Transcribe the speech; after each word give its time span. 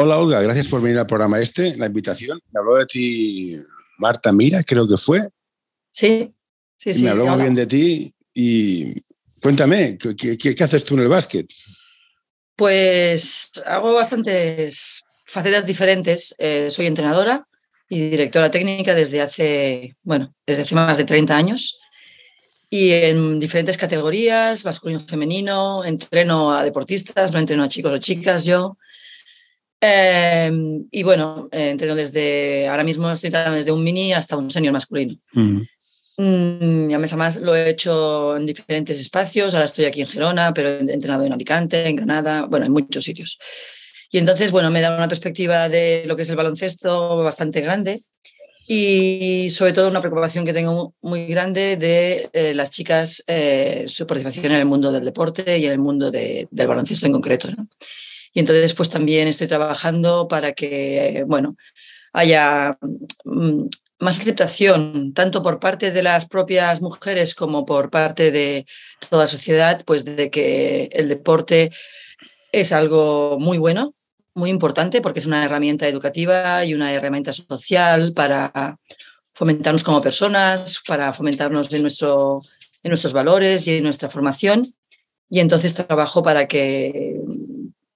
Hola 0.00 0.16
Olga, 0.16 0.40
gracias 0.40 0.68
por 0.68 0.80
venir 0.80 0.96
al 0.96 1.08
programa 1.08 1.40
este, 1.40 1.76
la 1.76 1.86
invitación. 1.86 2.40
Me 2.52 2.60
habló 2.60 2.76
de 2.76 2.86
ti 2.86 3.58
Marta 3.98 4.32
Mira, 4.32 4.62
creo 4.62 4.86
que 4.86 4.96
fue. 4.96 5.28
Sí, 5.90 6.32
sí, 6.76 6.94
sí. 6.94 7.02
me 7.02 7.10
habló 7.10 7.26
muy 7.26 7.42
bien 7.42 7.56
de 7.56 7.66
ti 7.66 8.14
y 8.32 8.94
cuéntame, 9.42 9.98
¿qué, 9.98 10.54
haces 10.62 10.84
tú 10.84 10.94
en 10.94 11.00
el 11.00 11.08
básquet? 11.08 11.48
Pues 12.54 13.50
hago 13.66 13.92
bastantes 13.92 15.02
facetas 15.24 15.66
diferentes. 15.66 16.32
Eh, 16.38 16.68
soy 16.70 16.86
entrenadora 16.86 17.48
y 17.88 18.10
directora 18.10 18.52
técnica 18.52 18.94
desde 18.94 19.20
hace, 19.20 19.96
bueno, 20.04 20.32
desde 20.46 20.62
hace 20.62 20.76
más 20.76 20.96
de 20.96 21.06
30 21.06 21.36
años 21.36 21.80
y 22.70 22.92
en 22.92 23.40
diferentes 23.40 23.76
categorías, 23.76 24.64
masculino, 24.64 25.00
femenino, 25.00 25.84
entreno 25.84 26.52
a 26.52 26.62
deportistas, 26.62 27.32
no 27.32 27.40
entreno 27.40 27.64
a 27.64 27.68
chicos 27.68 27.90
o 27.90 27.98
chicas 27.98 28.44
yo. 28.44 28.78
Em, 29.80 30.86
y 30.90 31.02
bueno, 31.04 31.48
eh, 31.52 31.70
entreno 31.70 31.94
desde, 31.94 32.66
ahora 32.68 32.82
mismo 32.82 33.10
estoy 33.10 33.28
entrenando 33.28 33.56
desde 33.56 33.70
un 33.70 33.84
mini 33.84 34.12
hasta 34.12 34.36
un 34.36 34.50
senior 34.50 34.72
masculino. 34.72 35.16
Mm, 36.16 36.90
y 36.90 36.94
a 36.94 36.98
mes 36.98 37.12
a 37.12 37.16
más 37.16 37.36
lo 37.40 37.54
he 37.54 37.70
hecho 37.70 38.36
en 38.36 38.44
diferentes 38.44 38.98
espacios, 38.98 39.54
ahora 39.54 39.66
estoy 39.66 39.84
aquí 39.84 40.00
en 40.00 40.08
Gerona, 40.08 40.52
pero 40.52 40.68
he 40.68 40.92
entrenado 40.92 41.24
en 41.24 41.32
Alicante, 41.32 41.86
en 41.86 41.94
Granada, 41.94 42.46
bueno, 42.46 42.66
en 42.66 42.72
muchos 42.72 43.04
sitios. 43.04 43.38
Y 44.10 44.18
entonces, 44.18 44.50
bueno, 44.50 44.70
me 44.70 44.80
da 44.80 44.96
una 44.96 45.06
perspectiva 45.06 45.68
de 45.68 46.04
lo 46.06 46.16
que 46.16 46.22
es 46.22 46.30
el 46.30 46.36
baloncesto 46.36 47.18
bastante 47.18 47.60
grande 47.60 48.00
y 48.66 49.48
sobre 49.50 49.72
todo 49.72 49.88
una 49.88 50.00
preocupación 50.00 50.44
que 50.44 50.52
tengo 50.52 50.94
muy 51.02 51.26
grande 51.26 51.76
de 51.76 52.28
eh, 52.32 52.52
las 52.52 52.70
chicas, 52.70 53.22
eh, 53.26 53.84
su 53.86 54.06
participación 54.06 54.46
en 54.46 54.52
el 54.52 54.66
mundo 54.66 54.90
del 54.90 55.04
deporte 55.04 55.56
y 55.58 55.66
en 55.66 55.72
el 55.72 55.78
mundo 55.78 56.10
del 56.10 56.48
baloncesto 56.52 57.06
en 57.06 57.12
concreto. 57.12 57.48
¿no? 57.50 57.68
Y 58.32 58.40
entonces, 58.40 58.74
pues 58.74 58.90
también 58.90 59.28
estoy 59.28 59.46
trabajando 59.46 60.28
para 60.28 60.52
que, 60.52 61.24
bueno, 61.26 61.56
haya 62.12 62.78
mm, 63.24 63.66
más 64.00 64.20
aceptación, 64.20 65.12
tanto 65.12 65.42
por 65.42 65.58
parte 65.58 65.90
de 65.90 66.02
las 66.02 66.26
propias 66.26 66.80
mujeres 66.80 67.34
como 67.34 67.66
por 67.66 67.90
parte 67.90 68.30
de 68.30 68.66
toda 69.08 69.24
la 69.24 69.26
sociedad, 69.26 69.82
pues 69.84 70.04
de 70.04 70.30
que 70.30 70.88
el 70.92 71.08
deporte 71.08 71.72
es 72.52 72.72
algo 72.72 73.38
muy 73.40 73.58
bueno, 73.58 73.94
muy 74.34 74.50
importante, 74.50 75.00
porque 75.00 75.18
es 75.18 75.26
una 75.26 75.44
herramienta 75.44 75.88
educativa 75.88 76.64
y 76.64 76.74
una 76.74 76.92
herramienta 76.92 77.32
social 77.32 78.12
para 78.14 78.78
fomentarnos 79.34 79.82
como 79.82 80.00
personas, 80.00 80.80
para 80.86 81.12
fomentarnos 81.12 81.72
en, 81.72 81.82
nuestro, 81.82 82.40
en 82.82 82.90
nuestros 82.90 83.12
valores 83.12 83.66
y 83.66 83.78
en 83.78 83.84
nuestra 83.84 84.08
formación. 84.08 84.74
Y 85.28 85.40
entonces 85.40 85.74
trabajo 85.74 86.22
para 86.22 86.46
que 86.46 87.20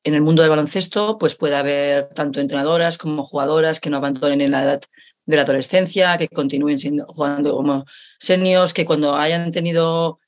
en 0.05 0.15
el 0.15 0.23
mundo 0.23 0.43
del 0.43 0.51
baloncesto 0.51 1.19
pues 1.19 1.35
pueda 1.35 1.61
haber 1.61 2.09
tanto 2.15 2.41
entrenadoras 2.41 2.99
como 2.99 3.25
jugadoras 3.25 3.81
que 3.81 3.91
no 3.91 3.99
abandonen 3.99 4.41
en 4.41 4.51
la 4.51 4.65
edad 4.65 4.81
de 5.25 5.37
la 5.37 5.43
adolescencia, 5.43 6.19
que 6.19 6.29
continúen 6.29 6.79
siendo, 6.79 7.07
jugando 7.07 7.57
como 7.57 7.85
seniors, 8.19 8.73
que 8.73 8.85
cuando 8.85 9.15
hayan 9.17 9.53
tenido 9.53 10.19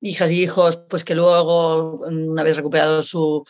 hijas 0.00 0.30
y 0.30 0.42
hijos, 0.42 0.76
pues 0.88 1.04
que 1.04 1.14
luego, 1.14 2.00
una 2.06 2.42
vez 2.42 2.56
recuperado 2.56 3.02
su, 3.02 3.44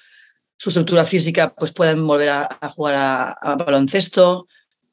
su 0.56 0.70
estructura 0.70 1.04
física, 1.04 1.54
pues 1.54 1.72
puedan 1.72 2.06
volver 2.06 2.30
a, 2.30 2.72
jugar 2.74 3.36
a, 3.40 3.56
baloncesto. 3.56 4.46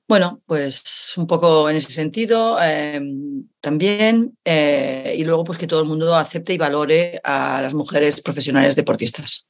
Bueno, 0.08 0.42
pues 0.46 1.14
un 1.16 1.28
poco 1.28 1.70
en 1.70 1.78
ese 1.78 1.92
sentido 1.92 2.62
em, 2.62 3.48
también. 3.62 4.38
Eh, 4.44 5.16
y 5.18 5.24
luego, 5.24 5.44
pues 5.46 5.58
que 5.58 5.68
todo 5.68 5.82
el 5.82 5.88
mundo 5.88 6.16
acepte 6.16 6.54
y 6.54 6.58
valore 6.58 7.22
a 7.24 7.62
las 7.62 7.74
mujeres 7.74 8.22
profesionales 8.22 8.76
deportistas. 8.76 9.48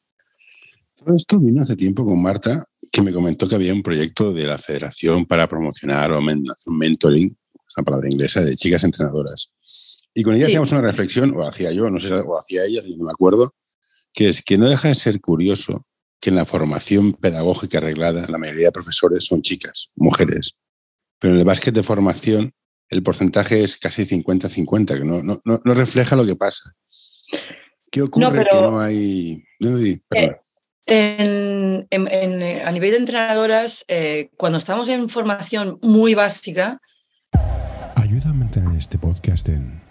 Todo 1.03 1.15
esto 1.15 1.39
vino 1.39 1.61
hace 1.61 1.75
tiempo 1.75 2.05
con 2.05 2.21
Marta, 2.21 2.63
que 2.91 3.01
me 3.01 3.11
comentó 3.11 3.47
que 3.47 3.55
había 3.55 3.73
un 3.73 3.81
proyecto 3.81 4.31
de 4.33 4.45
la 4.45 4.59
federación 4.59 5.25
para 5.25 5.47
promocionar 5.47 6.11
o 6.11 6.19
un 6.19 6.77
mentoring, 6.77 7.35
esa 7.67 7.81
palabra 7.81 8.07
inglesa, 8.11 8.41
de 8.41 8.55
chicas 8.55 8.83
entrenadoras. 8.83 9.51
Y 10.13 10.21
con 10.21 10.35
ella 10.35 10.45
hacíamos 10.45 10.71
una 10.73 10.81
reflexión, 10.81 11.35
o 11.35 11.47
hacía 11.47 11.71
yo, 11.71 11.89
no 11.89 11.99
sé, 11.99 12.13
o 12.13 12.37
hacía 12.37 12.65
ella, 12.65 12.83
no 12.97 13.05
me 13.05 13.11
acuerdo, 13.11 13.55
que 14.13 14.29
es 14.29 14.43
que 14.43 14.59
no 14.59 14.69
deja 14.69 14.89
de 14.89 14.95
ser 14.95 15.19
curioso 15.21 15.87
que 16.19 16.29
en 16.29 16.35
la 16.35 16.45
formación 16.45 17.13
pedagógica 17.13 17.79
arreglada 17.79 18.27
la 18.27 18.37
mayoría 18.37 18.67
de 18.67 18.71
profesores 18.71 19.25
son 19.25 19.41
chicas, 19.41 19.89
mujeres. 19.95 20.55
Pero 21.17 21.33
en 21.33 21.39
el 21.39 21.45
básquet 21.45 21.73
de 21.73 21.81
formación 21.81 22.53
el 22.89 23.01
porcentaje 23.01 23.63
es 23.63 23.77
casi 23.77 24.03
50-50, 24.03 24.97
que 24.97 25.05
no, 25.05 25.23
no, 25.23 25.41
no, 25.45 25.73
refleja 25.73 26.15
lo 26.15 26.25
que 26.25 26.35
pasa. 26.35 26.75
¿Qué 27.89 28.03
ocurre 28.03 28.45
que 28.51 28.61
no 28.61 28.79
hay... 28.79 29.43
Eh, 29.61 30.40
en, 30.85 31.87
eh, 31.91 32.61
a 32.63 32.71
nivel 32.71 32.91
de 32.91 32.97
entrenadoras, 32.97 33.85
eh, 33.87 34.29
cuando 34.37 34.57
estamos 34.57 34.89
en 34.89 35.09
formación 35.09 35.79
muy 35.81 36.13
básica... 36.13 36.79
Ayuda 37.95 38.29
a 38.29 38.33
mantener 38.33 38.77
este 38.77 38.97
podcast 38.97 39.47
en 39.49 39.81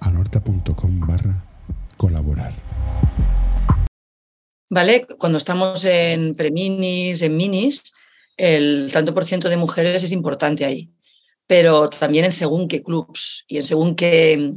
anorta.com 0.00 1.00
barra 1.06 1.44
colaborar. 1.96 2.52
¿Vale? 4.70 5.06
Cuando 5.18 5.38
estamos 5.38 5.84
en 5.84 6.34
preminis, 6.34 7.22
en 7.22 7.36
minis, 7.36 7.92
el 8.36 8.90
tanto 8.92 9.12
por 9.12 9.24
ciento 9.24 9.48
de 9.48 9.56
mujeres 9.56 10.04
es 10.04 10.12
importante 10.12 10.64
ahí. 10.64 10.90
Pero 11.46 11.90
también 11.90 12.24
en 12.24 12.32
según 12.32 12.68
qué 12.68 12.82
clubs 12.82 13.44
y 13.48 13.56
en 13.56 13.64
según 13.64 13.96
qué 13.96 14.54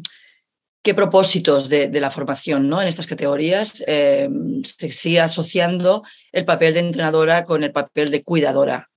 qué 0.84 0.94
propósitos 0.94 1.70
de, 1.70 1.90
la 2.00 2.12
formación 2.12 2.68
¿no? 2.68 2.82
en 2.82 2.90
estas 2.90 3.08
categorías 3.08 3.84
eh, 3.88 4.30
se 4.64 4.92
sigue 4.92 5.22
asociando 5.22 6.04
el 6.34 6.44
papel 6.44 6.74
de 6.74 6.82
entrenadora 6.82 7.46
con 7.46 7.64
el 7.64 7.72
papel 7.72 8.12
de 8.12 8.22
cuidadora, 8.22 8.90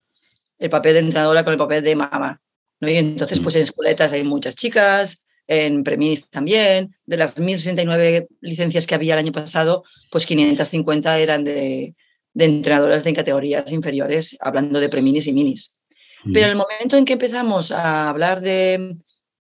el 0.58 0.68
papel 0.68 0.94
de 0.94 1.00
entrenadora 1.00 1.44
con 1.44 1.52
el 1.52 1.58
papel 1.58 1.84
de 1.84 1.94
mamá. 1.94 2.40
¿no? 2.80 2.90
Y 2.90 2.96
entonces, 2.96 3.38
pues 3.38 3.54
en 3.54 3.62
escueletas 3.62 4.12
hay 4.12 4.24
muchas 4.24 4.56
chicas, 4.56 5.26
en 5.46 5.84
preminis 5.84 6.28
también. 6.28 6.96
De 7.06 7.16
las 7.16 7.38
1.069 7.38 8.26
licencias 8.40 8.86
que 8.86 8.96
había 8.96 9.14
el 9.14 9.20
año 9.20 9.32
pasado, 9.32 9.84
pues 10.10 10.26
550 10.26 11.18
eran 11.18 11.44
de, 11.44 11.94
de 12.34 12.44
entrenadoras 12.44 13.04
de 13.04 13.14
categorías 13.14 13.70
inferiores, 13.70 14.36
hablando 14.40 14.80
de 14.80 14.88
preminis 14.88 15.28
y 15.28 15.32
minis. 15.32 15.72
Pero 16.32 16.46
en 16.46 16.52
el 16.52 16.56
momento 16.56 16.96
en 16.96 17.04
que 17.04 17.12
empezamos 17.12 17.70
a 17.70 18.08
hablar 18.08 18.40
de 18.40 18.96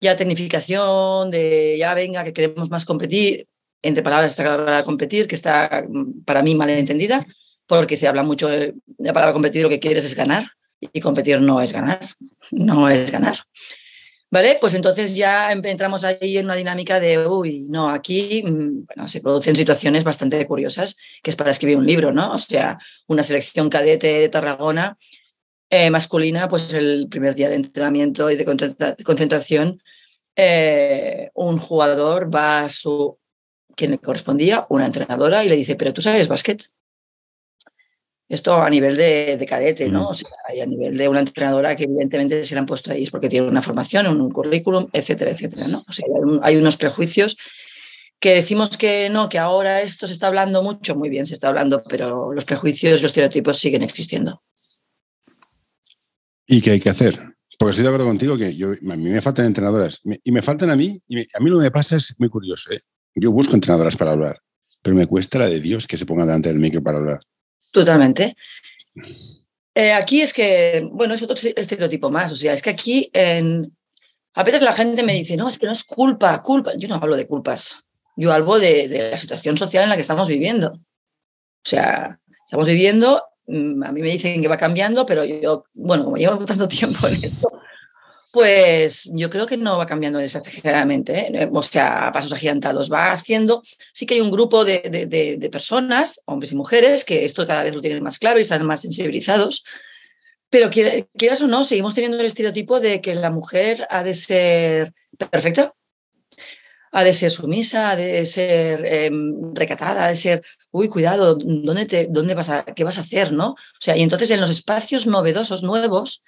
ya 0.02 0.16
tecnificación, 0.16 1.32
de 1.32 1.76
ya 1.78 1.94
venga, 1.94 2.24
que 2.24 2.34
queremos 2.34 2.70
más 2.70 2.86
competir, 2.86 3.48
entre 3.82 4.04
palabras 4.04 4.32
esta 4.32 4.44
palabra 4.44 4.84
competir, 4.84 5.28
que 5.28 5.36
está 5.36 5.86
mm, 5.88 6.24
para 6.26 6.42
mí 6.42 6.56
mal 6.56 6.70
entendida, 6.70 7.22
porque 7.68 7.98
se 7.98 8.08
habla 8.08 8.24
mucho 8.24 8.48
de 8.48 8.76
la 8.98 9.14
palabra 9.14 9.34
competir, 9.34 9.64
lo 9.64 9.70
que 9.70 9.80
quieres 9.80 10.06
es 10.06 10.16
ganar, 10.16 10.48
y 10.82 11.02
competir 11.02 11.42
no 11.42 11.62
es 11.62 11.74
ganar, 11.74 12.00
no 12.52 12.90
es 12.90 13.12
ganar. 13.12 13.38
¿Vale? 14.32 14.60
Pues 14.62 14.76
entonces 14.76 15.16
ya 15.16 15.52
entramos 15.52 16.04
ahí 16.04 16.38
en 16.38 16.46
una 16.46 16.54
dinámica 16.54 17.00
de, 17.00 17.26
uy, 17.26 17.66
no, 17.68 17.90
aquí 17.90 18.44
mm, 18.44 18.86
bueno, 18.86 19.08
se 19.08 19.22
producen 19.22 19.56
situaciones 19.56 20.04
bastante 20.04 20.46
curiosas, 20.46 20.98
que 21.24 21.32
es 21.32 21.36
para 21.36 21.52
escribir 21.52 21.78
un 21.78 21.88
libro, 21.88 22.12
¿no? 22.12 22.34
O 22.34 22.38
sea, 22.38 22.78
una 23.08 23.24
selección 23.24 23.70
cadete 23.70 24.20
de 24.20 24.30
Tarragona 24.30 24.98
eh, 25.70 25.90
masculina, 25.92 26.48
pues 26.48 26.74
el 26.74 27.08
primer 27.10 27.36
día 27.36 27.50
de 27.50 27.56
entrenamiento 27.56 28.30
y 28.32 28.36
de 28.36 28.46
concentración, 29.04 29.82
eh, 30.36 31.30
un 31.34 31.60
jugador 31.60 32.34
va 32.34 32.62
a 32.62 32.70
su, 32.70 33.18
quien 33.76 33.92
le 33.92 33.98
correspondía, 34.00 34.66
una 34.70 34.86
entrenadora, 34.86 35.44
y 35.44 35.50
le 35.50 35.56
dice, 35.56 35.76
pero 35.76 35.94
tú 35.94 36.02
sabes 36.02 36.28
básquet. 36.28 36.64
Esto 38.28 38.62
a 38.62 38.70
nivel 38.70 38.96
de, 38.96 39.44
cadete, 39.50 39.90
¿no? 39.90 40.04
Mm. 40.04 40.08
O 40.08 40.14
sea, 40.14 40.30
a 40.62 40.66
nivel 40.66 40.96
de 40.98 41.08
una 41.08 41.20
entrenadora 41.20 41.76
que 41.76 41.86
evidentemente 41.86 42.44
se 42.44 42.54
le 42.54 42.60
han 42.60 42.66
puesto 42.66 42.92
ahí 42.92 43.04
es 43.04 43.12
porque 43.12 43.28
tiene 43.28 43.48
una 43.48 43.62
formación, 43.62 44.08
un 44.08 44.32
currículum, 44.32 44.88
etcétera, 44.94 45.32
etcétera, 45.32 45.68
¿no? 45.68 45.84
O 45.88 45.92
sea, 45.92 46.06
hay, 46.44 46.56
unos 46.56 46.78
prejuicios 46.78 47.38
que 48.20 48.36
decimos 48.36 48.78
que 48.78 49.10
no, 49.10 49.30
que 49.30 49.40
ahora 49.40 49.82
esto 49.82 50.06
se 50.06 50.14
está 50.14 50.28
hablando 50.28 50.62
mucho, 50.62 50.96
muy 50.96 51.10
bien, 51.10 51.26
se 51.26 51.34
está 51.34 51.48
hablando, 51.48 51.84
pero 51.84 52.32
los 52.32 52.46
prejuicios, 52.46 53.02
los 53.02 53.10
estereotipos 53.10 53.58
siguen 53.58 53.82
existiendo. 53.82 54.44
¿Y 56.52 56.62
qué 56.62 56.72
hay 56.72 56.80
que 56.80 56.90
hacer? 56.90 57.20
Porque 57.60 57.72
estoy 57.72 57.84
de 57.84 57.90
acuerdo 57.90 58.08
contigo 58.08 58.36
que 58.36 58.48
a 58.48 58.96
mí 58.96 59.10
me 59.10 59.22
faltan 59.22 59.46
entrenadoras 59.46 60.02
y 60.24 60.32
me 60.32 60.42
faltan 60.42 60.72
a 60.72 60.76
mí, 60.76 61.00
a 61.34 61.40
mí 61.40 61.50
lo 61.50 61.58
que 61.58 61.66
me 61.66 61.72
pasa 61.72 61.96
es 61.96 62.16
muy 62.18 62.28
curioso. 62.28 62.74
¿eh? 62.74 62.80
Yo 63.14 63.32
busco 63.32 63.54
entrenadoras 63.54 63.96
para 63.96 64.12
hablar, 64.12 64.42
pero 64.82 64.96
me 64.96 65.06
cuesta 65.06 65.38
la 65.38 65.46
de 65.46 65.60
Dios 65.60 65.86
que 65.86 65.96
se 65.96 66.08
ponga 66.08 66.26
delante 66.26 66.50
del 66.50 66.58
micro 66.58 66.82
para 66.82 66.98
hablar. 66.98 67.20
Totalmente. 67.72 68.36
Eh, 69.76 69.94
aquí 69.94 70.22
es 70.22 70.34
que, 70.34 70.90
bueno, 70.92 71.14
es 71.14 71.22
otro 71.22 71.38
estereotipo 71.56 72.10
más. 72.10 72.32
O 72.32 72.36
sea, 72.36 72.54
es 72.54 72.64
que 72.64 72.72
aquí 72.72 73.12
a 73.14 74.44
veces 74.44 74.64
la 74.64 74.74
gente 74.74 75.04
me 75.04 75.14
dice, 75.14 75.38
no, 75.38 75.48
es 75.50 75.60
que 75.60 75.68
no 75.68 75.72
es 75.72 75.84
culpa, 75.84 76.42
culpa. 76.42 76.72
Yo 76.78 76.88
no 76.88 76.96
hablo 76.96 77.16
de 77.16 77.28
culpas. 77.28 77.84
Yo 78.16 78.34
hablo 78.34 78.58
de, 78.58 79.10
la 79.12 79.18
situación 79.18 79.56
social 79.56 79.84
en 79.84 79.90
la 79.90 79.96
que 79.96 80.02
estamos 80.02 80.28
viviendo. 80.28 80.72
O 80.72 81.70
sea, 81.70 82.20
estamos 82.44 82.68
viviendo, 82.68 83.24
a 83.50 83.92
mí 83.92 84.02
me 84.02 84.12
dicen 84.12 84.42
que 84.42 84.48
va 84.48 84.58
cambiando, 84.58 85.06
pero 85.06 85.26
yo, 85.26 85.66
bueno, 85.74 86.04
como 86.04 86.18
llevo 86.18 86.46
tanto 86.46 86.68
tiempo 86.68 87.08
en 87.08 87.24
esto, 87.24 87.52
pues 88.32 89.10
yo 89.14 89.30
creo 89.30 89.48
que 89.48 89.58
no 89.58 89.78
va 89.78 89.88
cambiando 89.88 90.20
exageradamente, 90.20 91.44
¿eh? 91.44 91.50
o 91.52 91.62
sea, 91.64 92.08
a 92.08 92.12
pasos 92.12 92.34
agigantados. 92.34 92.92
Va 92.92 93.12
haciendo, 93.12 93.64
sí 93.92 94.06
que 94.06 94.16
hay 94.16 94.22
un 94.22 94.30
grupo 94.30 94.66
de, 94.66 94.82
de, 94.90 95.38
de, 95.38 95.50
personas, 95.50 96.22
hombres 96.26 96.52
y 96.52 96.56
mujeres, 96.56 97.06
que 97.06 97.26
esto 97.26 97.48
cada 97.48 97.64
vez 97.64 97.74
lo 97.74 97.82
tienen 97.82 98.04
más 98.04 98.20
claro 98.20 98.38
y 98.38 98.44
están 98.44 98.66
más 98.66 98.82
sensibilizados, 98.82 99.64
pero 100.50 100.70
quieras 100.70 101.42
o 101.42 101.48
no, 101.48 101.64
seguimos 101.64 101.96
teniendo 101.96 102.20
el 102.20 102.26
estereotipo 102.26 102.80
de 102.80 103.02
que 103.02 103.16
la 103.16 103.32
mujer 103.32 103.88
ha 103.90 104.04
de 104.04 104.14
ser 104.14 104.94
perfecta, 105.32 105.74
ha 106.92 107.04
de 107.04 107.14
ser 107.14 107.32
sumisa, 107.32 107.92
ha 107.92 107.96
de 107.96 108.26
ser 108.26 108.82
eh, 108.86 109.12
recatada, 109.54 110.06
ha 110.06 110.08
de 110.08 110.16
ser, 110.16 110.42
uy, 110.72 110.90
cuidado, 110.90 111.36
¿dónde, 111.36 111.86
te, 111.86 112.08
dónde 112.10 112.34
vas 112.34 112.50
a, 112.50 112.64
qué 112.64 112.84
vas 112.84 112.98
a 112.98 113.02
hacer? 113.02 113.32
¿no? 113.32 113.52
O 113.52 113.80
sea, 113.80 113.96
y 113.96 114.02
entonces 114.02 114.32
en 114.32 114.42
los 114.42 114.50
espacios 114.50 115.06
novedosos, 115.06 115.64
nuevos, 115.64 116.24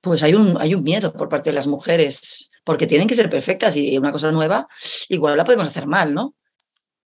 pues 0.00 0.22
hay 0.22 0.34
un, 0.34 0.56
hay 0.60 0.74
un 0.74 0.82
miedo 0.82 1.12
por 1.12 1.28
parte 1.28 1.50
de 1.50 1.54
las 1.54 1.66
mujeres, 1.66 2.50
porque 2.64 2.86
tienen 2.86 3.08
que 3.08 3.14
ser 3.14 3.30
perfectas 3.30 3.76
y 3.76 3.96
una 3.96 4.12
cosa 4.12 4.32
nueva, 4.32 4.68
igual 5.08 5.36
la 5.36 5.44
podemos 5.44 5.68
hacer 5.68 5.86
mal, 5.86 6.12
¿no? 6.12 6.34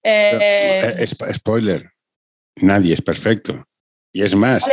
Eh, 0.02 0.96
eh 0.98 1.06
spoiler, 1.06 1.90
nadie 2.56 2.94
es 2.94 3.02
perfecto. 3.02 3.66
Y 4.12 4.22
es 4.22 4.34
más, 4.34 4.64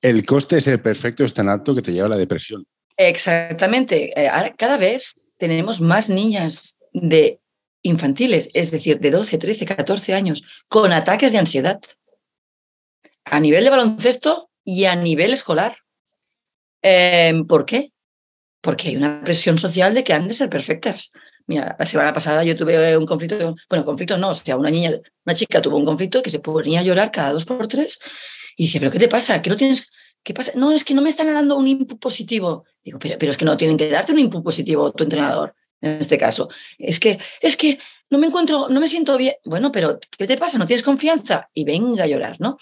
el 0.00 0.24
coste 0.24 0.56
de 0.56 0.60
ser 0.60 0.82
perfecto 0.82 1.24
es 1.24 1.34
tan 1.34 1.48
alto 1.48 1.74
que 1.74 1.82
te 1.82 1.92
lleva 1.92 2.06
a 2.06 2.10
la 2.10 2.16
depresión. 2.16 2.66
Exactamente. 2.96 4.18
Eh, 4.18 4.28
ahora, 4.28 4.54
cada 4.56 4.76
vez 4.76 5.20
tenemos 5.36 5.80
más 5.80 6.08
niñas 6.08 6.78
de 6.92 7.40
infantiles, 7.82 8.50
es 8.54 8.70
decir, 8.70 9.00
de 9.00 9.10
12, 9.10 9.38
13, 9.38 9.66
14 9.66 10.14
años, 10.14 10.44
con 10.68 10.92
ataques 10.92 11.32
de 11.32 11.38
ansiedad 11.38 11.80
a 13.24 13.40
nivel 13.40 13.64
de 13.64 13.70
baloncesto 13.70 14.50
y 14.64 14.84
a 14.84 14.96
nivel 14.96 15.32
escolar. 15.32 15.78
Em, 16.82 17.46
¿Por 17.46 17.64
qué? 17.64 17.92
Porque 18.60 18.88
hay 18.88 18.96
una 18.96 19.22
presión 19.22 19.58
social 19.58 19.94
de 19.94 20.04
que 20.04 20.12
han 20.12 20.28
de 20.28 20.34
ser 20.34 20.48
perfectas. 20.48 21.12
Mira, 21.46 21.76
la 21.78 21.86
semana 21.86 22.12
pasada 22.12 22.44
yo 22.44 22.56
tuve 22.56 22.96
un 22.96 23.06
conflicto, 23.06 23.56
bueno, 23.70 23.84
conflicto 23.84 24.18
no, 24.18 24.30
o 24.30 24.34
sea, 24.34 24.56
una 24.56 24.70
niña, 24.70 24.90
una 25.24 25.34
chica 25.34 25.62
tuvo 25.62 25.78
un 25.78 25.86
conflicto 25.86 26.22
que 26.22 26.30
se 26.30 26.40
ponía 26.40 26.80
a 26.80 26.82
llorar 26.82 27.10
cada 27.10 27.32
dos 27.32 27.44
por 27.44 27.66
tres 27.66 27.98
y 28.56 28.64
dice, 28.64 28.80
¿pero 28.80 28.90
qué 28.90 28.98
te 28.98 29.08
pasa? 29.08 29.40
¿Qué 29.40 29.48
no 29.48 29.56
tienes? 29.56 29.90
¿Qué 30.22 30.34
pasa? 30.34 30.52
No, 30.56 30.72
es 30.72 30.84
que 30.84 30.94
no 30.94 31.00
me 31.00 31.08
están 31.08 31.32
dando 31.32 31.56
un 31.56 31.66
input 31.66 31.98
positivo. 31.98 32.64
Digo, 32.84 32.98
pero, 32.98 33.16
pero 33.18 33.32
es 33.32 33.38
que 33.38 33.44
no 33.44 33.56
tienen 33.56 33.76
que 33.78 33.88
darte 33.88 34.12
un 34.12 34.18
input 34.18 34.44
positivo 34.44 34.92
tu 34.92 35.04
entrenador, 35.04 35.54
en 35.80 35.98
este 35.98 36.18
caso. 36.18 36.48
Es 36.78 36.98
que, 37.00 37.18
es 37.40 37.56
que 37.56 37.78
no 38.10 38.18
me 38.18 38.26
encuentro, 38.26 38.68
no 38.68 38.80
me 38.80 38.88
siento 38.88 39.16
bien. 39.16 39.34
Bueno, 39.44 39.70
pero 39.70 39.98
¿qué 40.16 40.26
te 40.26 40.36
pasa? 40.36 40.58
¿No 40.58 40.66
tienes 40.66 40.82
confianza? 40.82 41.50
Y 41.54 41.64
venga 41.64 42.04
a 42.04 42.06
llorar, 42.06 42.36
¿no? 42.40 42.58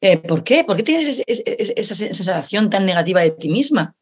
Eh, 0.00 0.18
¿Por 0.18 0.44
qué? 0.44 0.64
¿Por 0.64 0.76
qué 0.76 0.82
tienes 0.82 1.22
esa 1.26 1.94
sensación 1.94 2.70
tan 2.70 2.84
negativa 2.84 3.20
de 3.20 3.30
ti 3.32 3.48
misma? 3.48 3.94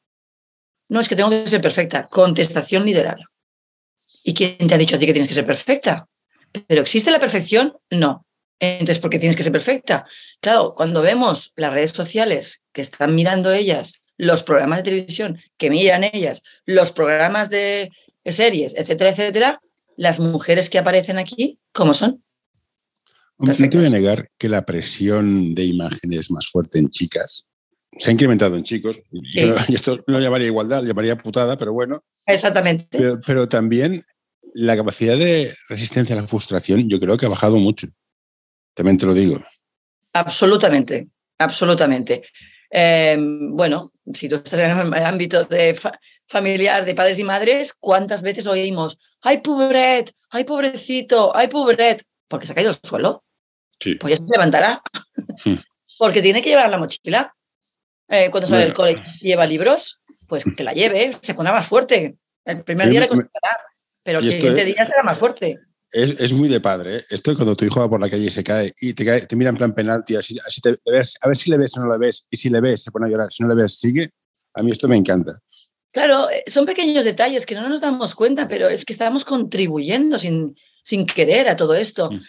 No, 0.89 1.01
es 1.01 1.09
que 1.09 1.17
tengo 1.17 1.31
que 1.31 1.49
ser 1.49 1.61
perfecta. 1.61 2.07
Contestación 2.09 2.85
literal. 2.85 3.25
¿Y 4.23 4.35
quién 4.35 4.57
te 4.57 4.75
ha 4.75 4.79
dicho 4.79 4.97
a 4.97 4.99
ti 4.99 5.07
que 5.07 5.13
tienes 5.13 5.29
que 5.29 5.35
ser 5.35 5.47
perfecta? 5.47 6.09
¿Pero 6.67 6.83
existe 6.83 7.11
la 7.11 7.19
perfección? 7.19 7.77
No. 7.91 8.27
Entonces, 8.59 8.99
¿por 8.99 9.11
qué 9.11 9.19
tienes 9.19 9.37
que 9.37 9.43
ser 9.43 9.53
perfecta? 9.53 10.07
Claro, 10.41 10.75
cuando 10.75 11.03
vemos 11.03 11.53
las 11.57 11.73
redes 11.73 11.91
sociales 11.91 12.63
que 12.73 12.81
están 12.81 13.15
mirando 13.15 13.53
ellas, 13.53 14.03
los 14.17 14.43
programas 14.43 14.79
de 14.79 14.85
televisión 14.85 15.39
que 15.59 15.71
miran 15.71 16.05
ellas, 16.05 16.43
los 16.65 16.91
programas 16.93 17.51
de 17.51 17.91
series, 18.33 18.75
etcétera, 18.77 19.11
etcétera, 19.11 19.61
las 19.97 20.21
mujeres 20.21 20.71
que 20.71 20.79
aparecen 20.79 21.19
aquí, 21.19 21.59
¿cómo 21.73 21.95
son? 21.95 22.23
No 23.39 23.55
te 23.55 23.77
voy 23.77 23.87
a 23.87 23.91
negar 23.91 24.31
que 24.39 24.49
la 24.49 24.65
presión 24.65 25.55
de 25.55 25.65
imagen 25.65 26.13
es 26.13 26.31
más 26.31 26.49
fuerte 26.49 26.79
en 26.79 26.89
chicas. 26.89 27.47
Se 27.99 28.11
ha 28.11 28.13
incrementado 28.13 28.57
en 28.57 28.65
chicos. 28.65 29.01
Y 29.69 29.75
esto 29.75 30.03
no 30.07 30.21
llamaría 30.21 30.47
igualdad, 30.47 30.83
llamaría 30.85 31.17
putada, 31.17 31.59
pero 31.59 31.73
bueno. 31.73 32.05
Exactamente. 32.25 32.87
Pero, 32.91 33.21
pero, 33.25 33.49
también 33.49 34.03
la 34.55 34.77
capacidad 34.77 35.19
de 35.19 35.55
resistencia 35.69 36.17
a 36.17 36.23
la 36.23 36.29
frustración 36.29 36.89
yo 36.89 36.99
creo 36.99 37.17
que 37.17 37.27
ha 37.27 37.31
bajado 37.31 37.59
mucho. 37.59 37.89
También 38.75 38.97
te 38.97 39.07
lo 39.07 39.15
digo. 39.15 39.43
Absolutamente, 40.13 41.09
absolutamente. 41.39 42.23
Eh, 42.71 43.17
bueno, 43.19 43.93
si 44.15 44.29
tú 44.29 44.37
estás 44.37 44.59
en 44.61 44.95
el 44.95 45.05
ámbito 45.05 45.45
de 45.45 45.79
familiar 46.27 46.85
de 46.85 46.95
padres 46.95 47.19
y 47.19 47.25
madres, 47.25 47.75
¿cuántas 47.75 48.23
veces 48.23 48.47
oímos, 48.47 48.99
ay, 49.23 49.39
pobret, 49.39 50.13
ay, 50.31 50.45
pobrecito, 50.45 51.35
ay, 51.37 51.49
pobret, 51.49 52.05
porque 52.29 52.47
se 52.47 52.53
ha 52.53 52.55
caído 52.55 52.71
al 52.71 52.79
suelo? 52.83 53.25
Sí. 53.79 53.97
Pues 53.97 54.19
ya 54.19 54.25
se 54.25 54.31
levantará. 54.31 54.83
Porque 55.99 56.21
tiene 56.21 56.43
que 56.43 56.51
llevar 56.51 56.69
la 56.69 56.77
mochila. 56.77 57.35
Eh, 58.09 58.31
cuando 58.31 58.47
sale 58.47 58.65
del 58.65 58.75
colegio 58.75 59.03
y 59.21 59.29
lleva 59.29 59.47
libros, 59.47 60.03
pues 60.27 60.45
que 60.57 60.63
la 60.63 60.73
lleve, 60.73 61.11
se 61.23 61.35
pondrá 61.35 61.55
más 61.55 61.67
fuerte. 61.67 62.17
El 62.45 62.63
primer 62.63 62.89
día 62.89 63.01
le 63.01 63.09
costará, 63.09 63.59
pero 64.05 64.19
el 64.19 64.25
siguiente 64.25 64.65
día 64.65 64.87
será 64.87 65.03
más 65.03 65.19
fuerte. 65.19 65.59
Es, 65.93 66.21
es, 66.21 66.33
muy 66.33 66.49
de 66.49 66.61
padre. 66.61 66.97
¿eh? 66.97 67.05
Esto 67.11 67.31
es 67.31 67.37
cuando 67.37 67.57
tu 67.57 67.65
hijo 67.65 67.81
va 67.81 67.89
por 67.89 68.01
la 68.01 68.09
calle 68.09 68.27
y 68.27 68.31
se 68.31 68.43
cae 68.43 68.73
y 68.81 68.93
te, 68.93 69.05
cae, 69.05 69.27
te 69.27 69.37
mira 69.37 69.51
en 69.51 69.57
plan 69.57 69.75
penalti, 69.75 70.17
así, 70.17 70.37
así 70.45 70.61
te, 70.61 70.77
ves, 70.85 71.17
a 71.21 71.29
ver 71.29 71.37
si 71.37 71.51
le 71.51 71.59
ves 71.59 71.77
o 71.77 71.81
no 71.81 71.93
le 71.93 71.99
ves. 71.99 72.27
Y 72.31 72.37
si 72.37 72.51
le 72.51 72.61
ves, 72.61 72.83
se 72.83 72.91
pone 72.91 73.07
a 73.07 73.09
llorar. 73.09 73.33
Si 73.33 73.43
no 73.43 73.49
le 73.49 73.63
ves, 73.63 73.79
sigue. 73.79 74.11
A 74.55 74.63
mí 74.63 74.73
esto 74.73 74.89
me 74.89 74.97
encanta. 74.97 75.39
Claro, 75.93 76.29
eh, 76.29 76.45
son 76.47 76.67
pequeños 76.67 77.05
detalles 77.05 77.47
que 77.47 77.55
no 77.55 77.69
nos 77.69 77.81
damos 77.81 78.15
cuenta, 78.15 78.49
pero 78.49 78.69
es 78.69 78.85
que 78.85 78.93
estamos 78.93 79.25
contribuyendo 79.25 80.19
sin, 80.19 80.57
sin 80.83 81.07
querer 81.07 81.49
a 81.49 81.57
todo 81.57 81.75
esto. 81.75 82.11
Mm. 82.11 82.21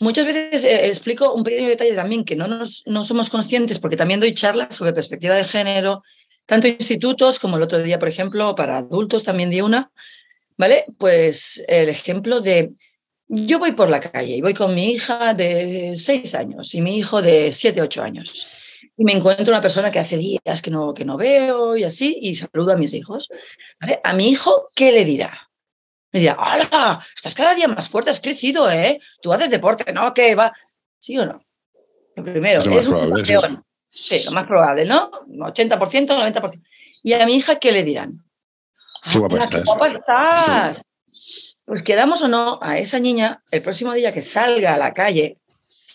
Muchas 0.00 0.26
veces 0.26 0.64
eh, 0.64 0.88
explico 0.88 1.32
un 1.32 1.44
pequeño 1.44 1.68
detalle 1.68 1.94
también 1.94 2.24
que 2.24 2.34
no, 2.34 2.48
nos, 2.48 2.82
no 2.86 3.04
somos 3.04 3.30
conscientes, 3.30 3.78
porque 3.78 3.96
también 3.96 4.18
doy 4.18 4.34
charlas 4.34 4.74
sobre 4.74 4.92
perspectiva 4.92 5.36
de 5.36 5.44
género, 5.44 6.02
tanto 6.46 6.66
institutos 6.66 7.38
como 7.38 7.56
el 7.56 7.62
otro 7.62 7.78
día, 7.80 8.00
por 8.00 8.08
ejemplo, 8.08 8.54
para 8.56 8.78
adultos 8.78 9.22
también 9.22 9.50
di 9.50 9.60
una, 9.60 9.92
¿vale? 10.56 10.86
Pues 10.98 11.62
el 11.68 11.88
ejemplo 11.88 12.40
de 12.40 12.72
yo 13.34 13.58
voy 13.58 13.72
por 13.72 13.88
la 13.88 13.98
calle 13.98 14.36
y 14.36 14.42
voy 14.42 14.52
con 14.52 14.74
mi 14.74 14.90
hija 14.90 15.32
de 15.32 15.94
seis 15.96 16.34
años 16.34 16.74
y 16.74 16.82
mi 16.82 16.98
hijo 16.98 17.22
de 17.22 17.50
siete, 17.52 17.80
ocho 17.80 18.02
años. 18.02 18.46
Y 18.94 19.04
me 19.04 19.12
encuentro 19.12 19.54
una 19.54 19.62
persona 19.62 19.90
que 19.90 19.98
hace 19.98 20.18
días 20.18 20.60
que 20.60 20.70
no, 20.70 20.92
que 20.92 21.06
no 21.06 21.16
veo 21.16 21.74
y 21.74 21.84
así, 21.84 22.18
y 22.20 22.34
saludo 22.34 22.72
a 22.72 22.76
mis 22.76 22.92
hijos. 22.92 23.30
A 24.04 24.12
mi 24.12 24.28
hijo, 24.28 24.68
¿qué 24.74 24.92
le 24.92 25.06
dirá? 25.06 25.48
Me 26.12 26.20
dirá, 26.20 26.36
¡hola! 26.38 27.02
Estás 27.16 27.34
cada 27.34 27.54
día 27.54 27.68
más 27.68 27.88
fuerte, 27.88 28.10
has 28.10 28.20
crecido, 28.20 28.70
¿eh? 28.70 29.00
Tú 29.22 29.32
haces 29.32 29.48
deporte, 29.48 29.90
¿no? 29.94 30.12
¿Qué 30.12 30.34
va? 30.34 30.52
¿Sí 30.98 31.18
o 31.18 31.24
no? 31.24 31.42
Lo 32.14 32.22
primero, 32.24 32.60
es, 32.60 32.66
es 32.66 32.88
un 32.88 33.14
campeón. 33.14 33.64
Sí, 33.88 34.24
lo 34.24 34.32
más 34.32 34.46
probable, 34.46 34.84
¿no? 34.84 35.10
80%, 35.26 35.78
90%. 35.78 36.62
¿Y 37.02 37.14
a 37.14 37.24
mi 37.24 37.36
hija 37.36 37.58
qué 37.58 37.72
le 37.72 37.82
dirán? 37.82 38.22
Qué 39.10 39.18
guapa 39.18 39.38
estás. 39.38 39.60
Qué 39.60 39.64
guapa 39.64 39.88
estás. 39.88 40.86
Pues 41.64 41.82
queramos 41.82 42.22
o 42.22 42.28
no, 42.28 42.58
a 42.62 42.78
esa 42.78 42.98
niña, 42.98 43.42
el 43.50 43.62
próximo 43.62 43.92
día 43.92 44.12
que 44.12 44.20
salga 44.20 44.74
a 44.74 44.78
la 44.78 44.92
calle, 44.92 45.38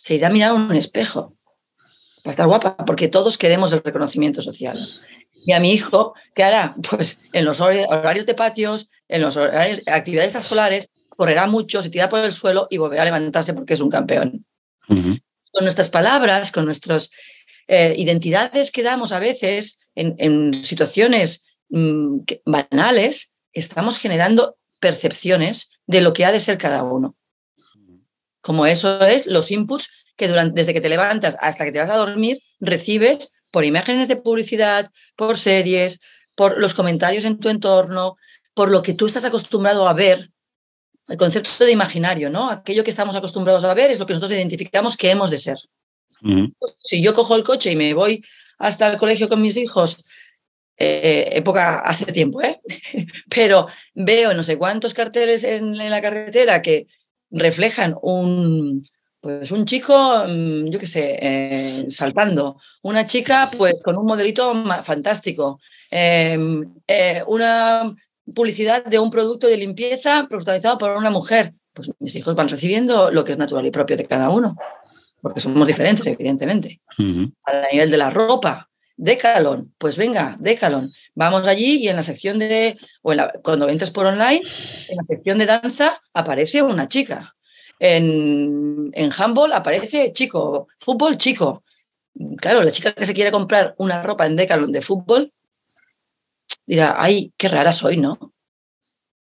se 0.04 0.16
irá 0.16 0.28
a 0.28 0.32
mirar 0.32 0.54
un 0.54 0.76
espejo. 0.76 1.36
Va 2.26 2.30
a 2.30 2.32
estar 2.32 2.48
guapa, 2.48 2.78
porque 2.78 3.08
todos 3.08 3.38
queremos 3.38 3.74
el 3.74 3.84
reconocimiento 3.84 4.42
social. 4.42 4.88
Y 5.46 5.54
a 5.54 5.60
mi 5.60 5.72
hijo, 5.72 6.14
¿qué 6.36 6.44
hará? 6.44 6.76
Pues 6.90 7.20
en 7.34 7.46
los 7.46 7.62
horarios 7.62 8.26
de 8.26 8.34
patios, 8.34 8.90
en 9.08 9.22
las 9.22 9.38
actividades 9.38 10.36
escolares, 10.36 10.90
correrá 11.10 11.48
mucho, 11.48 11.82
se 11.82 11.90
tira 11.90 12.10
por 12.10 12.20
el 12.20 12.32
suelo 12.32 12.68
y 12.70 12.78
volverá 12.78 13.02
a 13.02 13.06
levantarse 13.06 13.54
porque 13.54 13.74
es 13.74 13.82
un 13.82 13.90
campeón. 13.90 14.46
Con 14.88 15.64
nuestras 15.64 15.90
palabras, 15.90 16.52
con 16.52 16.66
nuestras 16.66 17.12
eh, 17.68 17.96
identidades 17.98 18.72
que 18.72 18.84
damos 18.84 19.12
a 19.12 19.20
veces 19.20 19.80
en, 19.96 20.64
situaciones 20.64 21.46
mm, 21.70 22.20
banales, 22.46 23.34
estamos 23.52 23.98
generando 23.98 24.58
percepciones 24.80 25.80
de 25.86 26.02
lo 26.02 26.14
que 26.14 26.26
ha 26.26 26.32
de 26.32 26.40
ser 26.40 26.58
cada 26.58 26.84
uno. 26.84 27.16
Como 28.42 28.66
eso 28.66 29.06
es 29.06 29.28
los 29.28 29.52
inputs 29.52 29.90
que 30.16 30.28
durante, 30.28 30.60
desde 30.60 30.74
que 30.74 30.82
te 30.82 30.90
levantas 30.90 31.38
hasta 31.42 31.66
que 31.66 31.72
te 31.72 31.80
vas 31.80 31.90
a 31.90 31.98
dormir 31.98 32.40
recibes 32.60 33.36
por 33.52 33.66
imágenes 33.66 34.08
de 34.08 34.16
publicidad, 34.16 34.88
por 35.16 35.38
series, 35.38 36.02
por 36.36 36.60
los 36.60 36.74
comentarios 36.74 37.26
en 37.26 37.40
tu 37.40 37.50
entorno, 37.50 38.18
por 38.54 38.72
lo 38.72 38.82
que 38.84 38.94
tú 38.94 39.08
estás 39.08 39.26
acostumbrado 39.26 39.88
a 39.88 39.94
ver. 39.94 40.32
El 41.08 41.18
concepto 41.18 41.64
de 41.64 41.72
imaginario, 41.72 42.30
¿no? 42.30 42.50
Aquello 42.50 42.84
que 42.84 42.90
estamos 42.90 43.16
acostumbrados 43.16 43.64
a 43.64 43.74
ver 43.74 43.92
es 43.92 44.00
lo 44.00 44.06
que 44.06 44.14
nosotros 44.14 44.38
identificamos 44.38 44.98
que 44.98 45.10
hemos 45.10 45.30
de 45.30 45.38
ser. 45.38 45.58
Si 46.80 47.02
yo 47.02 47.14
cojo 47.14 47.36
el 47.36 47.44
coche 47.44 47.72
y 47.72 47.76
me 47.76 47.94
voy 47.94 48.24
hasta 48.58 48.88
el 48.88 48.98
colegio 48.98 49.30
con 49.30 49.42
mis 49.42 49.56
hijos 49.56 50.06
eh, 50.78 51.30
época 51.32 51.80
hace 51.80 52.12
tiempo, 52.12 52.42
¿eh? 52.42 52.60
pero 53.30 53.68
veo 53.96 54.34
no 54.34 54.44
sé 54.44 54.58
cuántos 54.58 54.94
carteles 54.94 55.44
en, 55.44 55.76
la 55.78 56.02
carretera 56.02 56.62
que 56.62 56.88
reflejan 57.32 57.96
un, 58.02 58.86
pues 59.20 59.52
un 59.52 59.66
chico, 59.66 60.26
mm, 60.28 60.70
yo 60.70 60.78
qué 60.80 60.88
sé, 60.88 61.18
eh, 61.20 61.86
saltando, 61.90 62.60
una 62.84 63.08
chica 63.08 63.50
pues 63.58 63.82
con 63.84 63.98
un 63.98 64.06
modelito 64.06 64.54
fantástico, 64.84 65.60
em, 65.90 66.76
eh, 66.88 67.24
una 67.28 67.96
publicidad 68.34 68.86
de 68.86 69.00
un 69.00 69.10
producto 69.10 69.48
de 69.48 69.58
limpieza 69.58 70.28
protagonizado 70.30 70.78
por 70.78 70.96
una 70.96 71.10
mujer. 71.10 71.54
Pues 71.74 71.92
mis 72.00 72.16
hijos 72.16 72.36
van 72.36 72.50
recibiendo 72.50 73.12
lo 73.12 73.24
que 73.24 73.32
es 73.32 73.38
natural 73.38 73.66
y 73.66 73.72
propio 73.72 73.98
de 73.98 74.06
cada 74.06 74.30
uno, 74.30 74.56
porque 75.22 75.40
somos 75.40 75.68
diferentes, 75.68 76.06
evidentemente. 76.08 76.82
A 77.46 77.72
nivel 77.72 77.92
de 77.92 77.98
la 77.98 78.10
ropa, 78.10 78.67
Decalon, 78.98 79.74
pues 79.78 79.96
venga, 79.96 80.36
Decalon. 80.40 80.92
Vamos 81.14 81.48
allí 81.48 81.78
y 81.78 81.88
en 81.88 81.96
la 81.96 82.04
sección 82.04 82.40
de, 82.40 82.78
o 83.04 83.14
cuando 83.44 83.70
entres 83.70 83.92
por 83.92 84.08
online, 84.08 84.42
en 84.90 84.98
la 84.98 85.04
sección 85.04 85.38
de 85.38 85.46
danza 85.46 86.02
aparece 86.14 86.64
una 86.64 86.88
chica. 86.88 87.36
En, 87.80 88.90
en 88.94 89.12
handball 89.16 89.54
aparece 89.54 90.12
chico, 90.14 90.68
fútbol 90.80 91.18
chico. 91.18 91.64
Claro, 92.38 92.64
la 92.64 92.72
chica 92.72 92.94
que 92.94 93.06
se 93.06 93.14
quiere 93.14 93.32
comprar 93.32 93.76
una 93.78 94.02
ropa 94.02 94.26
en 94.26 94.36
Decalon 94.36 94.72
de 94.72 94.82
fútbol 94.82 95.32
dirá, 96.66 96.96
ay, 96.98 97.32
qué 97.38 97.48
rara 97.48 97.72
soy, 97.72 97.98
¿no? 97.98 98.34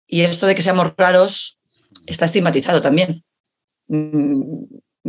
Y 0.06 0.20
esto 0.22 0.46
de 0.46 0.54
que 0.54 0.62
seamos 0.62 0.92
raros 0.96 1.58
está 2.06 2.26
estigmatizado 2.26 2.82
también. 2.82 3.24
Mm, 3.88 4.64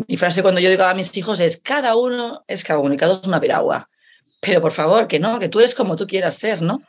mi 0.07 0.17
frase 0.17 0.41
cuando 0.41 0.61
yo 0.61 0.69
digo 0.69 0.83
a 0.83 0.93
mis 0.93 1.15
hijos 1.17 1.41
es, 1.41 1.61
cada 1.61 1.95
uno 1.95 2.43
es 2.47 2.63
cada 2.63 2.79
uno 2.79 2.93
y 2.93 2.97
cada 2.97 3.11
uno 3.11 3.21
es 3.21 3.27
una 3.27 3.41
piragua. 3.41 3.89
Pero 4.45 4.61
por 4.61 4.71
favor, 4.71 5.07
que 5.07 5.19
no, 5.19 5.39
que 5.39 5.49
tú 5.49 5.59
eres 5.59 5.73
como 5.73 5.95
tú 5.95 6.05
quieras 6.05 6.35
ser, 6.35 6.61
¿no? 6.61 6.81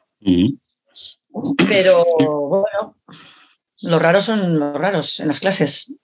Pero 1.69 2.05
bueno, 2.19 2.97
los 3.81 4.03
raros 4.03 4.25
son 4.25 4.59
los 4.59 4.75
raros 4.75 5.21
en 5.21 5.29
las 5.29 5.41
clases. 5.41 5.95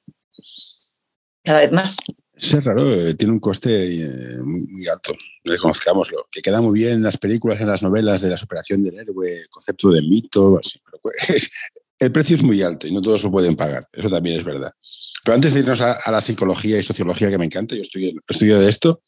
Cada 1.44 1.60
vez 1.60 1.72
más. 1.72 1.96
Ser 2.36 2.64
raro 2.64 2.92
eh, 2.92 3.14
tiene 3.14 3.32
un 3.34 3.40
coste 3.40 4.02
eh, 4.02 4.38
muy, 4.42 4.86
alto, 4.88 5.14
reconozcámoslo, 5.44 6.26
que 6.30 6.40
queda 6.40 6.60
muy 6.60 6.80
bien 6.80 6.94
en 6.94 7.02
las 7.02 7.18
películas, 7.18 7.60
en 7.60 7.68
las 7.68 7.82
novelas 7.82 8.20
de 8.20 8.30
la 8.30 8.38
superación 8.38 8.82
del 8.82 8.98
héroe, 8.98 9.40
el 9.40 9.48
concepto 9.48 9.90
de 9.90 10.02
mito, 10.02 10.60
el 11.98 12.12
precio 12.12 12.36
es 12.36 12.42
muy 12.42 12.62
alto 12.62 12.86
y 12.86 12.92
no 12.92 13.02
todos 13.02 13.22
lo 13.22 13.30
pueden 13.30 13.54
pagar, 13.54 13.86
eso 13.92 14.08
también 14.08 14.38
es 14.38 14.44
verdad. 14.44 14.72
Pero 15.22 15.34
antes 15.34 15.54
de 15.54 15.60
irnos 15.60 15.80
a, 15.82 16.10
la 16.10 16.20
psicología 16.20 16.78
y 16.78 16.82
sociología 16.82 17.30
que 17.30 17.38
me 17.38 17.44
encanta, 17.44 17.76
yo 17.76 17.82
estudio, 17.82 18.12
estudio 18.26 18.58
de 18.58 18.68
esto, 18.68 19.02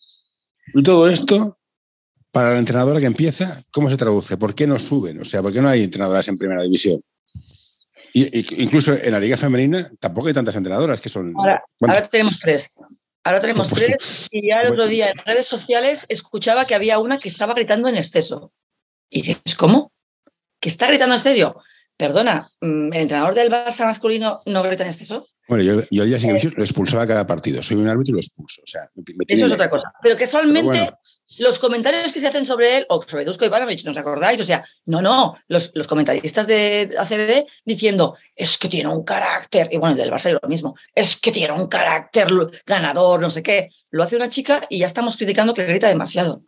y 0.72 0.82
todo 0.82 1.08
esto, 1.08 1.58
para 2.34 2.52
la 2.52 2.58
entrenadora 2.58 2.98
que 2.98 3.06
empieza, 3.06 3.62
¿cómo 3.70 3.88
se 3.88 3.96
traduce? 3.96 4.36
¿Por 4.36 4.56
qué 4.56 4.66
no 4.66 4.76
suben? 4.80 5.20
O 5.20 5.24
sea, 5.24 5.40
¿por 5.40 5.52
qué 5.52 5.62
no 5.62 5.68
hay 5.68 5.84
entrenadoras 5.84 6.26
en 6.26 6.36
primera 6.36 6.64
división? 6.64 7.00
Y, 8.12 8.62
incluso 8.64 8.92
en 8.92 9.12
la 9.12 9.20
liga 9.20 9.36
femenina 9.36 9.88
tampoco 10.00 10.26
hay 10.26 10.34
tantas 10.34 10.56
entrenadoras 10.56 11.00
que 11.00 11.08
son... 11.08 11.32
Ahora, 11.36 11.62
ahora 11.80 12.08
tenemos 12.08 12.40
tres. 12.40 12.80
Ahora 13.22 13.40
tenemos 13.40 13.68
tres 13.68 14.26
y 14.32 14.48
ya 14.48 14.62
el 14.62 14.72
otro 14.72 14.88
día 14.88 15.10
en 15.10 15.18
redes 15.24 15.46
sociales 15.46 16.06
escuchaba 16.08 16.64
que 16.64 16.74
había 16.74 16.98
una 16.98 17.20
que 17.20 17.28
estaba 17.28 17.54
gritando 17.54 17.88
en 17.88 17.96
exceso. 17.96 18.52
Y 19.08 19.22
dices, 19.22 19.54
¿cómo? 19.56 19.92
¿Que 20.58 20.68
está 20.68 20.88
gritando 20.88 21.14
en 21.14 21.20
exceso? 21.20 21.62
Perdona, 21.96 22.50
mm, 22.60 22.92
¿el 22.94 23.00
entrenador 23.00 23.34
del 23.36 23.52
Barça 23.52 23.84
masculino 23.84 24.42
no 24.46 24.64
grita 24.64 24.82
en 24.82 24.90
exceso? 24.90 25.28
Bueno, 25.46 25.62
yo, 25.62 25.82
yo 25.88 26.02
al 26.02 26.08
día 26.08 26.18
siguiente 26.18 26.50
lo 26.56 26.64
expulsaba 26.64 27.06
cada 27.06 27.28
partido. 27.28 27.62
Soy 27.62 27.76
un 27.76 27.88
árbitro 27.88 28.10
y 28.10 28.14
lo 28.14 28.20
expulso. 28.20 28.60
O 28.62 28.66
sea, 28.66 28.82
Eso 29.28 29.46
es 29.46 29.52
otra 29.52 29.70
cosa. 29.70 29.92
Pero 30.02 30.16
casualmente 30.16 30.90
los 31.38 31.58
comentarios 31.58 32.12
que 32.12 32.20
se 32.20 32.28
hacen 32.28 32.46
sobre 32.46 32.78
él, 32.78 32.86
o 32.88 33.02
sobre 33.02 33.24
Dusko 33.24 33.44
Ivanovic, 33.44 33.84
¿no 33.84 33.90
os 33.90 33.96
acordáis? 33.96 34.40
O 34.40 34.44
sea, 34.44 34.64
no, 34.86 35.00
no, 35.00 35.36
los, 35.48 35.72
los 35.74 35.86
comentaristas 35.86 36.46
de 36.46 36.94
ACB 36.98 37.46
diciendo, 37.64 38.16
es 38.36 38.58
que 38.58 38.68
tiene 38.68 38.90
un 38.90 39.04
carácter, 39.04 39.68
y 39.72 39.78
bueno, 39.78 39.96
del 39.96 40.10
Barça 40.10 40.38
lo 40.40 40.48
mismo, 40.48 40.76
es 40.94 41.16
que 41.16 41.32
tiene 41.32 41.52
un 41.52 41.66
carácter 41.66 42.28
ganador, 42.66 43.20
no 43.20 43.30
sé 43.30 43.42
qué. 43.42 43.70
Lo 43.90 44.02
hace 44.02 44.16
una 44.16 44.28
chica 44.28 44.64
y 44.68 44.78
ya 44.78 44.86
estamos 44.86 45.16
criticando 45.16 45.54
que 45.54 45.64
grita 45.64 45.88
demasiado. 45.88 46.42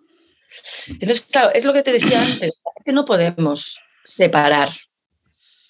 Entonces, 0.89 1.23
claro, 1.23 1.51
es 1.53 1.65
lo 1.65 1.73
que 1.73 1.83
te 1.83 1.93
decía 1.93 2.23
antes, 2.23 2.61
que 2.85 2.93
no 2.93 3.05
podemos 3.05 3.81
separar 4.05 4.71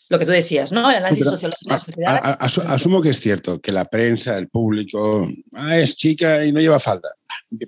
lo 0.09 0.19
que 0.19 0.27
tú 0.27 0.31
decías, 0.31 0.71
¿no? 0.71 0.91
El 0.91 0.99
análisis 0.99 1.25
sociológico. 1.25 1.75
asumo 2.07 3.03
que 3.03 3.11
es 3.11 3.21
cierto, 3.21 3.61
que 3.61 3.73
la 3.73 3.87
prensa, 3.87 4.37
el 4.39 4.49
público, 4.49 5.29
ah, 5.53 5.77
es 5.79 5.97
chica 5.97 6.45
y 6.45 6.53
no 6.53 6.61
lleva 6.61 6.79
falda. 6.79 7.09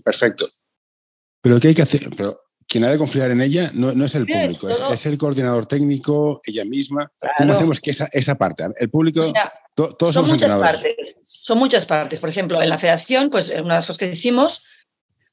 Perfecto. 0.05 0.49
Pero 1.41 1.61
¿qué 1.61 1.69
hay 1.69 1.75
que 1.75 1.83
hacer? 1.83 2.09
Pero 2.17 2.41
quien 2.67 2.85
ha 2.85 2.91
de 2.91 2.99
confiar 2.99 3.31
en 3.31 3.41
ella 3.41 3.71
no, 3.75 3.93
no 3.93 4.05
es 4.05 4.15
el 4.15 4.27
público, 4.27 4.69
es, 4.69 5.07
el 5.07 5.17
coordinador 5.17 5.67
técnico, 5.67 6.41
ella 6.45 6.65
misma. 6.65 7.11
¿Cómo 7.39 7.55
hacemos 7.55 7.81
que 7.81 7.91
esa, 7.91 8.09
esa 8.13 8.35
parte? 8.37 8.65
El 8.79 8.91
público, 8.91 9.25
todos 9.75 9.97
son 9.99 10.13
somos 10.13 10.31
muchas 10.33 10.61
partes. 10.61 11.21
Son 11.29 11.59
muchas 11.59 11.87
partes. 11.87 12.21
Por 12.21 12.29
ejemplo, 12.29 12.63
en 12.63 12.69
la 12.69 12.77
federación, 12.77 13.31
pues 13.31 13.49
una 13.49 13.61
de 13.61 13.69
las 13.69 13.87
cosas 13.87 13.99
que 13.99 14.09
hicimos, 14.09 14.65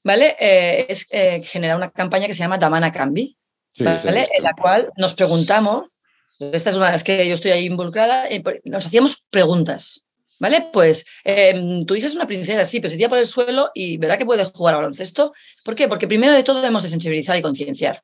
¿vale? 0.02 0.36
Eh, 0.40 0.86
es 0.88 1.08
eh, 1.10 1.42
generar 1.44 1.76
una 1.76 1.92
campaña 1.92 2.28
que 2.28 2.34
se 2.34 2.40
llama 2.40 2.58
Damana 2.58 2.92
Cambi, 2.92 3.38
¿vale? 3.80 4.26
En 4.38 4.44
la 4.44 4.54
cual 4.54 4.92
nos 4.96 5.14
preguntamos, 5.14 6.00
esta 6.40 6.70
es 6.70 6.78
una 6.78 6.86
de 6.86 6.92
las 6.94 7.04
que 7.04 7.28
yo 7.28 7.34
estoy 7.34 7.52
ahí 7.52 7.66
involucrada, 7.66 8.30
eh, 8.30 8.42
nos 8.64 8.86
hacíamos 8.86 9.26
preguntas. 9.30 10.05
¿Vale? 10.46 10.70
Pues 10.72 11.08
em, 11.24 11.88
tu 11.88 11.96
hija 11.96 12.06
es 12.06 12.14
una 12.14 12.28
princesa, 12.28 12.64
sí, 12.66 12.80
pero 12.80 12.92
se 12.92 12.98
tira 12.98 13.10
por 13.10 13.18
el 13.18 13.26
suelo 13.26 13.72
y 13.74 13.98
verá 13.98 14.16
que 14.16 14.28
puede 14.28 14.46
jugar 14.46 14.76
al 14.76 14.82
baloncesto. 14.82 15.34
¿Por 15.64 15.74
qué? 15.74 15.88
Porque 15.88 16.08
primero 16.08 16.34
de 16.34 16.44
todo 16.44 16.58
debemos 16.58 16.84
de 16.84 16.90
sensibilizar 16.90 17.36
y 17.36 17.42
concienciar. 17.42 18.04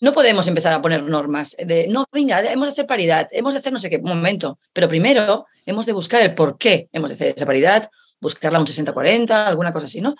No 0.00 0.14
podemos 0.14 0.48
empezar 0.48 0.72
a 0.72 0.80
poner 0.80 1.02
normas 1.02 1.54
de, 1.58 1.86
no, 1.88 2.06
venga, 2.10 2.40
hemos 2.50 2.68
de 2.68 2.72
hacer 2.72 2.86
paridad, 2.86 3.28
hemos 3.30 3.52
de 3.52 3.58
hacer 3.58 3.74
no 3.74 3.78
sé 3.78 3.90
qué, 3.90 3.98
momento. 3.98 4.58
Pero 4.72 4.88
primero 4.88 5.44
hemos 5.66 5.84
de 5.84 5.92
buscar 5.92 6.22
el 6.22 6.34
por 6.34 6.56
qué 6.56 6.88
hemos 6.94 7.10
de 7.10 7.14
hacer 7.16 7.34
esa 7.36 7.44
paridad, 7.44 7.90
buscarla 8.18 8.58
un 8.58 8.66
60-40, 8.66 9.30
alguna 9.46 9.70
cosa 9.70 9.84
así, 9.84 10.00
¿no? 10.00 10.16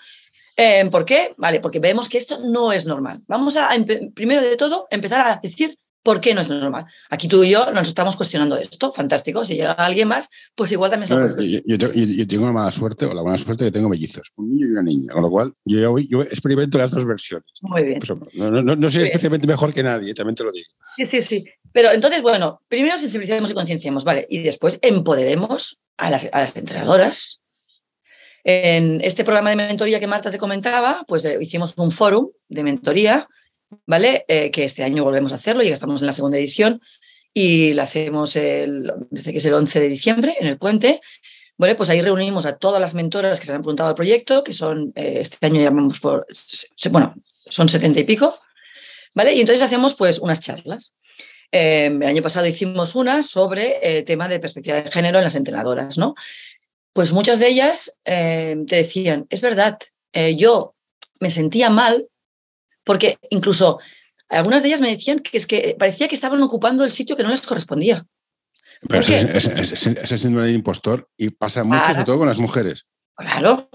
Em, 0.55 0.91
¿Por 0.91 1.05
qué? 1.05 1.33
Vale, 1.37 1.59
porque 1.59 1.79
vemos 1.79 2.07
que 2.07 2.19
esto 2.19 2.39
no 2.39 2.71
es 2.71 2.85
normal. 2.85 3.21
Vamos 3.25 3.57
a, 3.57 3.71
primero 4.13 4.43
de 4.43 4.57
todo, 4.57 4.85
empezar 4.91 5.21
a 5.21 5.39
decir 5.41 5.75
¿Por 6.07 6.21
qué 6.21 6.33
no 6.33 6.39
es 6.39 6.47
normal? 6.47 6.85
Aquí 7.09 7.27
tú 7.27 7.43
y 7.43 7.49
yo 7.49 7.69
nos 7.73 7.89
estamos 7.89 8.15
cuestionando 8.15 8.55
esto, 8.55 8.93
fantástico. 8.93 9.43
Si 9.43 9.55
llega 9.55 9.73
alguien 9.73 10.07
más, 10.07 10.29
pues 10.55 10.71
igual 10.71 10.89
también 10.89 11.07
se 11.09 11.15
lo 11.15 11.37
yo, 11.37 11.91
yo, 11.91 12.27
tengo 12.27 12.45
la 12.45 12.53
mala 12.53 12.71
suerte, 12.71 13.03
o 13.03 13.13
la 13.13 13.21
buena 13.21 13.37
suerte 13.37 13.65
que 13.65 13.71
tengo 13.71 13.89
mellizos, 13.89 14.31
un 14.37 14.51
niño 14.51 14.67
y 14.67 14.69
una 14.69 14.83
niña, 14.83 15.11
con 15.11 15.21
lo 15.21 15.29
cual 15.29 15.53
yo, 15.65 15.99
yo 15.99 16.21
experimento 16.21 16.77
las 16.77 16.91
dos 16.91 17.05
versiones. 17.05 17.51
Muy 17.59 17.83
bien. 17.83 17.99
no, 17.99 18.89
soy 18.89 19.03
especialmente 19.03 19.47
mejor 19.47 19.73
que 19.73 19.83
nadie, 19.83 20.13
también 20.13 20.35
te 20.35 20.45
lo 20.45 20.51
digo. 20.53 20.69
Sí, 20.95 21.05
sí, 21.05 21.21
sí. 21.21 21.43
Pero 21.73 21.91
entonces, 21.91 22.21
bueno, 22.21 22.61
primero 22.69 22.97
sensibilicemos 22.97 23.51
y 23.51 23.53
concienciemos, 23.53 24.05
¿vale? 24.05 24.25
Y 24.29 24.43
después 24.43 24.79
empoderemos 24.81 25.81
a 25.97 26.09
las, 26.09 26.29
a 26.31 26.39
las 26.39 26.55
entrenadoras. 26.55 27.41
En 28.45 29.01
este 29.01 29.25
programa 29.25 29.49
de 29.49 29.57
mentoría 29.57 29.99
que 29.99 30.07
Marta 30.07 30.31
te 30.31 30.37
comentaba, 30.37 31.03
pues 31.05 31.25
eh, 31.25 31.37
hicimos 31.41 31.73
un 31.77 31.91
fórum 31.91 32.29
de 32.47 32.63
mentoría 32.63 33.27
¿vale? 33.85 34.25
Eh, 34.27 34.51
que 34.51 34.63
este 34.63 34.83
año 34.83 35.03
volvemos 35.03 35.31
a 35.31 35.35
hacerlo, 35.35 35.63
ya 35.63 35.73
estamos 35.73 36.01
en 36.01 36.07
la 36.07 36.13
segunda 36.13 36.37
edición 36.37 36.81
y 37.33 37.73
la 37.73 37.83
hacemos 37.83 38.35
el, 38.35 38.91
que 39.23 39.37
es 39.37 39.45
el 39.45 39.53
11 39.53 39.79
de 39.79 39.87
diciembre 39.87 40.35
en 40.39 40.47
el 40.47 40.57
puente. 40.57 41.01
Bueno, 41.57 41.75
pues 41.75 41.89
ahí 41.89 42.01
reunimos 42.01 42.45
a 42.45 42.57
todas 42.57 42.79
las 42.79 42.93
mentoras 42.93 43.39
que 43.39 43.45
se 43.45 43.51
han 43.51 43.61
apuntado 43.61 43.89
al 43.89 43.95
proyecto, 43.95 44.43
que 44.43 44.53
son, 44.53 44.93
eh, 44.95 45.19
este 45.21 45.45
año 45.45 45.61
llamamos 45.61 45.99
por, 45.99 46.25
bueno, 46.91 47.15
son 47.47 47.69
setenta 47.69 47.99
y 47.99 48.03
pico, 48.03 48.39
¿vale? 49.15 49.33
Y 49.33 49.41
entonces 49.41 49.63
hacemos 49.63 49.95
pues 49.95 50.19
unas 50.19 50.39
charlas. 50.39 50.95
Em, 51.51 52.01
el 52.01 52.09
año 52.09 52.21
pasado 52.21 52.45
hicimos 52.45 52.95
una 52.95 53.23
sobre 53.23 53.97
el 53.97 54.03
tema 54.03 54.27
de 54.27 54.39
perspectiva 54.39 54.81
de 54.81 54.91
género 54.91 55.17
en 55.17 55.23
las 55.23 55.35
entrenadoras, 55.35 55.97
¿no? 55.97 56.15
Pues 56.93 57.11
muchas 57.11 57.39
de 57.39 57.47
ellas 57.47 57.97
em, 58.05 58.65
te 58.65 58.77
decían, 58.77 59.25
es 59.29 59.41
verdad, 59.41 59.77
eh, 60.13 60.35
yo 60.35 60.75
me 61.19 61.31
sentía 61.31 61.69
mal 61.69 62.07
porque 62.87 63.19
incluso 63.29 63.79
algunas 64.29 64.63
de 64.63 64.69
ellas 64.69 64.81
me 64.81 64.89
decían 64.89 65.19
que 65.19 65.37
es 65.37 65.45
que 65.45 65.75
parecía 65.77 66.07
que 66.07 66.15
estaban 66.15 66.41
ocupando 66.41 66.83
el 66.83 66.91
sitio 66.91 67.15
que 67.15 67.23
no 67.23 67.29
les 67.29 67.41
correspondía. 67.41 68.05
Pero 68.87 69.01
ese, 69.01 69.61
es 69.61 70.21
síndrome 70.21 70.51
impostor 70.51 71.09
y 71.17 71.29
pasa 71.29 71.63
mucho, 71.63 71.85
sobre 71.87 72.05
todo 72.05 72.19
con 72.19 72.27
las 72.27 72.37
mujeres. 72.37 72.85
Claro, 73.15 73.69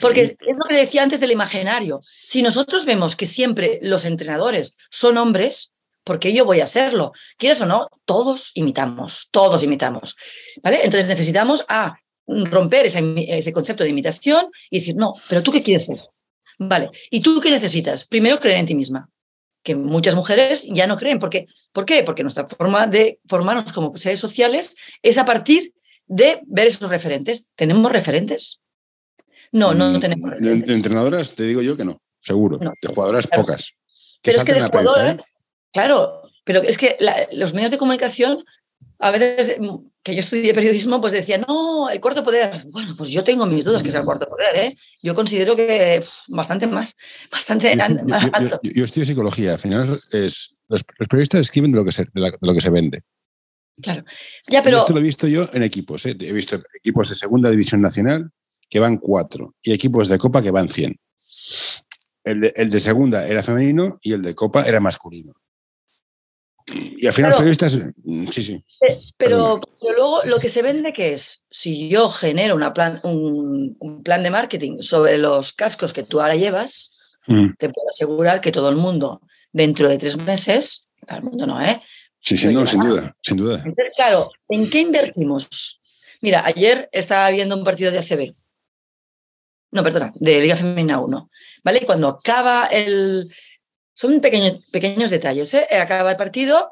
porque 0.00 0.22
es 0.22 0.36
lo 0.40 0.64
que 0.68 0.76
decía 0.76 1.02
antes 1.02 1.20
del 1.20 1.30
imaginario. 1.30 2.02
Si 2.24 2.42
nosotros 2.42 2.84
vemos 2.84 3.16
que 3.16 3.26
siempre 3.26 3.78
los 3.82 4.04
entrenadores 4.04 4.76
son 4.90 5.16
hombres, 5.16 5.72
¿por 6.04 6.18
qué 6.18 6.32
yo 6.32 6.44
voy 6.44 6.60
a 6.60 6.66
serlo? 6.66 7.12
¿Quieres 7.38 7.60
o 7.60 7.66
no? 7.66 7.88
Todos 8.04 8.50
imitamos, 8.54 9.28
todos 9.30 9.62
imitamos. 9.62 10.16
¿Vale? 10.62 10.80
Entonces 10.84 11.08
necesitamos 11.08 11.64
a 11.68 11.96
romper 12.26 12.86
ese 12.86 13.52
concepto 13.52 13.84
de 13.84 13.90
imitación 13.90 14.50
y 14.68 14.80
decir, 14.80 14.96
no, 14.96 15.14
pero 15.28 15.42
tú 15.42 15.52
qué 15.52 15.62
quieres 15.62 15.86
ser? 15.86 16.00
Vale, 16.58 16.90
¿y 17.10 17.20
tú 17.20 17.40
qué 17.40 17.50
necesitas? 17.50 18.06
Primero 18.06 18.40
creer 18.40 18.58
en 18.58 18.66
ti 18.66 18.74
misma, 18.74 19.08
que 19.62 19.76
muchas 19.76 20.14
mujeres 20.14 20.66
ya 20.68 20.86
no 20.86 20.96
creen. 20.96 21.18
¿Por 21.18 21.30
qué? 21.30 21.46
¿Por 21.72 21.84
qué? 21.84 22.02
Porque 22.02 22.22
nuestra 22.22 22.46
forma 22.46 22.86
de 22.86 23.20
formarnos 23.28 23.72
como 23.72 23.96
seres 23.96 24.18
sociales 24.18 24.76
es 25.02 25.18
a 25.18 25.24
partir 25.24 25.72
de 26.06 26.40
ver 26.46 26.66
esos 26.66 26.90
referentes. 26.90 27.50
¿Tenemos 27.54 27.92
referentes? 27.92 28.60
No, 29.52 29.72
no, 29.72 29.90
no 29.90 29.98
mm, 29.98 30.00
tenemos. 30.00 30.30
De 30.38 30.74
entrenadoras 30.74 31.34
te 31.34 31.44
digo 31.44 31.62
yo 31.62 31.76
que 31.76 31.84
no, 31.84 32.00
seguro. 32.20 32.58
De 32.58 32.88
jugadoras 32.88 33.26
pocas. 33.26 33.72
pero 34.22 34.38
es 34.38 34.44
que 34.44 34.54
de 34.54 34.62
jugadoras, 34.62 35.34
claro, 35.72 36.22
pero 36.44 36.62
es 36.62 36.76
que 36.76 36.96
los 37.32 37.54
medios 37.54 37.70
de 37.70 37.78
comunicación 37.78 38.44
a 38.98 39.10
veces 39.10 39.56
mm, 39.60 39.76
que 40.02 40.14
yo 40.14 40.20
estudié 40.20 40.54
periodismo, 40.54 41.00
pues 41.00 41.12
decía, 41.12 41.38
no, 41.38 41.88
el 41.88 42.00
cuarto 42.00 42.24
poder. 42.24 42.64
Bueno, 42.68 42.94
pues 42.96 43.10
yo 43.10 43.22
tengo 43.22 43.46
mis 43.46 43.64
dudas 43.64 43.82
que 43.82 43.90
es 43.90 43.94
el 43.94 44.04
cuarto 44.04 44.28
poder, 44.28 44.56
¿eh? 44.56 44.76
Yo 45.02 45.14
considero 45.14 45.54
que 45.54 46.00
bastante 46.28 46.66
más, 46.66 46.96
bastante 47.30 47.76
yo, 47.76 48.60
yo, 48.62 48.84
estudio 48.84 49.06
psicología, 49.06 49.52
al 49.54 49.58
final 49.58 50.00
es, 50.12 50.56
los, 50.68 50.84
periodistas 50.84 51.40
escriben 51.40 51.72
de 51.72 51.78
lo, 51.78 51.84
que 51.84 51.92
se, 51.92 52.04
de, 52.12 52.32
lo 52.40 52.54
que 52.54 52.60
se 52.60 52.70
vende. 52.70 53.02
Claro, 53.80 54.04
ya, 54.48 54.62
pero... 54.62 54.78
esto 54.78 54.92
lo 54.92 54.98
he 54.98 55.04
visto 55.04 55.28
yo 55.28 55.48
en 55.52 55.62
equipos, 55.62 56.04
¿eh? 56.06 56.16
he 56.18 56.32
visto 56.32 56.58
equipos 56.74 57.08
de 57.08 57.14
segunda 57.14 57.48
división 57.48 57.80
nacional 57.80 58.30
que 58.68 58.80
van 58.80 58.96
cuatro 58.96 59.54
y 59.62 59.72
equipos 59.72 60.08
de 60.08 60.18
copa 60.18 60.42
que 60.42 60.50
van 60.50 60.68
cien. 60.68 60.98
El 62.24 62.40
de, 62.40 62.52
el 62.56 62.70
de 62.70 62.80
segunda 62.80 63.26
era 63.26 63.42
femenino 63.42 63.98
y 64.02 64.12
el 64.12 64.22
de 64.22 64.34
copa 64.34 64.64
era 64.64 64.80
masculino. 64.80 65.34
Y 66.74 67.06
al 67.06 67.12
final, 67.12 67.32
periodistas, 67.32 67.78
mm, 68.04 68.28
sí, 68.30 68.42
sí. 68.42 68.64
Eh, 68.86 69.00
pero, 69.16 69.60
luego 69.80 70.22
lo 70.24 70.38
que 70.38 70.48
se 70.48 70.62
vende 70.62 70.92
que 70.92 71.14
es, 71.14 71.44
si 71.50 71.88
yo 71.88 72.08
genero 72.08 72.54
una 72.54 72.72
plan, 72.72 73.00
un, 73.04 74.02
plan 74.04 74.22
de 74.22 74.30
marketing 74.30 74.78
sobre 74.80 75.18
los 75.18 75.52
cascos 75.52 75.92
que 75.92 76.02
tú 76.02 76.20
ahora 76.20 76.36
llevas, 76.36 76.92
mm. 77.26 77.54
te 77.58 77.68
puedo 77.70 77.88
asegurar 77.88 78.40
que 78.40 78.52
todo 78.52 78.68
el 78.68 78.76
mundo, 78.76 79.22
dentro 79.52 79.88
de 79.88 79.98
tres 79.98 80.16
meses, 80.16 80.88
todo 81.06 81.18
el 81.18 81.24
mundo 81.24 81.46
no, 81.46 81.62
¿eh? 81.62 81.82
Sí, 82.20 82.36
sin 82.36 82.52
duda, 82.52 82.66
sin 82.66 82.80
duda, 82.80 83.16
sin 83.22 83.36
duda. 83.36 83.56
Entonces, 83.64 83.92
claro, 83.94 84.30
¿en 84.48 84.68
qué 84.68 84.80
invertimos? 84.80 85.80
Mira, 86.20 86.44
ayer 86.44 86.88
estaba 86.92 87.30
viendo 87.30 87.56
un 87.56 87.64
partido 87.64 87.90
de 87.90 87.98
ACB. 87.98 88.34
No, 89.70 89.82
perdona, 89.82 90.12
de 90.16 90.40
Liga 90.40 90.56
Femenina 90.56 90.98
1. 90.98 91.30
¿Vale? 91.62 91.78
Y 91.82 91.86
cuando 91.86 92.08
acaba 92.08 92.66
el, 92.66 93.32
son 93.98 94.20
pequeños, 94.20 94.62
pequeños 94.70 95.10
detalles. 95.10 95.52
¿eh? 95.54 95.66
Acaba 95.76 96.12
el 96.12 96.16
partido, 96.16 96.70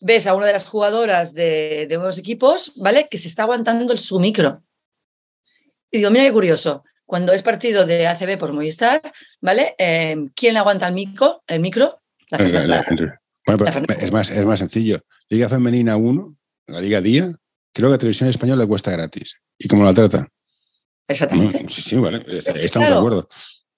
ves 0.00 0.28
a 0.28 0.36
una 0.36 0.46
de 0.46 0.52
las 0.52 0.64
jugadoras 0.64 1.34
de, 1.34 1.86
de 1.88 1.98
unos 1.98 2.16
equipos, 2.16 2.74
¿vale? 2.76 3.08
Que 3.10 3.18
se 3.18 3.26
está 3.26 3.42
aguantando 3.42 3.92
el, 3.92 3.98
su 3.98 4.20
micro. 4.20 4.62
Y 5.90 5.98
digo, 5.98 6.12
mira 6.12 6.26
qué 6.26 6.32
curioso. 6.32 6.84
Cuando 7.06 7.32
es 7.32 7.42
partido 7.42 7.86
de 7.86 8.06
ACB 8.06 8.38
por 8.38 8.52
Movistar, 8.52 9.02
¿vale? 9.40 9.74
Em, 9.78 10.28
¿Quién 10.28 10.56
aguanta 10.56 10.86
el 10.86 10.94
micro? 10.94 11.42
El 11.48 11.58
micro? 11.58 12.00
La, 12.30 12.38
bueno, 12.38 13.64
es, 13.98 14.12
más, 14.12 14.30
es 14.30 14.44
más 14.44 14.60
sencillo. 14.60 15.00
Liga 15.28 15.48
Femenina 15.48 15.96
1, 15.96 16.36
la 16.68 16.80
Liga 16.80 17.00
Día, 17.00 17.34
creo 17.72 17.88
que 17.88 17.96
a 17.96 17.98
Televisión 17.98 18.30
Española 18.30 18.62
le 18.62 18.68
cuesta 18.68 18.92
gratis. 18.92 19.40
¿Y 19.58 19.66
cómo 19.66 19.84
la 19.84 19.92
trata? 19.92 20.28
Exactamente. 21.08 21.66
sí, 21.68 21.82
sí, 21.82 21.96
vale. 21.96 22.24
Estamos 22.28 22.88
de 22.88 22.94
acuerdo. 22.94 23.28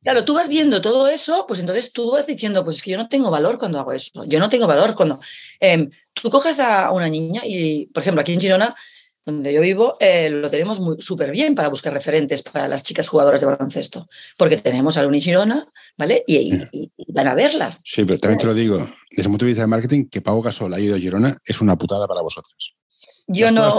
Claro, 0.06 0.24
tú 0.24 0.34
vas 0.34 0.48
viendo 0.48 0.80
todo 0.80 1.08
eso, 1.08 1.46
pues 1.48 1.58
entonces 1.58 1.90
tú 1.90 2.12
vas 2.12 2.28
diciendo, 2.28 2.64
pues 2.64 2.76
es 2.76 2.82
que 2.84 2.92
yo 2.92 2.96
no 2.96 3.08
tengo 3.08 3.28
valor 3.28 3.58
cuando 3.58 3.80
hago 3.80 3.90
eso, 3.90 4.24
yo 4.24 4.38
no 4.38 4.48
tengo 4.48 4.68
valor 4.68 4.94
cuando... 4.94 5.18
Em, 5.58 5.90
tú 6.12 6.30
coges 6.30 6.60
a 6.60 6.92
una 6.92 7.08
niña 7.08 7.42
y, 7.44 7.86
por 7.86 8.04
ejemplo, 8.04 8.20
aquí 8.20 8.32
en 8.32 8.40
Girona, 8.40 8.76
donde 9.24 9.52
yo 9.52 9.60
vivo, 9.60 9.96
eh, 9.98 10.30
lo 10.30 10.48
tenemos 10.48 10.80
súper 11.00 11.32
bien 11.32 11.56
para 11.56 11.70
buscar 11.70 11.92
referentes 11.92 12.44
para 12.44 12.68
las 12.68 12.84
chicas 12.84 13.08
jugadoras 13.08 13.40
de 13.40 13.48
baloncesto, 13.48 14.08
porque 14.36 14.58
tenemos 14.58 14.96
a 14.96 15.02
la 15.02 15.12
Girona, 15.18 15.66
¿vale? 15.98 16.22
Y, 16.28 16.52
van 17.08 17.26
a 17.26 17.34
verlas. 17.34 17.80
Sí, 17.84 18.04
pero 18.04 18.20
también 18.20 18.38
te 18.38 18.46
lo 18.46 18.54
digo, 18.54 18.78
desde 19.10 19.22
el 19.22 19.28
punto 19.30 19.44
de 19.44 19.48
vista 19.48 19.62
de 19.62 19.66
marketing, 19.66 20.04
que 20.08 20.20
Pau 20.20 20.40
Gasol 20.40 20.72
ha 20.72 20.78
ido 20.78 20.94
a 20.94 21.00
Girona 21.00 21.36
es 21.44 21.60
una 21.60 21.76
putada 21.76 22.06
para 22.06 22.20
vosotros. 22.20 22.76
Yo 23.28 23.50
no, 23.50 23.76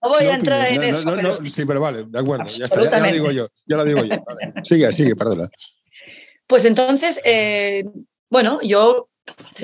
voy 0.00 0.24
a 0.24 0.34
entrar 0.34 0.66
en 0.72 0.82
eso. 0.82 1.44
sí, 1.44 1.64
pero 1.64 1.80
vale, 1.80 2.04
de 2.04 2.18
acuerdo, 2.18 2.48
ya 2.50 2.64
está, 2.64 2.82
ya, 2.82 2.98
lo 2.98 3.12
digo 3.12 3.30
yo, 3.30 3.48
ya 3.66 3.76
lo 3.76 3.84
digo 3.84 4.04
yo. 4.04 4.16
Sigue, 4.62 4.92
sigue, 4.92 5.14
perdona. 5.14 5.48
Pues 6.46 6.64
entonces, 6.64 7.20
eh, 7.24 7.84
bueno, 8.28 8.60
yo, 8.62 9.08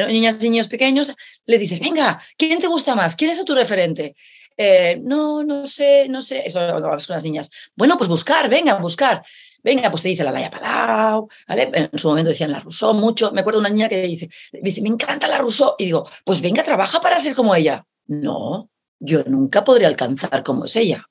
niñas 0.09 0.37
y 0.41 0.49
niños 0.49 0.69
pequeños, 0.69 1.15
les 1.45 1.61
dices, 1.61 1.81
venga, 1.81 2.23
¿quién 2.37 2.61
te 2.61 2.69
gusta 2.69 2.95
más? 2.95 3.17
¿Quién 3.17 3.31
es 3.31 3.45
tu 3.45 3.55
referente? 3.55 4.15
Eh, 4.57 5.01
no, 5.03 5.43
no 5.43 5.67
sé, 5.67 6.07
no 6.09 6.23
sé. 6.23 6.47
Eso 6.47 6.61
lo 6.61 6.87
hablas 6.87 7.07
con 7.07 7.15
las 7.15 7.25
niñas. 7.25 7.51
Bueno, 7.75 7.97
pues 7.97 8.09
buscar, 8.09 8.49
venga, 8.49 8.75
buscar. 8.75 9.23
Venga, 9.63 9.91
pues 9.91 10.03
te 10.03 10.09
dice 10.09 10.25
la 10.25 10.33
Laia 10.33 10.51
Palau, 10.51 11.29
¿vale? 11.49 11.71
En 11.73 11.99
su 11.99 12.09
momento 12.09 12.31
decían 12.31 12.53
la 12.53 12.61
Rousseau 12.61 12.95
mucho. 12.95 13.33
Me 13.33 13.41
acuerdo 13.41 13.59
de 13.59 13.67
una 13.67 13.75
niña 13.75 13.89
que 13.89 14.03
dice, 14.03 14.29
dice, 14.53 14.81
me 14.83 14.89
encanta 14.89 15.29
la 15.29 15.39
Rousseau. 15.39 15.75
Y 15.79 15.87
digo, 15.87 16.09
pues 16.25 16.41
venga, 16.41 16.63
trabaja 16.63 17.01
para 17.01 17.19
ser 17.21 17.35
como 17.35 17.55
ella. 17.55 17.85
No, 18.07 18.71
yo 19.01 19.25
nunca 19.25 19.65
podré 19.65 19.87
alcanzar 19.87 20.43
como 20.45 20.67
es 20.67 20.77
ella. 20.77 21.05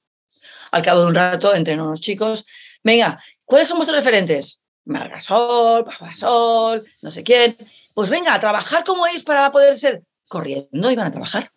Al 0.72 0.84
cabo 0.84 1.02
de 1.02 1.08
un 1.08 1.16
rato, 1.16 1.54
entre 1.54 1.74
unos 1.74 2.00
chicos, 2.00 2.46
venga, 2.84 3.22
¿cuáles 3.44 3.68
son 3.68 3.78
vuestros 3.78 3.98
referentes? 3.98 4.62
Margasol, 4.86 5.86
Sol, 6.14 6.86
no 7.02 7.12
sé 7.12 7.24
quién. 7.24 7.58
Pues 7.94 8.10
venga, 8.10 8.34
a 8.34 8.40
trabajar 8.40 8.84
como 8.84 9.06
es 9.08 9.24
para 9.24 9.52
poder 9.52 9.78
ser 9.78 10.04
corriendo 10.28 10.92
y 10.92 10.96
van 10.96 11.08
a 11.08 11.12
trabajar. 11.12 11.52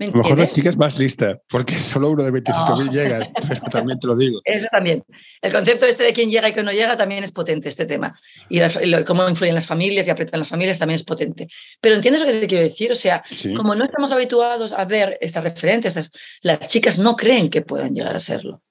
A 0.00 0.06
lo 0.06 0.12
mejor 0.12 0.38
las 0.38 0.54
chicas 0.54 0.76
más 0.76 0.96
lista, 0.96 1.40
porque 1.48 1.74
solo 1.74 2.10
uno 2.10 2.22
de 2.22 2.32
25.000 2.32 2.90
llega, 2.90 3.20
pero 3.48 3.60
también 3.70 3.98
te 3.98 4.06
lo 4.06 4.16
digo. 4.16 4.40
Eso 4.44 4.66
también. 4.70 5.04
El 5.42 5.52
concepto 5.52 5.86
este 5.86 6.04
de 6.04 6.12
quién 6.12 6.30
llega 6.30 6.48
y 6.48 6.52
quién 6.52 6.64
no 6.64 6.72
llega 6.72 6.96
también 6.96 7.24
es 7.24 7.32
potente, 7.32 7.68
este 7.68 7.86
tema. 7.86 8.18
Y, 8.48 8.60
cómo 9.04 9.28
influyen 9.28 9.54
las 9.54 9.66
familias 9.66 10.06
y 10.06 10.10
apretan 10.10 10.40
las 10.40 10.48
familias 10.48 10.78
también 10.78 10.96
es 10.96 11.04
potente. 11.04 11.48
Pero 11.80 11.96
¿entiendes 11.96 12.22
lo 12.22 12.28
que 12.28 12.40
te 12.40 12.46
quiero 12.46 12.64
decir? 12.64 12.92
O 12.92 12.96
sea, 12.96 13.22
como 13.56 13.74
no 13.74 13.84
estamos 13.84 14.12
habituados 14.12 14.72
a 14.72 14.84
ver 14.84 15.18
estas 15.20 15.42
referentes, 15.42 16.10
las 16.42 16.60
chicas 16.68 16.98
no 16.98 17.16
creen 17.16 17.50
que 17.50 17.62
puedan 17.62 17.94
llegar 17.94 18.14
a 18.14 18.20
serlo. 18.20 18.62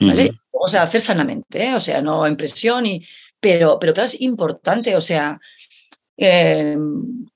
¿Vale? 0.00 0.38
O 0.50 0.68
sea, 0.68 0.82
hacer 0.82 1.00
sanamente, 1.00 1.64
¿eh? 1.64 1.74
o 1.74 1.80
sea, 1.80 2.00
no 2.00 2.26
en 2.26 2.36
presión, 2.36 2.86
y, 2.86 3.04
pero, 3.40 3.78
pero 3.78 3.94
claro, 3.94 4.06
es 4.06 4.20
importante, 4.20 4.94
o 4.96 5.00
sea, 5.00 5.40
em, 6.16 7.26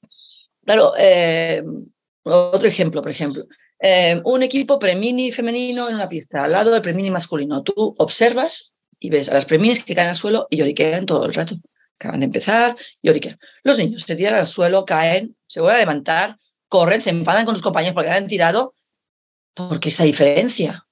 claro, 0.64 0.92
em, 0.96 1.86
otro 2.24 2.68
ejemplo, 2.68 3.02
por 3.02 3.10
ejemplo. 3.10 3.46
Eh, 3.80 4.20
un 4.24 4.42
equipo 4.42 4.78
premini 4.78 5.32
femenino 5.32 5.88
en 5.88 5.96
una 5.96 6.08
pista, 6.08 6.44
al 6.44 6.52
lado 6.52 6.70
del 6.70 6.82
premini 6.82 7.10
masculino. 7.10 7.62
Tú 7.62 7.94
observas 7.98 8.72
y 9.00 9.10
ves 9.10 9.28
a 9.28 9.34
las 9.34 9.44
preminis 9.44 9.82
que 9.82 9.94
caen 9.94 10.10
al 10.10 10.16
suelo 10.16 10.46
y 10.50 10.56
lloriquean 10.58 11.06
todo 11.06 11.26
el 11.26 11.34
rato. 11.34 11.56
Acaban 11.98 12.20
de 12.20 12.26
empezar, 12.26 12.76
lloriquean. 13.02 13.38
Los 13.64 13.78
niños 13.78 14.02
se 14.02 14.14
tiran 14.14 14.34
al 14.34 14.46
suelo, 14.46 14.84
caen, 14.84 15.36
se 15.48 15.60
vuelven 15.60 15.76
a 15.76 15.80
levantar, 15.80 16.38
corren, 16.68 17.00
se 17.00 17.10
enfadan 17.10 17.44
con 17.44 17.56
sus 17.56 17.62
compañeros 17.62 17.94
porque 17.94 18.10
han 18.10 18.28
tirado, 18.28 18.74
porque 19.54 19.88
esa 19.88 20.04
diferencia 20.04 20.86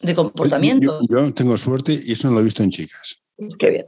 de 0.00 0.14
comportamiento. 0.14 1.00
Yo, 1.08 1.32
tengo 1.32 1.56
suerte 1.56 1.98
y 2.04 2.12
eso 2.12 2.28
no 2.28 2.34
lo 2.34 2.40
he 2.40 2.44
visto 2.44 2.62
en 2.62 2.70
chicas. 2.70 3.16
Qué 3.58 3.70
bien. 3.70 3.86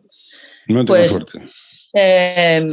No 0.68 0.84
tengo 0.84 0.98
pues, 0.98 1.10
suerte. 1.10 1.50
Eh, 1.92 2.66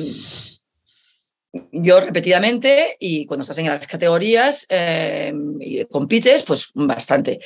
yo 1.72 2.00
repetidamente 2.00 2.98
y 3.00 3.26
cuando 3.26 3.42
estás 3.42 3.58
en 3.58 3.68
las 3.68 3.88
categorías 3.88 4.66
eh, 4.70 5.34
y 5.60 5.86
compites, 5.86 6.44
pues 6.44 6.70
bastante. 6.74 7.40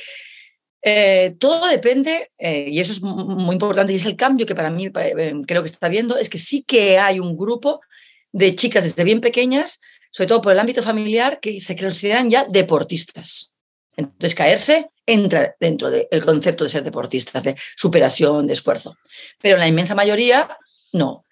Eh, 0.82 1.34
todo 1.38 1.66
depende, 1.68 2.30
eh, 2.38 2.68
y 2.70 2.80
eso 2.80 2.92
es 2.92 3.02
muy 3.02 3.52
importante, 3.52 3.92
y 3.92 3.96
es 3.96 4.06
el 4.06 4.16
cambio 4.16 4.46
que 4.46 4.54
para 4.54 4.70
mí 4.70 4.90
creo 4.90 5.62
que 5.62 5.68
está 5.68 5.88
viendo, 5.88 6.16
es 6.16 6.30
que 6.30 6.38
sí 6.38 6.62
que 6.62 6.98
hay 6.98 7.20
un 7.20 7.36
grupo 7.36 7.80
de 8.32 8.56
chicas 8.56 8.84
desde 8.84 9.04
bien 9.04 9.20
pequeñas, 9.20 9.80
sobre 10.10 10.28
todo 10.28 10.40
por 10.40 10.52
el 10.52 10.58
ámbito 10.58 10.82
familiar, 10.82 11.38
que 11.40 11.60
se 11.60 11.76
consideran 11.76 12.30
ya 12.30 12.46
deportistas. 12.48 13.54
Entonces, 13.96 14.34
caerse 14.34 14.90
entra 15.06 15.54
dentro 15.60 15.90
del 15.90 16.24
concepto 16.24 16.64
de 16.64 16.70
ser 16.70 16.84
deportistas, 16.84 17.42
de 17.42 17.56
superación, 17.76 18.46
de 18.46 18.54
esfuerzo. 18.54 18.96
Pero 19.40 19.58
la 19.58 19.68
inmensa 19.68 19.94
mayoría, 19.94 20.48
no. 20.92 21.26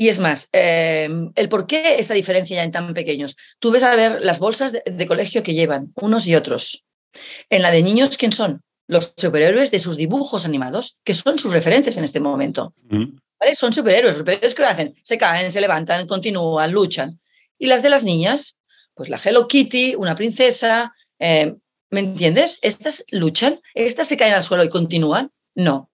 Y 0.00 0.08
es 0.08 0.18
más, 0.18 0.48
em, 0.52 1.30
el 1.34 1.50
por 1.50 1.66
qué 1.66 1.98
esta 1.98 2.14
diferencia 2.14 2.56
ya 2.56 2.64
en 2.64 2.72
tan 2.72 2.94
pequeños. 2.94 3.36
Tú 3.58 3.70
ves 3.70 3.82
a 3.82 3.94
ver 3.94 4.22
las 4.22 4.38
bolsas 4.38 4.72
de, 4.72 5.06
colegio 5.06 5.42
que 5.42 5.52
llevan 5.52 5.92
unos 5.96 6.26
y 6.26 6.34
otros. 6.36 6.86
En 7.50 7.60
la 7.60 7.70
de 7.70 7.82
niños, 7.82 8.16
¿quién 8.16 8.32
son? 8.32 8.62
Los 8.86 9.12
superhéroes 9.14 9.70
de 9.70 9.78
sus 9.78 9.98
dibujos 9.98 10.46
animados, 10.46 11.00
que 11.04 11.12
son 11.12 11.38
sus 11.38 11.52
referentes 11.52 11.98
en 11.98 12.04
este 12.04 12.18
momento. 12.18 12.72
¿Vale? 12.88 13.54
Son 13.54 13.74
superhéroes. 13.74 14.14
Los 14.14 14.20
superhéroes 14.20 14.54
que 14.54 14.64
hacen? 14.64 14.94
Se 15.02 15.18
caen, 15.18 15.52
se 15.52 15.60
levantan, 15.60 16.06
continúan, 16.06 16.72
luchan. 16.72 17.20
Y 17.58 17.66
las 17.66 17.82
de 17.82 17.90
las 17.90 18.02
niñas, 18.02 18.56
pues 18.94 19.10
la 19.10 19.20
Hello 19.22 19.48
Kitty, 19.48 19.96
una 19.96 20.14
princesa, 20.14 20.94
em, 21.18 21.58
¿me 21.90 22.00
entiendes? 22.00 22.58
Estas 22.62 23.04
luchan, 23.10 23.60
estas 23.74 24.08
se 24.08 24.16
caen 24.16 24.32
al 24.32 24.42
suelo 24.42 24.64
y 24.64 24.70
continúan. 24.70 25.30
No, 25.54 25.90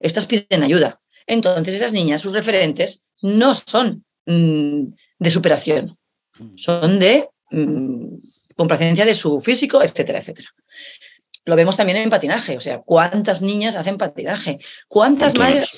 estas 0.00 0.24
piden 0.24 0.62
ayuda. 0.62 1.01
Entonces 1.26 1.74
esas 1.74 1.92
niñas, 1.92 2.20
sus 2.20 2.32
referentes, 2.32 3.06
no 3.22 3.54
son 3.54 4.04
mm, 4.26 4.82
de 5.18 5.30
superación, 5.30 5.98
mm. 6.38 6.56
son 6.56 6.98
de 6.98 7.28
mm, 7.50 8.16
complacencia 8.56 9.04
de 9.04 9.14
su 9.14 9.40
físico, 9.40 9.82
etcétera, 9.82 10.18
etcétera. 10.18 10.48
Lo 11.44 11.56
vemos 11.56 11.76
también 11.76 11.98
en 11.98 12.10
patinaje, 12.10 12.56
o 12.56 12.60
sea, 12.60 12.78
¿cuántas 12.78 13.42
niñas 13.42 13.74
hacen 13.74 13.98
patinaje? 13.98 14.60
¿Cuántas 14.86 15.36
madres? 15.36 15.70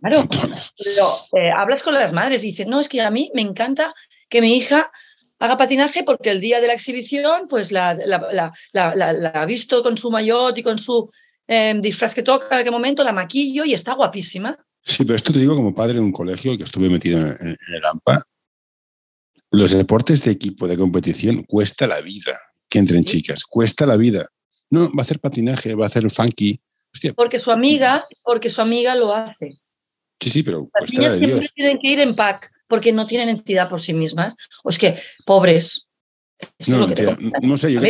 Claro, 0.00 0.28
pero 0.76 1.16
eh, 1.32 1.50
hablas 1.50 1.82
con 1.82 1.94
las 1.94 2.12
madres 2.12 2.44
y 2.44 2.48
dicen, 2.48 2.68
no, 2.68 2.78
es 2.78 2.88
que 2.88 3.00
a 3.00 3.10
mí 3.10 3.30
me 3.34 3.42
encanta 3.42 3.94
que 4.28 4.40
mi 4.40 4.56
hija 4.56 4.92
haga 5.38 5.56
patinaje 5.56 6.04
porque 6.04 6.30
el 6.30 6.40
día 6.40 6.60
de 6.60 6.66
la 6.66 6.72
exhibición, 6.72 7.48
pues 7.48 7.72
la, 7.72 7.94
la, 7.94 9.30
ha 9.34 9.44
visto 9.46 9.82
con 9.82 9.96
su 9.96 10.10
maillot 10.10 10.56
y 10.58 10.62
con 10.62 10.78
su 10.78 11.10
em, 11.46 11.80
disfraz 11.80 12.14
que 12.14 12.22
toca 12.22 12.54
en 12.54 12.60
aquel 12.60 12.72
momento, 12.72 13.02
la 13.02 13.12
maquillo 13.12 13.64
y 13.64 13.74
está 13.74 13.94
guapísima. 13.94 14.58
Sí, 14.88 15.04
pero 15.04 15.16
esto 15.16 15.34
te 15.34 15.38
digo 15.38 15.54
como 15.54 15.74
padre 15.74 15.94
de 15.94 16.00
un 16.00 16.12
colegio 16.12 16.56
que 16.56 16.64
estuve 16.64 16.88
metido 16.88 17.20
en, 17.20 17.56
el 17.74 17.84
AMPA. 17.84 18.26
Los 19.50 19.72
deportes 19.72 20.24
de 20.24 20.30
equipo 20.30 20.66
de 20.66 20.78
competición 20.78 21.44
cuesta 21.44 21.86
la 21.86 22.00
vida 22.00 22.40
que 22.68 22.78
entren 22.78 23.04
chicas, 23.04 23.44
cuesta 23.44 23.84
la 23.84 23.98
vida. 23.98 24.28
No, 24.70 24.88
va 24.88 25.00
a 25.00 25.02
hacer 25.02 25.20
patinaje, 25.20 25.74
va 25.74 25.84
a 25.84 25.88
hacer 25.88 26.10
funky. 26.10 26.60
Porque 27.14 27.38
su 27.38 27.50
amiga, 27.50 28.06
porque 28.22 28.48
su 28.48 28.62
amiga 28.62 28.94
lo 28.94 29.14
hace. 29.14 29.60
Sí, 30.20 30.30
sí, 30.30 30.42
pero 30.42 30.68
Las 30.80 30.90
niñas 30.90 31.18
siempre 31.18 31.48
tienen 31.54 31.78
que 31.78 31.88
ir 31.88 32.00
en 32.00 32.16
pack 32.16 32.50
porque 32.66 32.90
no 32.90 33.06
tienen 33.06 33.28
entidad 33.28 33.68
por 33.68 33.80
sí 33.80 33.92
mismas. 33.92 34.34
O 34.64 34.70
es 34.70 34.78
que, 34.78 34.98
pobres. 35.26 35.86
No, 36.66 36.86
no, 37.42 37.56
sé, 37.56 37.72
yo 37.72 37.80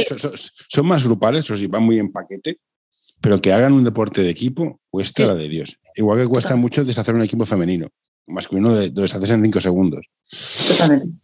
son, 0.69 0.87
más 0.87 1.05
grupales, 1.05 1.49
o 1.51 1.57
si 1.57 1.67
van 1.67 1.83
muy 1.83 1.99
en 1.99 2.11
paquete, 2.11 2.59
pero 3.21 3.41
que 3.41 3.53
hagan 3.53 3.73
un 3.73 3.85
deporte 3.85 4.23
de 4.23 4.31
equipo 4.31 4.81
cuesta 4.91 5.27
la 5.27 5.35
de 5.35 5.49
Dios. 5.49 5.79
Igual 5.97 6.21
que 6.21 6.27
cuesta 6.27 6.57
mucho 6.57 6.85
deshacer 6.85 7.15
un 7.15 7.23
equipo 7.23 7.47
femenino, 7.47 7.89
masculino 8.27 8.75
de, 8.75 8.91
de 8.91 9.03
deshacerse 9.03 9.35
en 9.35 9.43
cinco 9.43 9.61
segundos. 9.61 10.07
Totalmente. 10.69 11.19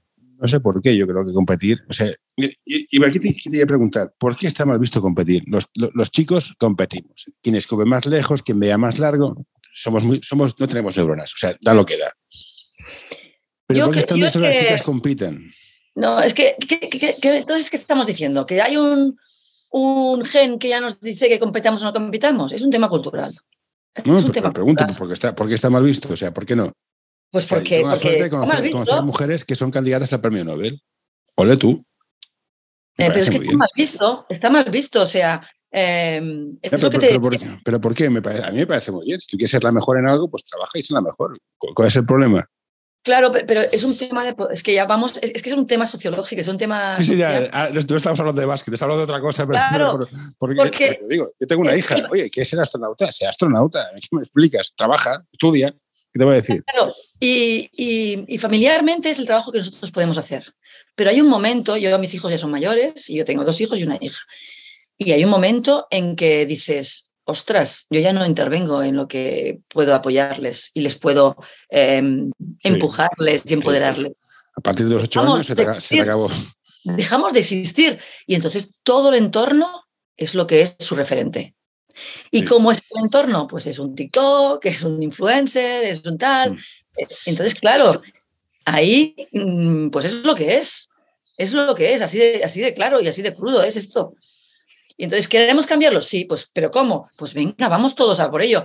No 0.45 0.49
sé 0.49 0.61
por 0.61 0.81
qué, 0.83 0.97
yo 0.97 1.07
creo 1.07 1.25
que 1.25 1.33
competir. 1.33 1.79
O 1.89 1.93
sea, 1.93 2.13
y, 2.37 3.05
aquí 3.05 3.21
te 3.21 3.35
quería 3.35 3.67
preguntar, 3.67 4.13
¿por 4.19 4.37
qué 4.37 4.47
está 4.47 4.67
mal 4.67 4.79
visto 4.79 5.01
competir? 5.01 5.43
Los, 5.47 5.71
los, 5.75 6.11
chicos 6.11 6.55
competimos. 6.59 7.27
Quien 7.41 7.55
escobe 7.57 7.85
más 7.85 8.05
lejos, 8.07 8.43
quien 8.43 8.59
vea 8.61 8.77
más 8.77 8.99
largo, 8.99 9.47
somos 9.73 10.05
muy, 10.05 10.21
somos, 10.23 10.59
no 10.59 10.69
tenemos 10.69 10.97
neuronas, 10.97 11.33
o 11.33 11.37
sea, 11.39 11.57
da 11.61 11.73
lo 11.75 11.87
que 11.87 11.97
da. 11.97 12.13
Pero 13.67 13.87
¿por 13.87 13.95
qué 13.95 14.01
están 14.01 14.21
visto 14.21 14.41
que 14.41 14.47
las 14.47 14.59
chicas 14.59 14.83
compiten? 14.83 15.53
No, 15.95 16.21
es 16.21 16.35
que, 16.35 16.57
entonces, 17.23 17.71
¿qué 17.71 17.77
estamos 17.77 18.07
diciendo? 18.07 18.47
¿Que 18.47 18.61
hay 18.61 18.77
un, 18.77 19.17
un 19.77 20.25
gen 20.25 20.61
que 20.61 20.69
ya 20.69 20.81
nos 20.81 21.01
dice 21.01 21.29
que 21.29 21.41
competamos 21.41 21.83
o 21.83 21.87
no 21.87 21.93
compitamos? 21.93 22.53
Es 22.53 22.63
un 22.63 22.71
tema 22.71 22.89
cultural. 22.89 23.37
No, 24.05 24.19
es 24.19 24.25
un 24.25 24.31
tema 24.31 24.53
pregunto, 24.53 24.87
¿por 24.97 25.09
qué, 25.09 25.15
está, 25.15 25.35
¿por 25.35 25.49
qué 25.49 25.55
está 25.55 25.69
mal 25.69 25.83
visto? 25.83 26.13
O 26.13 26.17
sea, 26.17 26.33
¿por 26.33 26.47
qué 26.47 26.55
no? 26.55 26.73
Pues 27.31 27.47
porque. 27.47 27.77
Tengo 27.77 27.89
la 27.89 27.97
suerte 27.97 28.23
de 28.23 28.31
conocer, 28.31 29.03
mujeres 29.03 29.45
que 29.45 29.57
son 29.57 29.73
candidatas 29.73 30.13
al 30.13 30.21
premio 30.21 30.45
Nobel. 30.45 30.81
Ole 31.35 31.57
tú. 31.57 31.85
Eh, 32.97 33.09
pero 33.09 33.15
es 33.15 33.31
que 33.31 33.37
está 33.37 33.57
mal 33.57 33.71
visto, 33.75 34.27
está 34.29 34.51
mal 34.51 34.65
visto, 34.71 35.03
o 35.03 35.07
sea. 35.07 35.45
pero, 35.73 36.21
por, 37.81 37.95
qué? 37.95 38.07
a 38.07 38.11
mí 38.11 38.59
me 38.59 38.67
parece 38.67 38.93
muy 38.93 39.07
bien. 39.07 39.21
Si 39.21 39.27
tú 39.27 39.37
quieres 39.37 39.51
ser 39.51 39.65
la 39.65 39.73
mejor 39.73 39.99
en 39.99 40.07
algo, 40.07 40.31
pues 40.31 40.45
trabaja 40.45 40.79
y 40.79 40.93
la 40.93 41.01
mejor. 41.01 41.37
¿Cuál 41.59 41.89
es 41.89 41.97
el 41.97 42.07
problema? 42.07 42.49
Claro, 43.05 43.31
pero 43.31 43.61
es 43.71 43.85
un 43.85 43.99
tema 43.99 44.25
de. 44.25 44.35
Es 44.51 44.63
que 44.63 44.73
ya 44.73 44.87
vamos. 44.87 45.19
Es, 45.21 45.43
que 45.43 45.51
es 45.51 45.55
un 45.55 45.67
tema 45.67 45.85
sociológico, 45.85 46.41
es 46.41 46.49
un 46.49 46.57
tema. 46.57 46.97
Sí, 46.97 47.05
sí, 47.05 47.17
ya. 47.19 47.51
Ah, 47.53 47.69
no, 47.71 47.81
estamos 47.81 48.19
hablando 48.19 48.41
de 48.41 48.47
básquet, 48.47 48.73
estamos 48.73 48.95
hablando 48.95 49.07
de 49.07 49.13
otra 49.13 49.21
cosa. 49.21 49.47
Pero, 49.47 49.59
claro, 49.59 50.09
porque, 50.39 50.99
te 50.99 51.09
digo, 51.09 51.31
yo 51.39 51.47
tengo 51.47 51.61
una 51.61 51.77
hija. 51.77 51.97
Oye, 52.11 52.31
¿quieres 52.31 52.49
ser 52.49 52.61
astronauta? 52.61 53.13
Sea 53.13 53.29
astronauta. 53.29 53.91
¿Qué 53.95 54.09
me 54.13 54.23
explicas? 54.23 54.73
Trabaja, 54.75 55.23
estudia. 55.31 55.71
¿Qué 55.71 56.19
te 56.19 56.25
voy 56.25 56.33
a 56.33 56.37
decir? 56.37 56.65
Claro, 56.65 56.95
y, 57.21 58.39
familiarmente 58.39 59.11
es 59.11 59.19
el 59.19 59.27
trabajo 59.27 59.53
que 59.53 59.59
nosotros 59.59 59.91
podemos 59.91 60.17
hacer. 60.17 60.55
Pero 60.95 61.11
hay 61.11 61.21
un 61.21 61.29
momento, 61.29 61.77
yo 61.77 61.99
mis 61.99 62.15
hijos 62.15 62.31
ya 62.31 62.39
son 62.39 62.53
mayores 62.53 63.11
y 63.11 63.17
yo 63.17 63.27
tengo 63.27 63.45
dos 63.45 63.61
hijos 63.61 63.79
y 63.79 63.85
una 63.85 63.99
hija. 64.01 64.21
Y 64.97 65.13
hay 65.13 65.25
un 65.25 65.31
momento 65.31 65.87
en 65.91 66.17
que 66.17 66.47
dices, 66.47 67.13
ostras, 67.25 67.87
yo 67.91 68.01
ya 68.01 68.13
no 68.13 68.27
intervengo 68.27 68.83
en 68.83 68.97
lo 68.97 69.09
que 69.09 69.61
puedo 69.69 69.95
apoyarles 69.95 70.71
y 70.75 70.81
les 70.81 70.95
puedo 70.97 71.37
em, 71.69 72.31
empujarles 72.63 73.43
y 73.47 73.55
empoderarles. 73.55 74.13
A 74.57 74.61
partir 74.61 74.87
de 74.87 74.95
los 74.95 75.05
ocho 75.05 75.23
años 75.23 75.47
se 75.47 75.55
se 75.81 75.97
te 75.97 76.01
acabó. 76.03 76.31
Dejamos 76.85 77.33
de 77.33 77.41
existir 77.41 77.99
y 78.27 78.35
entonces 78.35 78.79
todo 78.83 79.09
el 79.09 79.17
entorno 79.17 79.85
es 80.17 80.35
lo 80.35 80.47
que 80.47 80.63
es 80.63 80.77
su 80.79 80.95
referente. 80.95 81.55
¿Y 82.31 82.45
cómo 82.45 82.71
es 82.71 82.83
el 82.91 83.05
entorno? 83.05 83.47
Pues 83.47 83.67
es 83.67 83.79
un 83.79 83.95
TikTok, 83.95 84.65
es 84.67 84.83
un 84.83 85.03
influencer, 85.03 85.85
es 85.85 86.05
un 86.05 86.19
tal. 86.19 86.53
Mm. 86.53 86.59
Eh, 86.99 87.09
entonces, 87.27 87.55
claro, 87.55 88.03
ahí 88.65 89.15
mm, 89.33 89.89
pues 89.91 90.07
es 90.07 90.15
lo 90.25 90.35
que 90.35 90.57
es. 90.57 90.91
Es 91.37 91.53
lo 91.53 91.75
que 91.75 91.95
es, 91.95 92.01
así 92.01 92.19
de, 92.19 92.45
así 92.45 92.61
de 92.61 92.75
claro 92.75 93.01
y 93.01 93.09
así 93.09 93.21
de 93.21 93.35
crudo 93.35 93.63
es 93.63 93.77
esto. 93.77 94.15
Y 94.97 95.05
entonces, 95.05 95.29
¿queremos 95.29 95.67
cambiarlo? 95.67 96.01
Sí, 96.01 96.25
pues, 96.25 96.51
pero 96.53 96.71
¿cómo? 96.71 97.11
Pues 97.17 97.35
venga, 97.35 97.69
vamos 97.69 97.95
todos 97.95 98.21
a 98.21 98.31
por 98.31 98.43
ello. 98.43 98.65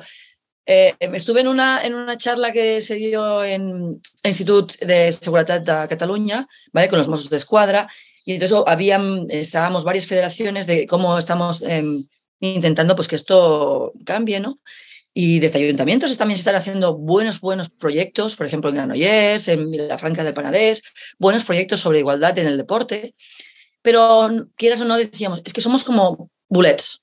Eh, 0.66 0.96
estuve 1.00 1.42
en 1.42 1.48
una, 1.48 1.84
en 1.84 1.96
una 1.96 2.16
charla 2.16 2.52
que 2.52 2.80
se 2.82 2.96
dio 2.96 3.44
en 3.44 4.00
el 4.24 4.30
Instituto 4.30 4.76
de 4.86 5.12
Seguridad 5.12 5.62
de 5.62 5.88
Cataluña, 5.88 6.48
¿vale? 6.72 6.90
con 6.90 7.00
los 7.00 7.08
Mossos 7.08 7.32
de 7.32 7.38
Escuadra, 7.38 7.88
y 8.24 8.34
entonces 8.34 8.56
habían, 8.68 9.26
estábamos 9.30 9.84
varias 9.84 10.06
federaciones 10.06 10.68
de 10.68 10.86
cómo 10.86 11.18
estamos 11.18 11.64
em, 11.64 12.06
intentando 12.40 12.96
pues, 12.96 13.08
que 13.08 13.16
esto 13.16 13.94
cambie, 14.06 14.40
¿no? 14.40 14.60
Y 15.12 15.40
desde 15.40 15.58
ayuntamientos 15.58 16.16
también 16.18 16.38
se 16.38 16.42
están 16.42 16.56
haciendo 16.56 16.96
buenos, 16.96 17.40
buenos 17.42 17.70
proyectos, 17.70 18.36
por 18.36 18.46
ejemplo, 18.46 18.70
en 18.70 18.76
Granollers, 18.76 19.48
en 19.48 19.88
la 19.88 19.98
Franca 19.98 20.24
del 20.24 20.36
Panadés, 20.36 20.84
buenos 21.18 21.44
proyectos 21.44 21.80
sobre 21.80 22.00
igualdad 22.00 22.38
en 22.38 22.46
el 22.46 22.58
deporte. 22.58 23.16
Pero 23.82 24.30
quieras 24.56 24.82
o 24.82 24.86
no, 24.86 24.98
decíamos, 24.98 25.42
es 25.46 25.54
que 25.54 25.62
somos 25.62 25.84
como 25.84 26.30
bullets, 26.48 27.02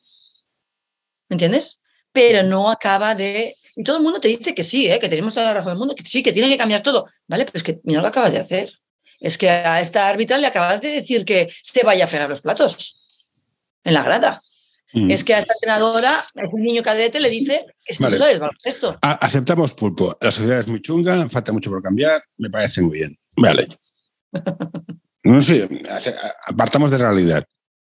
¿me 1.29 1.35
entiendes? 1.35 1.81
Pero 2.13 2.43
no 2.43 2.71
acaba 2.71 3.15
de... 3.15 3.57
Y 3.75 3.85
todo 3.85 3.99
el 3.99 4.03
mundo 4.03 4.21
te 4.21 4.29
dice 4.29 4.55
que 4.55 4.63
sí, 4.63 4.91
¿eh? 4.91 4.99
que 4.99 5.09
tenemos 5.09 5.35
toda 5.35 5.47
la 5.47 5.55
razón 5.55 5.73
del 5.73 5.79
mundo, 5.79 5.95
que 5.95 6.05
sí, 6.05 6.23
que 6.23 6.33
tiene 6.33 6.49
que 6.49 6.57
cambiar 6.57 6.83
todo. 6.83 7.07
¿Vale? 7.27 7.45
Pero 7.45 7.59
es 7.59 7.63
que 7.63 7.81
mira 7.85 8.01
lo 8.01 8.05
que 8.05 8.09
acabas 8.09 8.33
de 8.33 8.39
hacer. 8.39 8.73
Es 9.21 9.37
que 9.37 9.51
a 9.51 9.81
esta 9.81 10.09
árbitra 10.09 10.39
le 10.39 10.47
acabas 10.47 10.81
de 10.81 10.89
decir 10.89 11.25
que 11.25 11.53
se 11.63 11.83
vaya 11.83 12.05
a 12.05 12.07
fregar 12.07 12.31
los 12.31 12.41
platos 12.41 13.07
en 13.85 13.95
la 13.95 14.03
grada. 14.03 14.43
Mm. 14.95 15.11
Es 15.11 15.25
que 15.25 15.35
a 15.35 15.39
esta 15.39 15.55
entrenadora, 15.55 16.21
a 16.21 16.49
un 16.51 16.63
niño 16.63 16.83
cadete, 16.83 17.21
le 17.21 17.29
dice 17.29 17.67
que 17.85 17.95
si 17.95 18.03
vale. 18.03 18.19
baloncesto. 18.19 18.99
Aceptamos 19.03 19.75
pulpo. 19.75 20.17
La 20.21 20.33
sociedad 20.33 20.61
es 20.61 20.67
muy 20.67 20.81
chunga, 20.81 21.29
falta 21.29 21.53
mucho 21.53 21.71
por 21.71 21.83
cambiar, 21.83 22.23
me 22.39 22.49
parece 22.49 22.81
muy 22.81 22.99
bien. 22.99 23.19
Vale. 23.37 23.67
no 25.27 25.43
sé, 25.43 25.69
apartamos 26.47 26.91
de 26.91 26.99
realidad. 26.99 27.45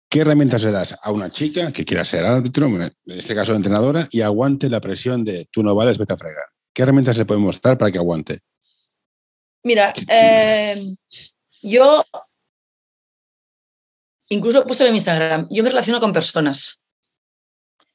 ¿Qué 0.08 0.20
herramientas 0.20 0.62
le 0.62 0.70
das 0.70 0.96
a 1.02 1.10
una 1.10 1.28
chica 1.28 1.72
que 1.72 1.84
quiera 1.84 2.04
ser 2.04 2.24
árbitro, 2.24 2.66
en 2.66 2.92
este 3.06 3.34
caso 3.34 3.54
entrenadora, 3.54 4.08
y 4.10 4.20
aguante 4.20 4.70
la 4.70 4.80
presión 4.80 5.24
de 5.24 5.46
tú 5.50 5.62
no 5.62 5.74
vales, 5.74 5.98
vete 5.98 6.14
a 6.14 6.16
fregar? 6.16 6.44
¿Qué 6.72 6.82
herramientas 6.82 7.18
le 7.18 7.26
podemos 7.26 7.60
dar 7.60 7.76
para 7.76 7.90
que 7.90 7.98
aguante? 7.98 8.40
Mira, 9.64 9.92
eh, 10.08 10.94
yo 11.62 12.04
incluso 14.28 14.60
he 14.60 14.64
puesto 14.64 14.84
en 14.84 14.92
mi 14.92 14.98
Instagram, 14.98 15.48
yo 15.50 15.62
me 15.62 15.70
relaciono 15.70 16.00
con 16.00 16.12
personas 16.12 16.80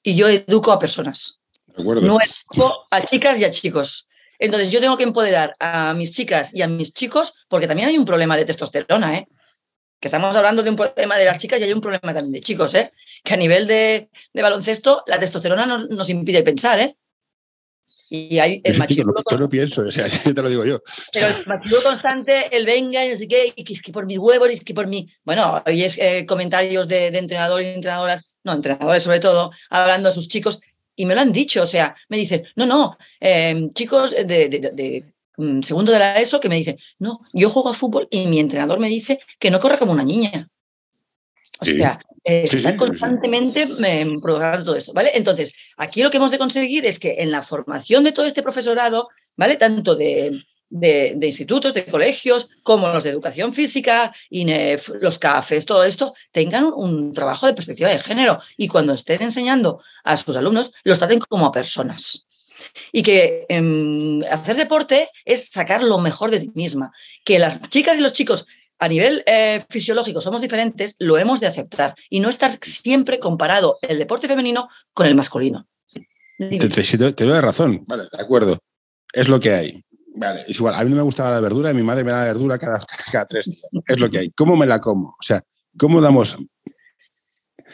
y 0.04 0.16
yo 0.16 0.28
educo 0.28 0.72
a 0.72 0.80
personas. 0.80 1.42
No 1.78 2.18
educo 2.20 2.86
a 2.92 3.06
chicas 3.06 3.40
y 3.40 3.46
a 3.46 3.52
chicos. 3.52 4.10
Entonces 4.42 4.72
yo 4.72 4.82
tengo 4.82 4.98
que 4.98 5.04
empoderar 5.04 5.56
a 5.60 5.94
mis 5.94 6.12
chicas 6.12 6.56
y 6.56 6.64
a 6.64 6.68
mis 6.68 6.96
chicos 6.96 7.46
porque 7.48 7.68
también 7.68 7.90
hay 7.90 7.98
un 7.98 8.06
problema 8.06 8.36
de 8.36 8.44
testosterona, 8.44 9.20
¿eh? 9.20 9.28
Que 10.00 10.08
estamos 10.08 10.36
hablando 10.36 10.64
de 10.64 10.72
un 10.72 10.76
problema 10.76 11.16
de 11.16 11.26
las 11.26 11.38
chicas 11.38 11.62
y 11.62 11.64
hay 11.64 11.74
un 11.74 11.80
problema 11.80 12.12
también 12.12 12.32
de 12.32 12.42
chicos, 12.42 12.74
¿eh? 12.74 12.92
Que 13.24 13.36
a 13.36 13.38
nivel 13.38 13.68
de, 13.68 14.10
baloncesto 14.34 15.04
la 15.06 15.20
testosterona 15.20 15.68
nos, 15.68 15.88
nos, 15.92 16.10
impide 16.10 16.42
pensar, 16.42 16.80
¿eh? 16.80 16.96
Y 18.10 18.40
hay 18.40 18.62
el 18.64 18.80
machismo. 18.80 19.14
Yo 19.30 19.38
no 19.38 19.48
pienso, 19.48 19.84
o 19.84 19.92
sea, 19.92 20.06
te 20.24 20.42
lo 20.42 20.50
digo 20.50 20.66
yo. 20.66 20.82
Pero 21.14 21.28
el 21.28 21.46
machismo 21.46 21.78
constante, 21.84 22.58
el 22.58 22.66
venga 22.66 23.06
y 23.06 23.12
no 23.12 23.18
sé 23.18 23.28
qué, 23.28 23.54
y 23.56 23.64
que 23.64 23.92
por 23.92 24.08
mis 24.08 24.18
huevos, 24.18 24.52
y 24.52 24.60
que 24.60 24.74
por 24.74 24.88
mi. 24.88 25.08
Bueno, 25.24 25.62
oyes 25.68 26.00
eh, 26.00 26.26
comentarios 26.26 26.88
de, 26.88 27.12
de 27.12 27.20
entrenadores 27.20 27.68
y 27.68 27.76
entrenadoras 27.76 28.26
no, 28.44 28.54
entrenadores 28.54 29.04
sobre 29.04 29.20
todo, 29.20 29.52
hablando 29.70 30.10
a 30.10 30.12
sus 30.12 30.28
chicos, 30.28 30.62
y 31.02 31.06
me 31.08 31.16
lo 31.16 31.22
han 31.22 31.32
dicho, 31.32 31.64
o 31.64 31.66
sea, 31.66 31.96
me 32.10 32.18
dicen, 32.18 32.44
no, 32.56 32.68
no, 32.68 32.96
em, 33.20 33.72
chicos 33.72 34.12
de, 34.12 35.04
mm, 35.36 35.64
segundo 35.64 35.92
de 35.92 35.98
la 35.98 36.20
ESO 36.20 36.40
que 36.40 36.48
me 36.48 36.58
dicen, 36.58 36.78
no, 37.00 37.22
yo 37.34 37.50
juego 37.50 37.70
a 37.70 37.74
fútbol 37.74 38.08
y 38.12 38.28
mi 38.28 38.40
entrenador 38.40 38.80
me 38.80 38.88
dice 38.88 39.20
que 39.40 39.50
no 39.50 39.60
corra 39.60 39.80
como 39.80 39.94
una 39.94 40.04
niña. 40.04 40.48
O 41.60 41.66
sea, 41.66 42.00
eh, 42.24 42.48
se 42.48 42.58
están 42.58 42.78
constantemente 42.78 43.64
em, 43.64 44.22
provocando 44.22 44.64
todo 44.64 44.76
esto, 44.76 44.94
¿vale? 44.94 45.10
Entonces, 45.16 45.56
aquí 45.76 46.04
lo 46.04 46.12
que 46.12 46.18
hemos 46.18 46.30
de 46.30 46.38
conseguir 46.38 46.86
es 46.86 47.00
que 47.00 47.16
en 47.18 47.32
la 47.32 47.42
formación 47.42 48.04
de 48.04 48.12
todo 48.12 48.28
este 48.28 48.44
profesorado, 48.44 49.10
¿vale? 49.36 49.58
Tanto 49.58 49.96
de, 49.96 50.40
de, 50.72 51.18
institutos, 51.22 51.74
de 51.74 51.86
colegios, 51.86 52.50
como 52.64 52.88
los 52.88 53.04
de 53.04 53.12
educación 53.12 53.54
física, 53.54 54.14
los 55.02 55.20
CAFES, 55.20 55.66
todo 55.66 55.84
esto, 55.84 56.14
tengan 56.32 56.66
un, 56.66 57.14
trabajo 57.14 57.46
de 57.46 57.54
perspectiva 57.54 57.90
de 57.90 58.00
género 58.00 58.42
y 58.58 58.68
cuando 58.68 58.94
estén 58.94 59.22
enseñando 59.22 59.82
a 60.04 60.18
sus 60.18 60.36
alumnos, 60.36 60.72
los 60.84 60.98
traten 60.98 61.20
como 61.20 61.46
a 61.46 61.52
personas. 61.52 62.28
Y 62.92 63.04
que 63.04 63.46
em, 63.50 64.22
hacer 64.32 64.56
deporte 64.56 65.10
es 65.26 65.50
sacar 65.50 65.84
lo 65.84 65.98
mejor 66.00 66.32
de 66.32 66.40
ti 66.40 66.52
misma. 66.54 66.92
Que 67.26 67.40
las 67.40 67.60
chicas 67.70 67.98
y 67.98 68.02
los 68.02 68.14
chicos 68.14 68.48
a 68.80 68.88
nivel 68.88 69.24
eh, 69.28 69.64
fisiológico 69.70 70.22
somos 70.22 70.42
diferentes, 70.42 70.96
lo 70.98 71.18
hemos 71.18 71.40
de 71.40 71.48
aceptar 71.48 71.96
y 72.10 72.20
no 72.20 72.30
estar 72.30 72.58
siempre 72.62 73.20
comparado 73.20 73.78
el 73.82 74.00
deporte 74.00 74.28
femenino 74.28 74.70
con 74.94 75.06
el 75.06 75.16
masculino. 75.16 75.68
Te, 76.38 77.14
te, 77.14 77.42
razón, 77.42 77.84
vale, 77.88 78.04
de 78.12 78.22
acuerdo. 78.22 78.58
Es 79.14 79.28
lo 79.28 79.40
que 79.40 79.52
hay. 79.52 79.84
Vale, 80.16 80.44
es 80.48 80.58
igual. 80.58 80.76
A 80.76 80.84
mí 80.84 80.90
no 80.90 80.98
me 80.98 81.02
gustaba 81.02 81.32
la 81.32 81.40
verdura 81.40 81.72
y 81.72 81.74
mi 81.74 81.84
madre 81.84 82.04
me 82.04 82.12
da 82.12 82.26
verdura 82.26 82.58
cada, 82.58 82.86
cada 83.12 83.26
tres 83.26 83.46
días. 83.46 83.64
Es 83.88 84.00
lo 84.00 84.10
que 84.10 84.20
hay. 84.20 84.32
¿Cómo 84.32 84.56
me 84.56 84.66
la 84.66 84.80
como? 84.80 85.10
O 85.10 85.24
sea, 85.24 85.42
¿cómo 85.78 86.02
damos 86.02 86.38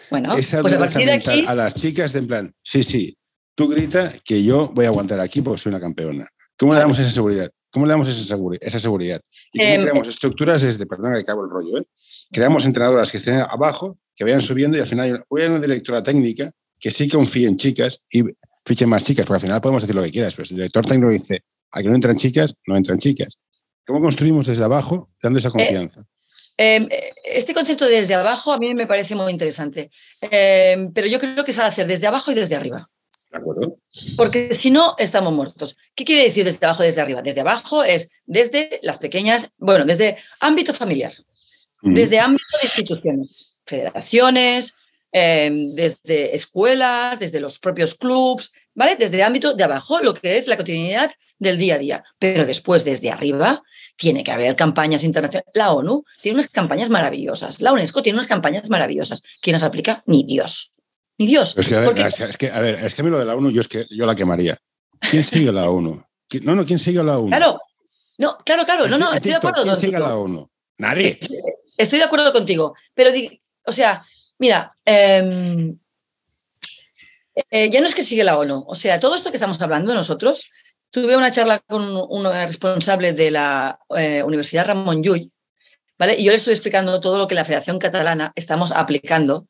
bueno, 0.09 0.35
esa 0.35 0.61
pues 0.61 0.73
a, 0.73 0.79
partir 0.79 1.05
de 1.05 1.13
aquí... 1.13 1.45
a 1.45 1.55
las 1.55 1.75
chicas 1.75 2.13
de 2.13 2.19
en 2.19 2.27
plan, 2.27 2.55
sí, 2.63 2.83
sí, 2.83 3.17
tú 3.55 3.67
grita 3.67 4.13
que 4.23 4.43
yo 4.43 4.71
voy 4.73 4.85
a 4.85 4.89
aguantar 4.89 5.19
aquí 5.19 5.41
porque 5.41 5.61
soy 5.61 5.71
una 5.71 5.79
campeona. 5.79 6.27
¿Cómo 6.57 6.73
le 6.73 6.79
damos 6.79 6.97
esa 6.99 7.09
seguridad? 7.09 7.49
¿Cómo 7.71 7.85
le 7.85 7.91
damos 7.91 8.09
esa, 8.09 8.37
esa 8.61 8.79
seguridad? 8.79 9.21
Y 9.51 9.59
cómo 9.59 9.69
em, 9.69 9.81
creamos 9.81 10.07
estructuras 10.07 10.61
desde, 10.61 10.85
perdón 10.85 11.13
que 11.13 11.19
acabo 11.19 11.43
el 11.43 11.49
rollo, 11.49 11.79
¿eh? 11.79 11.87
creamos 12.31 12.65
entrenadoras 12.65 13.11
que 13.11 13.17
estén 13.17 13.35
abajo, 13.35 13.99
que 14.15 14.23
vayan 14.23 14.41
subiendo 14.41 14.77
y 14.77 14.81
al 14.81 14.87
final 14.87 15.25
voy 15.29 15.43
a 15.43 15.49
una 15.49 15.59
directora 15.59 16.01
técnica 16.01 16.51
que 16.79 16.89
sí 16.89 17.09
confíe 17.09 17.47
en 17.47 17.57
chicas 17.57 18.03
y 18.09 18.23
fiche 18.65 18.85
más 18.85 19.03
chicas, 19.03 19.25
porque 19.25 19.37
al 19.37 19.41
final 19.41 19.61
podemos 19.61 19.83
decir 19.83 19.95
lo 19.95 20.03
que 20.03 20.11
quieras, 20.11 20.35
pero 20.35 20.45
si 20.45 20.53
el 20.53 20.59
director 20.59 20.85
técnico 20.85 21.09
dice, 21.11 21.43
aquí 21.77 21.87
no 21.87 21.95
entran 21.95 22.15
chicas, 22.15 22.55
no 22.65 22.75
entran 22.75 22.97
chicas. 22.97 23.37
¿Cómo 23.85 24.01
construimos 24.01 24.47
desde 24.47 24.63
abajo 24.63 25.09
dando 25.21 25.39
esa 25.39 25.49
eh, 25.49 25.51
confianza? 25.51 26.03
Em, 26.57 26.89
este 27.23 27.53
concepto 27.53 27.85
de 27.85 27.97
desde 27.97 28.15
abajo 28.15 28.51
a 28.51 28.57
mí 28.57 28.73
me 28.73 28.87
parece 28.87 29.15
muy 29.15 29.31
interesante, 29.31 29.91
em, 30.21 30.91
pero 30.91 31.07
yo 31.07 31.19
creo 31.19 31.43
que 31.43 31.53
se 31.53 31.59
va 31.59 31.67
a 31.67 31.69
hacer 31.69 31.87
desde 31.87 32.07
abajo 32.07 32.31
y 32.31 32.35
desde 32.35 32.55
arriba. 32.55 32.89
¿De 33.31 33.37
acuerdo? 33.37 33.77
Porque 34.15 34.53
si 34.53 34.71
no, 34.71 34.95
estamos 34.97 35.33
muertos. 35.33 35.77
¿Qué 35.93 36.03
quiere 36.03 36.23
decir 36.23 36.45
desde 36.45 36.65
abajo 36.65 36.83
y 36.83 36.87
desde 36.87 37.01
arriba? 37.01 37.21
Desde 37.21 37.41
abajo 37.41 37.83
es 37.83 38.09
desde 38.25 38.79
las 38.81 38.97
pequeñas, 38.97 39.51
bueno, 39.57 39.85
desde 39.85 40.17
ámbito 40.39 40.73
familiar, 40.73 41.13
desde 41.81 42.19
ámbito 42.19 42.43
de 42.59 42.67
instituciones, 42.67 43.55
federaciones, 43.65 44.77
em, 45.11 45.75
desde 45.75 46.33
escuelas, 46.33 47.19
desde 47.19 47.39
los 47.39 47.59
propios 47.59 47.95
clubs, 47.95 48.51
¿vale? 48.73 48.95
Desde 48.95 49.23
ámbito 49.23 49.53
de 49.53 49.63
abajo, 49.63 49.99
lo 49.99 50.13
que 50.13 50.37
es 50.37 50.47
la 50.47 50.57
cotidianidad 50.57 51.11
del 51.39 51.57
día 51.57 51.75
a 51.75 51.77
día. 51.77 52.03
Pero 52.19 52.45
después, 52.45 52.83
desde 52.85 53.11
arriba, 53.11 53.63
tiene 53.95 54.23
que 54.23 54.31
haber 54.31 54.55
campañas 54.55 55.03
internacionales. 55.03 55.51
La 55.53 55.71
ONU 55.73 56.03
tiene 56.21 56.35
unas 56.35 56.49
campañas 56.49 56.89
maravillosas. 56.89 57.61
La 57.61 57.73
UNESCO 57.73 58.01
tiene 58.01 58.17
unas 58.17 58.27
campañas 58.27 58.69
maravillosas. 58.69 59.23
¿Quién 59.41 59.53
las 59.53 59.63
aplica? 59.63 60.03
Ni 60.05 60.23
Dios. 60.23 60.71
Ni 61.17 61.27
Dios. 61.27 61.57
Es 61.57 61.67
que, 61.67 61.75
a 61.75 61.79
ver, 61.81 61.99
es 61.99 62.37
que, 62.37 62.51
a 62.51 62.59
ver, 62.59 62.75
es 62.75 62.93
que 62.93 63.03
lo 63.03 63.19
de 63.19 63.25
la 63.25 63.35
ONU 63.35 63.51
yo, 63.51 63.61
es 63.61 63.67
que, 63.67 63.85
yo 63.89 64.05
la 64.05 64.15
quemaría. 64.15 64.57
¿Quién 64.99 65.23
sigue 65.23 65.51
la 65.51 65.69
ONU? 65.69 66.03
No, 66.41 66.55
no, 66.55 66.65
¿quién 66.65 66.79
sigue 66.79 67.03
la 67.03 67.17
ONU? 67.17 67.27
Claro, 67.27 67.59
no, 68.17 68.37
claro, 68.43 68.65
claro. 68.65 68.87
No, 68.87 68.97
no, 68.97 69.13
estoy 69.13 69.31
de 69.31 69.37
acuerdo. 69.37 69.63
¿Quién 69.63 69.77
sigue 69.77 69.99
la 69.99 70.15
ONU? 70.15 70.49
Nadie. 70.77 71.19
Estoy, 71.77 71.99
de 71.99 72.05
acuerdo 72.05 72.31
contigo. 72.33 72.75
Pero, 72.93 73.11
o 73.65 73.71
sea, 73.71 74.03
mira, 74.39 74.71
em, 74.85 75.77
eh, 77.49 77.69
ya 77.69 77.79
no 77.79 77.87
es 77.87 77.95
que 77.95 78.03
sigue 78.03 78.23
la 78.23 78.37
ONU. 78.37 78.65
O 78.67 78.75
sea, 78.75 78.99
todo 78.99 79.15
esto 79.15 79.29
que 79.29 79.37
estamos 79.37 79.61
hablando 79.61 79.93
nosotros 79.93 80.49
tuve 81.01 81.17
una 81.17 81.31
charla 81.31 81.59
con 81.59 81.95
un 81.95 82.23
responsable 82.25 83.13
de 83.13 83.31
la 83.31 83.79
eh, 83.95 84.23
Universidad 84.23 84.65
Ramón 84.65 85.03
Llull, 85.03 85.31
¿vale? 85.97 86.15
Y 86.17 86.23
yo 86.23 86.31
le 86.31 86.37
estoy 86.37 86.53
explicando 86.53 86.99
todo 86.99 87.17
lo 87.17 87.27
que 87.27 87.35
la 87.35 87.45
Federación 87.45 87.79
Catalana 87.79 88.31
estamos 88.35 88.71
aplicando 88.71 89.47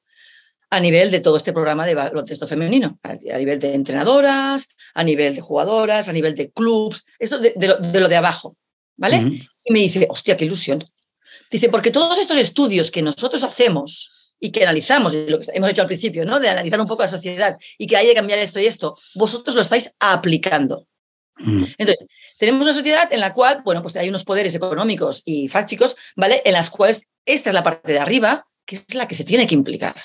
a 0.70 0.80
nivel 0.80 1.12
de 1.12 1.22
todo 1.22 1.38
este 1.38 1.54
programa 1.54 1.86
de 1.86 1.96
baloncesto 1.96 2.48
femenino, 2.48 3.00
a, 3.02 3.14
nivel 3.14 3.60
de 3.60 3.74
entrenadoras, 3.74 4.68
a 4.94 5.04
nivel 5.04 5.36
de 5.36 5.42
jugadoras, 5.42 6.10
a 6.10 6.14
nivel 6.14 6.36
de 6.36 6.52
clubs, 6.52 7.06
esto 7.20 7.40
de, 7.40 7.54
lo, 7.56 8.08
de 8.10 8.16
abajo, 8.16 8.58
¿vale? 8.98 9.48
Y 9.64 9.72
me 9.72 9.80
dice, 9.80 10.06
hostia, 10.10 10.36
qué 10.36 10.44
ilusión. 10.44 10.84
Dice, 11.50 11.70
porque 11.70 11.92
todos 11.92 12.20
estos 12.20 12.38
estudios 12.38 12.92
que 12.92 13.02
nosotros 13.02 13.44
hacemos 13.44 14.12
y 14.38 14.52
que 14.52 14.64
analizamos, 14.64 15.14
lo 15.14 15.40
que 15.40 15.46
hemos 15.54 15.70
hecho 15.70 15.84
al 15.84 15.88
principio, 15.88 16.26
¿no? 16.26 16.42
De 16.42 16.50
analizar 16.50 16.82
un 16.82 16.88
poco 16.88 17.04
la 17.04 17.08
sociedad 17.08 17.58
y 17.78 17.88
que 17.88 17.96
hay 17.96 18.08
que 18.08 18.14
cambiar 18.14 18.40
esto 18.40 18.60
y 18.60 18.66
esto, 18.66 18.98
vosotros 19.16 19.56
lo 19.56 19.62
estáis 19.62 19.96
aplicando. 20.00 20.86
Mm. 21.40 21.64
Entonces, 21.78 22.08
tenemos 22.38 22.66
una 22.66 22.74
sociedad 22.74 23.12
en 23.12 23.20
la 23.20 23.34
cual, 23.34 23.62
bueno, 23.64 23.82
pues 23.82 23.96
hay 23.96 24.10
unos 24.10 24.24
poderes 24.24 24.56
económicos 24.56 25.22
y 25.26 25.48
fácticos, 25.48 25.96
¿vale? 26.16 26.42
En 26.46 26.54
las 26.54 26.70
cuales 26.70 27.08
esta 27.26 27.50
es 27.50 27.54
la 27.54 27.64
parte 27.64 27.92
de 27.92 28.00
arriba, 28.00 28.48
que 28.66 28.76
es 28.76 28.96
la 28.96 29.08
que 29.08 29.16
se 29.16 29.24
tiene 29.24 29.48
que 29.48 29.56
implicar. 29.56 29.96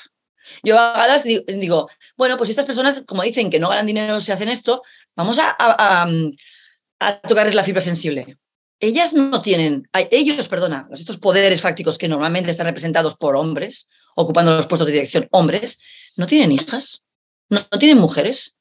Yo 0.62 0.79
a 0.79 0.92
Galas 0.92 1.25
digo, 1.25 1.88
bueno, 2.16 2.37
pues 2.37 2.51
estas 2.51 2.66
personas, 2.66 3.03
como 3.07 3.23
dicen 3.23 3.51
que 3.51 3.61
no 3.61 3.68
ganan 3.68 3.87
dinero 3.87 4.21
si 4.21 4.33
hacen 4.33 4.49
esto, 4.49 4.83
vamos 5.16 5.38
a, 5.38 5.57
a, 5.59 7.21
tocarles 7.21 7.55
la 7.55 7.64
fibra 7.64 7.81
sensible. 7.81 8.38
Ellas 8.81 9.14
no 9.14 9.40
tienen, 9.42 9.88
ellos, 10.11 10.49
perdona, 10.49 10.88
estos 10.92 11.18
poderes 11.18 11.61
fácticos 11.61 11.99
que 11.99 12.09
normalmente 12.09 12.51
están 12.51 12.66
representados 12.66 13.16
por 13.16 13.37
hombres, 13.37 13.88
ocupando 14.16 14.57
los 14.57 14.66
puestos 14.66 14.87
de 14.88 14.95
dirección, 14.95 15.29
hombres, 15.31 15.81
no 16.16 16.27
tienen 16.27 16.51
hijas, 16.51 17.05
no 17.49 17.62
tienen 17.79 17.99
mujeres, 17.99 18.57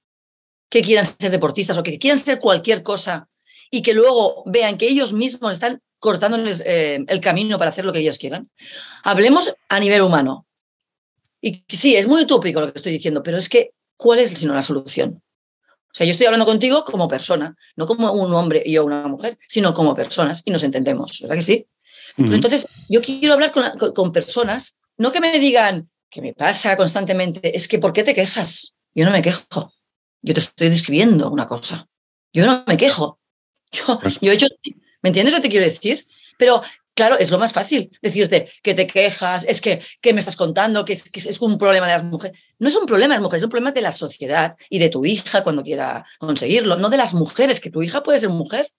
que 0.71 0.81
quieran 0.81 1.05
ser 1.05 1.29
deportistas 1.29 1.77
o 1.77 1.83
que 1.83 1.99
quieran 1.99 2.17
ser 2.17 2.39
cualquier 2.39 2.81
cosa 2.81 3.27
y 3.69 3.81
que 3.81 3.93
luego 3.93 4.43
vean 4.45 4.77
que 4.77 4.87
ellos 4.87 5.11
mismos 5.11 5.51
están 5.51 5.81
cortándoles 5.99 6.63
eh, 6.65 7.03
el 7.07 7.19
camino 7.19 7.59
para 7.59 7.69
hacer 7.69 7.83
lo 7.83 7.91
que 7.91 7.99
ellos 7.99 8.17
quieran. 8.17 8.49
Hablemos 9.03 9.53
a 9.67 9.79
nivel 9.79 10.01
humano. 10.01 10.47
Y 11.41 11.65
sí, 11.67 11.95
es 11.95 12.07
muy 12.07 12.23
utópico 12.23 12.61
lo 12.61 12.71
que 12.71 12.79
estoy 12.79 12.93
diciendo, 12.93 13.21
pero 13.21 13.37
es 13.37 13.49
que, 13.49 13.71
¿cuál 13.97 14.19
es 14.19 14.31
sino 14.31 14.53
la 14.53 14.63
solución? 14.63 15.21
O 15.59 15.93
sea, 15.93 16.05
yo 16.05 16.11
estoy 16.11 16.25
hablando 16.27 16.45
contigo 16.45 16.85
como 16.85 17.07
persona, 17.07 17.55
no 17.75 17.85
como 17.85 18.13
un 18.13 18.33
hombre 18.33 18.63
y 18.65 18.73
yo 18.73 18.85
una 18.85 19.07
mujer, 19.07 19.37
sino 19.47 19.73
como 19.73 19.93
personas 19.93 20.41
y 20.45 20.51
nos 20.51 20.63
entendemos, 20.63 21.19
¿verdad 21.21 21.35
que 21.35 21.41
sí? 21.41 21.67
entonces, 22.17 22.67
yo 22.89 23.01
quiero 23.01 23.33
hablar 23.33 23.51
con, 23.51 23.93
con 23.93 24.11
personas, 24.11 24.75
no 24.97 25.11
que 25.11 25.21
me 25.21 25.37
digan, 25.39 25.89
¿qué 26.09 26.21
me 26.21 26.33
pasa 26.33 26.75
constantemente? 26.75 27.55
Es 27.55 27.67
que, 27.67 27.79
¿por 27.79 27.93
qué 27.93 28.03
te 28.03 28.13
quejas? 28.13 28.75
Yo 28.93 29.05
no 29.05 29.11
me 29.11 29.21
quejo. 29.21 29.73
Yo 30.21 30.33
te 30.33 30.39
estoy 30.39 30.69
describiendo 30.69 31.29
una 31.29 31.47
cosa. 31.47 31.87
Yo 32.33 32.45
no 32.45 32.63
me 32.67 32.77
quejo. 32.77 33.19
Yo, 33.71 33.99
pues 33.99 34.19
yo 34.19 34.31
he 34.31 34.35
hecho. 34.35 34.47
¿Me 35.01 35.09
entiendes 35.09 35.33
lo 35.33 35.37
que 35.37 35.43
te 35.43 35.49
quiero 35.49 35.65
decir? 35.65 36.05
Pero 36.37 36.61
claro, 36.93 37.17
es 37.17 37.31
lo 37.31 37.39
más 37.39 37.53
fácil 37.53 37.97
decirte 38.01 38.51
que 38.61 38.73
te 38.73 38.85
quejas, 38.85 39.45
es 39.45 39.61
que, 39.61 39.81
que 40.01 40.13
me 40.13 40.19
estás 40.19 40.35
contando, 40.35 40.85
que 40.85 40.93
es, 40.93 41.09
que 41.09 41.19
es 41.19 41.41
un 41.41 41.57
problema 41.57 41.87
de 41.87 41.93
las 41.93 42.03
mujeres. 42.03 42.37
No 42.59 42.67
es 42.67 42.75
un 42.75 42.85
problema 42.85 43.13
de 43.13 43.19
las 43.19 43.23
mujeres, 43.23 43.41
es 43.41 43.45
un 43.45 43.49
problema 43.49 43.71
de 43.71 43.81
la 43.81 43.91
sociedad 43.91 44.55
y 44.69 44.79
de 44.79 44.89
tu 44.89 45.05
hija 45.05 45.43
cuando 45.43 45.63
quiera 45.63 46.05
conseguirlo, 46.19 46.75
no 46.75 46.89
de 46.89 46.97
las 46.97 47.13
mujeres, 47.13 47.59
que 47.59 47.71
tu 47.71 47.81
hija 47.81 48.03
puede 48.03 48.19
ser 48.19 48.29
mujer, 48.29 48.71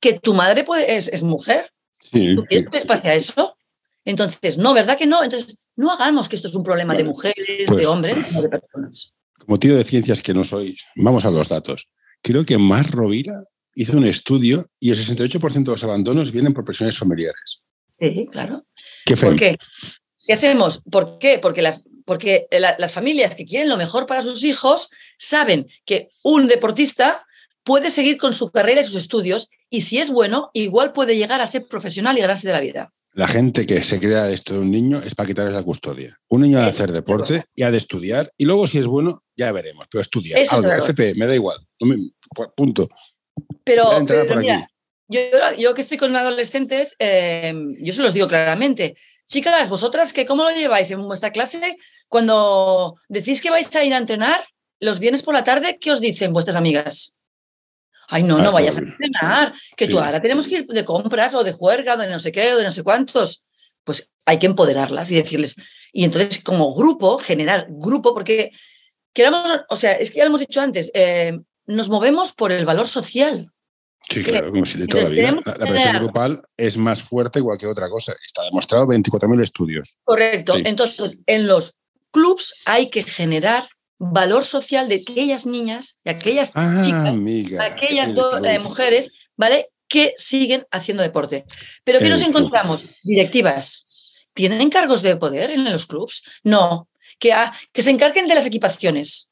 que 0.00 0.18
tu 0.18 0.34
madre 0.34 0.64
puede, 0.64 0.96
es, 0.96 1.08
es 1.08 1.22
mujer. 1.22 1.72
¿Tú 2.10 2.44
quieres 2.48 2.68
que 2.68 2.80
pase 2.80 3.08
a 3.08 3.14
eso? 3.14 3.56
Entonces, 4.04 4.58
no, 4.58 4.74
¿verdad 4.74 4.98
que 4.98 5.06
no? 5.06 5.22
Entonces, 5.22 5.56
no 5.76 5.92
hagamos 5.92 6.28
que 6.28 6.36
esto 6.36 6.48
es 6.48 6.54
un 6.54 6.64
problema 6.64 6.94
de 6.94 7.04
mujeres, 7.04 7.46
de 7.46 7.64
pues 7.66 7.86
hombres, 7.86 8.16
no 8.32 8.42
de 8.42 8.48
personas 8.48 9.14
como 9.50 9.58
tío 9.58 9.76
de 9.76 9.82
ciencias 9.82 10.22
que 10.22 10.32
no 10.32 10.44
soy, 10.44 10.76
vamos 10.94 11.24
a 11.24 11.30
los 11.32 11.48
datos. 11.48 11.88
Creo 12.22 12.46
que 12.46 12.56
Mar 12.56 12.88
Rovira 12.88 13.42
hizo 13.74 13.96
un 13.96 14.06
estudio 14.06 14.70
y 14.78 14.90
el 14.90 14.96
68% 14.96 15.64
de 15.64 15.72
los 15.72 15.82
abandonos 15.82 16.30
vienen 16.30 16.54
por 16.54 16.64
presiones 16.64 16.96
familiares. 16.96 17.60
Sí, 17.98 18.28
claro. 18.30 18.64
¿Qué, 19.04 19.16
¿Por 19.16 19.34
qué? 19.34 19.58
¿Qué 20.24 20.34
hacemos? 20.34 20.84
¿Por 20.88 21.18
qué? 21.18 21.40
Porque 21.40 21.62
las, 21.62 21.82
porque 22.04 22.46
las 22.52 22.92
familias 22.92 23.34
que 23.34 23.44
quieren 23.44 23.68
lo 23.68 23.76
mejor 23.76 24.06
para 24.06 24.22
sus 24.22 24.44
hijos 24.44 24.88
saben 25.18 25.66
que 25.84 26.10
un 26.22 26.46
deportista 26.46 27.26
puede 27.64 27.90
seguir 27.90 28.18
con 28.18 28.32
su 28.32 28.52
carrera 28.52 28.82
y 28.82 28.84
sus 28.84 28.94
estudios 28.94 29.50
y 29.68 29.80
si 29.80 29.98
es 29.98 30.10
bueno, 30.10 30.52
igual 30.52 30.92
puede 30.92 31.16
llegar 31.16 31.40
a 31.40 31.48
ser 31.48 31.66
profesional 31.66 32.16
y 32.16 32.20
ganarse 32.20 32.46
de 32.46 32.52
la 32.52 32.60
vida. 32.60 32.92
La 33.12 33.26
gente 33.26 33.66
que 33.66 33.82
se 33.82 33.98
crea 33.98 34.30
esto 34.30 34.54
de 34.54 34.60
un 34.60 34.70
niño 34.70 35.00
es 35.04 35.14
para 35.14 35.26
quitarle 35.26 35.52
la 35.52 35.64
custodia. 35.64 36.14
Un 36.28 36.42
niño 36.42 36.58
ha 36.58 36.62
de 36.62 36.68
hacer 36.68 36.92
deporte 36.92 37.44
y 37.54 37.62
ha 37.62 37.70
de 37.70 37.78
estudiar 37.78 38.32
y 38.36 38.44
luego 38.44 38.66
si 38.66 38.78
es 38.78 38.86
bueno 38.86 39.24
ya 39.36 39.50
veremos, 39.52 39.86
pero 39.90 40.02
estudiar 40.02 40.40
algo, 40.48 40.70
FP, 40.70 41.14
me 41.16 41.26
da 41.26 41.34
igual, 41.34 41.58
punto. 42.54 42.88
Pero, 43.64 43.90
yo, 45.08 45.74
que 45.74 45.80
estoy 45.80 45.96
con 45.96 46.14
adolescentes, 46.14 46.94
eh, 47.00 47.52
yo 47.82 47.92
se 47.92 48.02
los 48.02 48.14
digo 48.14 48.28
claramente, 48.28 48.96
chicas, 49.26 49.68
vosotras, 49.68 50.12
que 50.12 50.24
¿cómo 50.24 50.44
lo 50.44 50.50
lleváis 50.50 50.90
en 50.92 51.02
vuestra 51.02 51.32
clase? 51.32 51.76
Cuando 52.08 52.94
decís 53.08 53.40
que 53.40 53.50
vais 53.50 53.74
a 53.74 53.84
ir 53.84 53.92
a 53.92 53.98
entrenar, 53.98 54.44
los 54.78 55.00
viernes 55.00 55.22
por 55.22 55.34
la 55.34 55.44
tarde, 55.44 55.78
¿qué 55.80 55.90
os 55.90 56.00
dicen 56.00 56.32
vuestras 56.32 56.56
amigas? 56.56 57.14
Ay, 58.10 58.24
no, 58.24 58.38
no 58.38 58.48
ah, 58.48 58.52
vayas 58.52 58.76
a 58.78 58.80
entrenar, 58.80 59.54
que 59.76 59.86
tú 59.86 59.98
ahora 60.00 60.18
tenemos 60.20 60.48
que 60.48 60.56
ir 60.56 60.66
de 60.66 60.84
compras 60.84 61.32
o 61.34 61.44
de 61.44 61.52
juerga, 61.52 61.96
de 61.96 62.10
no 62.10 62.18
sé 62.18 62.32
qué, 62.32 62.52
o 62.52 62.58
de 62.58 62.64
no 62.64 62.72
sé 62.72 62.82
cuántos. 62.82 63.44
Pues 63.84 64.10
hay 64.26 64.38
que 64.38 64.46
empoderarlas 64.46 65.10
y 65.12 65.16
decirles. 65.16 65.54
Y 65.92 66.04
entonces, 66.04 66.42
como 66.42 66.74
grupo, 66.74 67.18
generar 67.18 67.66
grupo, 67.70 68.12
porque 68.12 68.50
queramos, 69.12 69.48
o 69.68 69.76
sea, 69.76 69.92
es 69.92 70.10
que 70.10 70.18
ya 70.18 70.24
lo 70.24 70.28
hemos 70.28 70.40
dicho 70.40 70.60
antes, 70.60 70.90
eh, 70.92 71.38
nos 71.66 71.88
movemos 71.88 72.32
por 72.32 72.50
el 72.50 72.66
valor 72.66 72.88
social. 72.88 73.50
Sí, 74.08 74.24
claro, 74.24 74.50
como 74.50 74.66
si 74.66 74.78
de 74.80 74.86
toda 74.88 75.04
la 75.04 75.08
vida. 75.08 75.40
La, 75.44 75.66
presión 75.66 75.96
grupal 75.98 76.42
es 76.56 76.76
más 76.76 77.00
fuerte 77.00 77.38
que 77.38 77.44
cualquier 77.44 77.70
otra 77.70 77.88
cosa. 77.88 78.12
Está 78.26 78.42
demostrado 78.42 78.86
24.000 78.88 79.42
estudios. 79.42 79.96
Correcto. 80.02 80.54
Entonces, 80.64 81.18
en 81.26 81.46
los 81.46 81.78
clubs 82.10 82.54
hay 82.64 82.90
que 82.90 83.04
generar 83.04 83.68
valor 84.00 84.46
social 84.46 84.88
de 84.88 85.04
aquellas 85.06 85.44
niñas, 85.44 86.00
de 86.04 86.12
aquellas 86.12 86.52
ah, 86.54 86.82
chicas, 86.82 87.60
aquellas 87.60 88.12
eh, 88.44 88.58
mujeres, 88.58 89.12
¿vale? 89.36 89.68
Que 89.86 90.14
siguen 90.16 90.66
haciendo 90.70 91.02
deporte. 91.02 91.44
Pero 91.84 91.98
¿qué 91.98 92.08
nos 92.08 92.22
encontramos? 92.22 92.86
Directivas. 93.02 93.86
¿Tienen 94.32 94.70
cargos 94.70 95.02
de 95.02 95.16
poder 95.16 95.50
en 95.50 95.70
los 95.70 95.84
clubs? 95.84 96.24
No. 96.42 96.88
Que, 97.18 97.34
que 97.72 97.82
se 97.82 97.90
encarguen 97.90 98.26
de 98.26 98.34
las 98.34 98.46
equipaciones. 98.46 99.30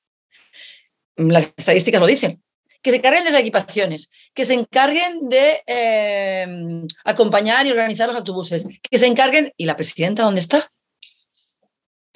Las 1.17 1.55
estadísticas 1.57 2.01
lo 2.01 2.07
dicen. 2.07 2.43
Que 2.83 2.91
se 2.91 2.99
encarguen 2.99 3.25
de 3.25 3.31
las 3.31 3.41
equipaciones, 3.41 4.11
que 4.35 4.45
se 4.45 4.55
encarguen 4.55 5.29
de 5.29 5.63
em, 5.67 6.87
acompañar 7.05 7.67
y 7.67 7.71
organizar 7.71 8.07
los 8.07 8.17
autobuses, 8.17 8.69
que 8.83 8.99
se 8.99 9.07
encarguen. 9.07 9.53
¿Y 9.57 9.65
la 9.65 9.77
presidenta 9.77 10.25
dónde 10.25 10.41
está? 10.41 10.71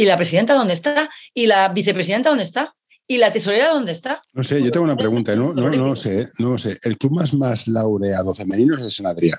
¿Y 0.03 0.05
la 0.05 0.17
presidenta 0.17 0.55
dónde 0.55 0.73
está? 0.73 1.09
¿Y 1.33 1.47
la 1.47 1.69
vicepresidenta 1.69 2.31
dónde 2.31 2.43
está? 2.43 2.75
¿Y 3.07 3.19
la 3.19 3.33
tesorera 3.33 3.69
dónde 3.69 3.93
está? 3.93 4.21
No 4.33 4.43
sé, 4.43 4.61
yo 4.61 4.73
tengo 4.73 4.83
una 4.83 4.97
pregunta, 4.97 5.37
no, 5.37 5.55
no, 5.55 5.71
no 5.71 5.95
sé, 5.95 6.29
no 6.41 6.59
sé. 6.59 6.77
El 6.83 6.99
club 6.99 7.13
más, 7.13 7.33
más 7.33 7.69
laureado 7.69 8.35
femenino 8.35 8.77
es 8.77 8.85
el 8.85 8.91
Senadría. 8.91 9.39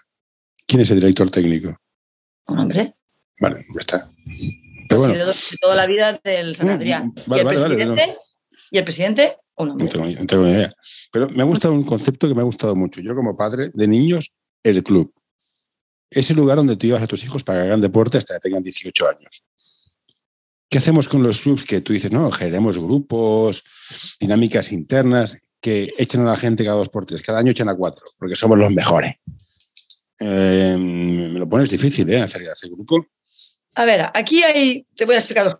¿Quién 0.65 0.81
es 0.81 0.91
el 0.91 1.01
director 1.01 1.29
técnico? 1.29 1.77
Un 2.47 2.59
hombre. 2.59 2.93
Vale, 3.41 3.65
ya 3.73 3.77
está. 3.77 4.09
Pero 4.87 5.01
bueno. 5.01 5.25
de 5.25 5.33
toda 5.59 5.75
la 5.75 5.85
vida 5.85 6.17
del 6.23 6.55
Senadría. 6.55 7.01
Mm, 7.01 7.13
y, 7.35 7.39
el 7.39 7.45
presidente, 7.45 8.17
y 8.71 8.77
el 8.77 8.83
presidente, 8.85 9.37
un 9.57 9.71
hombre. 9.71 9.83
No 9.83 9.91
tengo, 9.91 10.05
no 10.05 10.25
tengo, 10.25 10.43
ni 10.45 10.51
idea. 10.51 10.69
Pero 11.11 11.27
me 11.27 11.41
ha 11.41 11.45
gustado 11.45 11.73
un 11.73 11.83
concepto 11.83 12.29
que 12.29 12.35
me 12.35 12.39
ha 12.39 12.45
gustado 12.45 12.73
mucho. 12.73 13.01
Yo 13.01 13.13
como 13.15 13.35
padre 13.35 13.69
de 13.73 13.85
niños, 13.85 14.31
el 14.63 14.81
club. 14.81 15.13
Es 16.09 16.29
el 16.29 16.37
lugar 16.37 16.55
donde 16.55 16.77
tú 16.77 16.87
llevas 16.87 17.03
a 17.03 17.07
tus 17.07 17.21
hijos 17.25 17.43
para 17.43 17.59
que 17.59 17.65
hagan 17.65 17.81
deporte 17.81 18.17
hasta 18.17 18.35
que 18.35 18.39
tengan 18.39 18.63
18 18.63 19.09
años. 19.09 19.43
¿Qué 20.73 20.79
hacemos 20.79 21.07
con 21.07 21.21
los 21.21 21.39
clubs 21.39 21.65
que 21.65 21.81
tú 21.81 21.93
dices, 21.93 22.09
no, 22.09 22.31
generemos 22.31 22.79
grupos, 22.79 23.63
dinámicas 24.19 24.71
internas 24.71 25.37
que 25.61 25.93
echen 25.99 26.21
a 26.21 26.31
la 26.31 26.35
gente 26.35 26.63
cada 26.63 26.77
dos 26.77 26.89
por 26.89 27.05
tres? 27.05 27.21
Cada 27.21 27.37
año 27.37 27.51
echan 27.51 27.69
a 27.69 27.75
cuatro, 27.75 28.03
porque 28.17 28.35
somos 28.35 28.57
los 28.57 28.71
mejores. 28.71 29.13
Eh, 30.17 30.75
me 30.75 31.37
lo 31.37 31.47
pones 31.47 31.69
difícil, 31.69 32.11
¿eh? 32.11 32.21
Hacer, 32.21 32.49
hacer 32.49 32.71
grupo. 32.71 33.05
A 33.75 33.85
ver, 33.85 34.09
aquí 34.15 34.41
hay, 34.41 34.87
te 34.95 35.05
voy 35.05 35.13
a 35.13 35.19
explicar, 35.19 35.55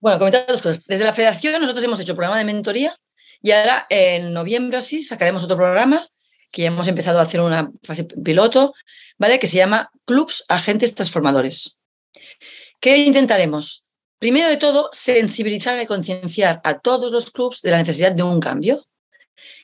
bueno, 0.00 0.18
comentar 0.18 0.46
dos 0.48 0.62
cosas. 0.62 0.82
Desde 0.86 1.04
la 1.04 1.12
federación 1.12 1.60
nosotros 1.60 1.84
hemos 1.84 2.00
hecho 2.00 2.16
programa 2.16 2.38
de 2.38 2.46
mentoría 2.46 2.96
y 3.42 3.50
ahora 3.50 3.86
en 3.90 4.32
noviembre 4.32 4.78
así 4.78 5.02
sacaremos 5.02 5.44
otro 5.44 5.58
programa 5.58 6.08
que 6.50 6.62
ya 6.62 6.68
hemos 6.68 6.88
empezado 6.88 7.18
a 7.18 7.22
hacer 7.24 7.42
una 7.42 7.70
fase 7.82 8.04
piloto, 8.04 8.72
¿vale? 9.18 9.38
Que 9.38 9.48
se 9.48 9.58
llama 9.58 9.90
Clubs 10.06 10.44
Agentes 10.48 10.94
Transformadores. 10.94 11.78
¿Qué 12.80 12.96
intentaremos? 12.96 13.85
Primero 14.18 14.48
de 14.48 14.56
todo, 14.56 14.88
sensibilizar 14.92 15.80
y 15.80 15.86
concienciar 15.86 16.60
a 16.64 16.78
todos 16.78 17.12
los 17.12 17.30
clubs 17.30 17.60
de 17.62 17.70
la 17.70 17.78
necesidad 17.78 18.12
de 18.12 18.22
un 18.22 18.40
cambio. 18.40 18.86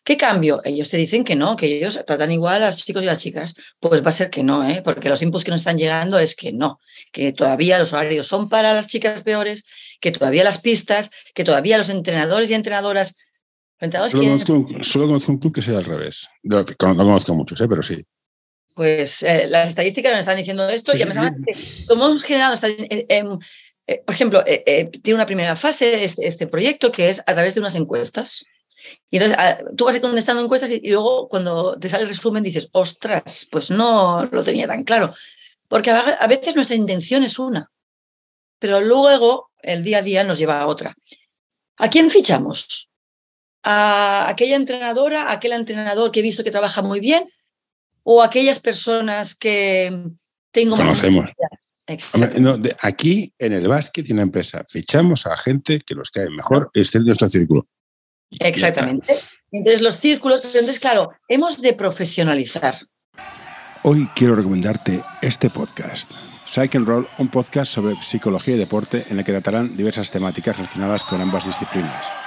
¿Qué 0.05 0.17
cambio? 0.17 0.61
Ellos 0.65 0.91
te 0.91 0.97
dicen 0.97 1.25
que 1.25 1.37
no, 1.37 1.57
que 1.57 1.67
ellos 1.67 2.01
tratan 2.05 2.33
igual 2.33 2.63
a 2.63 2.67
los 2.67 2.85
chicos 2.85 3.03
y 3.03 3.07
las 3.07 3.21
chicas. 3.21 3.55
Pues 3.79 4.05
va 4.05 4.11
a 4.11 4.13
ser 4.13 4.31
que 4.31 4.43
no, 4.43 4.69
¿eh? 4.69 4.83
porque 4.85 5.09
los 5.09 5.23
inputs 5.23 5.45
que 5.45 5.53
nos 5.53 5.61
están 5.61 5.79
llegando 5.79 6.19
es 6.19 6.35
que 6.35 6.53
no, 6.53 6.81
que 7.13 7.33
todavía 7.33 7.79
los 7.79 7.93
horarios 7.93 8.27
son 8.27 8.49
para 8.49 8.75
las 8.75 8.89
chicas 8.89 9.23
peores, 9.23 9.65
que 10.01 10.11
todavía 10.11 10.45
las 10.45 10.61
pistas, 10.61 11.11
que 11.35 11.45
todavía 11.45 11.79
los 11.79 11.89
entrenadores 11.89 12.51
y 12.51 12.55
entrenadoras. 12.55 13.17
solo, 13.81 15.07
conozco, 15.07 15.33
un 15.33 15.39
club 15.39 15.55
que 15.55 15.63
sea 15.63 15.79
al 15.79 15.85
revés. 15.85 16.29
No, 16.43 16.65
conozco 16.77 17.35
muchos, 17.35 17.61
¿eh? 17.61 17.69
pero 17.69 17.83
sí. 17.83 18.05
Pues 18.75 19.23
eh, 19.23 19.47
las 19.49 19.69
estadísticas 19.69 20.13
nos 20.13 20.21
están 20.21 20.37
diciendo 20.37 20.69
esto 20.69 20.97
y 20.97 21.03
además, 21.03 21.33
como 21.87 22.07
hemos 22.07 22.25
generado 22.25 22.57
eh, 23.93 24.03
por 24.05 24.15
ejemplo, 24.15 24.43
eh, 24.47 24.63
eh, 24.67 24.91
tiene 25.03 25.17
una 25.17 25.27
primera 25.27 25.57
fase 25.57 26.05
este, 26.05 26.27
este, 26.27 26.47
proyecto 26.47 26.91
que 26.91 27.09
es 27.09 27.21
a 27.21 27.35
través 27.35 27.55
de 27.55 27.61
unas 27.61 27.75
encuestas. 27.75 28.47
Y 29.11 29.19
entonces 29.19 29.39
ah, 29.39 29.59
tú 29.77 29.85
vas 29.85 29.99
contestando 30.01 30.43
encuestas 30.43 30.71
y, 30.71 30.89
luego 30.89 31.29
cuando 31.29 31.79
te 31.79 31.89
sale 31.89 32.05
el 32.05 32.09
resumen 32.09 32.43
dices, 32.43 32.69
ostras, 32.73 33.47
pues 33.51 33.71
no 33.71 34.25
lo 34.31 34.43
tenía 34.43 34.67
tan 34.67 34.85
claro. 34.85 35.15
Porque 35.69 35.91
a, 35.91 36.27
veces 36.27 36.55
nuestra 36.55 36.77
intención 36.77 37.23
es 37.23 37.39
una, 37.39 37.71
pero 38.59 38.81
luego 38.81 39.51
el 39.63 39.83
día 39.85 39.99
a 39.99 40.03
día 40.03 40.25
nos 40.25 40.39
lleva 40.39 40.61
a 40.61 40.67
otra. 40.67 40.95
¿A 41.77 41.89
quién 41.89 42.11
fichamos? 42.11 42.91
¿A 43.63 44.29
aquella 44.29 44.57
entrenadora, 44.57 45.25
a 45.25 45.33
aquel 45.33 45.53
entrenador 45.53 46.11
que 46.11 46.21
he 46.21 46.23
visto 46.23 46.45
que 46.45 46.51
trabaja 46.51 46.83
muy 46.83 47.01
bien? 47.01 47.29
¿O 48.03 48.23
a 48.23 48.27
aquellas 48.27 48.59
personas 48.59 49.35
que 49.35 49.97
tengo 50.51 50.77
más 50.77 51.03
no, 52.39 52.59
aquí 52.81 53.33
en 53.39 53.53
el 53.53 53.69
básquet 53.69 54.07
y 54.09 54.11
en 54.13 54.17
la 54.19 54.23
empresa 54.23 54.65
fichamos 54.69 55.27
a 55.27 55.37
gente 55.37 55.81
que 55.81 55.95
nos 55.95 56.11
cae 56.11 56.31
mejor, 56.31 56.71
es 56.75 56.95
el 56.95 57.05
nuestro 57.05 57.29
círculo. 57.29 57.67
Exactamente. 58.39 59.21
Entonces 59.51 59.83
los 59.83 59.97
círculos, 59.97 60.41
pero 60.41 60.59
entonces 60.59 60.81
claro, 60.81 61.11
hemos 61.29 61.61
de 61.61 61.73
profesionalizar. 61.75 62.77
Hoy 63.83 64.09
quiero 64.15 64.37
recomendarte 64.37 65.03
este 65.21 65.51
podcast. 65.51 66.11
Psych 66.49 66.75
and 66.77 66.87
Roll, 66.87 67.09
un 67.19 67.29
podcast 67.29 67.73
sobre 67.73 67.97
psicología 68.03 68.55
y 68.55 68.59
deporte 68.59 69.07
en 69.09 69.19
el 69.19 69.25
que 69.25 69.33
tratarán 69.33 69.77
diversas 69.77 70.11
temáticas 70.11 70.57
relacionadas 70.57 71.05
con 71.05 71.21
ambas 71.21 71.47
disciplinas. 71.47 72.22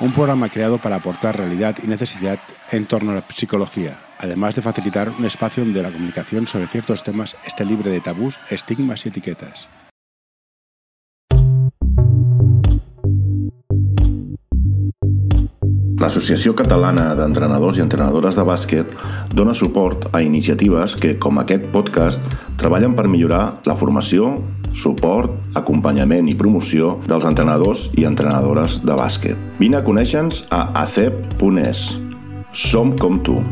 Un 0.00 0.12
programa 0.12 0.48
creado 0.48 0.78
para 0.78 0.94
aportar 0.96 1.36
realidad 1.36 1.76
y 1.82 1.88
necesidad 1.88 2.38
en 2.70 2.86
torno 2.86 3.10
a 3.10 3.16
la 3.16 3.24
psicología, 3.28 3.98
además 4.20 4.54
de 4.54 4.62
facilitar 4.62 5.08
un 5.08 5.24
espacio 5.24 5.64
donde 5.64 5.82
la 5.82 5.90
comunicación 5.90 6.46
sobre 6.46 6.68
ciertos 6.68 7.02
temas 7.02 7.34
esté 7.44 7.64
libre 7.64 7.90
de 7.90 8.00
tabús, 8.00 8.38
estigmas 8.48 9.04
y 9.04 9.08
etiquetas. 9.08 9.68
L'Associació 15.98 16.54
Catalana 16.54 17.08
d'Entrenadors 17.18 17.80
i 17.80 17.82
Entrenadores 17.82 18.36
de 18.38 18.44
Bàsquet 18.46 18.92
dona 19.34 19.50
suport 19.50 20.06
a 20.14 20.22
iniciatives 20.22 20.94
que, 20.94 21.16
com 21.18 21.42
aquest 21.42 21.66
podcast, 21.74 22.22
treballen 22.56 22.94
per 22.94 23.08
millorar 23.10 23.58
la 23.66 23.74
formació, 23.74 24.36
suport, 24.72 25.32
acompanyament 25.58 26.28
i 26.28 26.36
promoció 26.38 26.96
dels 27.08 27.26
entrenadors 27.28 27.88
i 27.96 28.04
entrenadores 28.08 28.80
de 28.84 28.96
bàsquet. 28.98 29.38
Vine 29.60 29.80
a 29.80 29.84
conèixer-nos 29.86 30.44
a 30.50 30.68
acep.es. 30.82 31.88
Som 32.52 32.96
com 32.96 33.20
tu. 33.22 33.42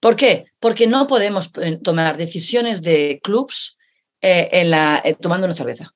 ¿Por 0.00 0.16
qué? 0.16 0.46
Porque 0.58 0.86
no 0.86 1.06
podemos 1.06 1.52
eh, 1.58 1.78
tomar 1.82 2.16
decisiones 2.16 2.82
de 2.82 3.20
clubs 3.22 3.78
eh, 4.22 4.48
en 4.52 4.70
la, 4.70 5.00
eh, 5.04 5.14
tomando 5.14 5.46
una 5.46 5.54
cerveza. 5.54 5.94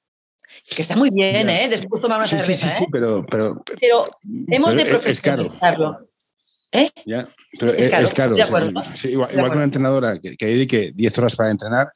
Que 0.68 0.82
está 0.82 0.96
muy 0.96 1.10
bien, 1.10 1.48
¿eh? 1.48 1.68
Después 1.68 2.00
tomar 2.00 2.18
una 2.18 2.26
cerveza. 2.26 2.54
Sí, 2.54 2.54
sí, 2.54 2.70
sí, 2.70 2.86
pero, 2.90 3.24
pero, 3.30 3.62
pero, 3.80 4.02
hemos 4.48 4.74
de 4.74 4.86
profesionalizarlo. 4.86 6.08
¿Eh? 6.72 6.90
Ya, 7.06 7.28
pero 7.58 7.72
es, 7.72 7.88
caro. 8.12 8.36
igual, 8.36 9.28
que 9.28 9.36
una 9.36 9.64
entrenadora 9.64 10.18
que, 10.18 10.36
que, 10.36 10.46
dedique 10.46 10.92
10 10.92 11.18
horas 11.18 11.36
para 11.36 11.50
entrenar, 11.50 11.92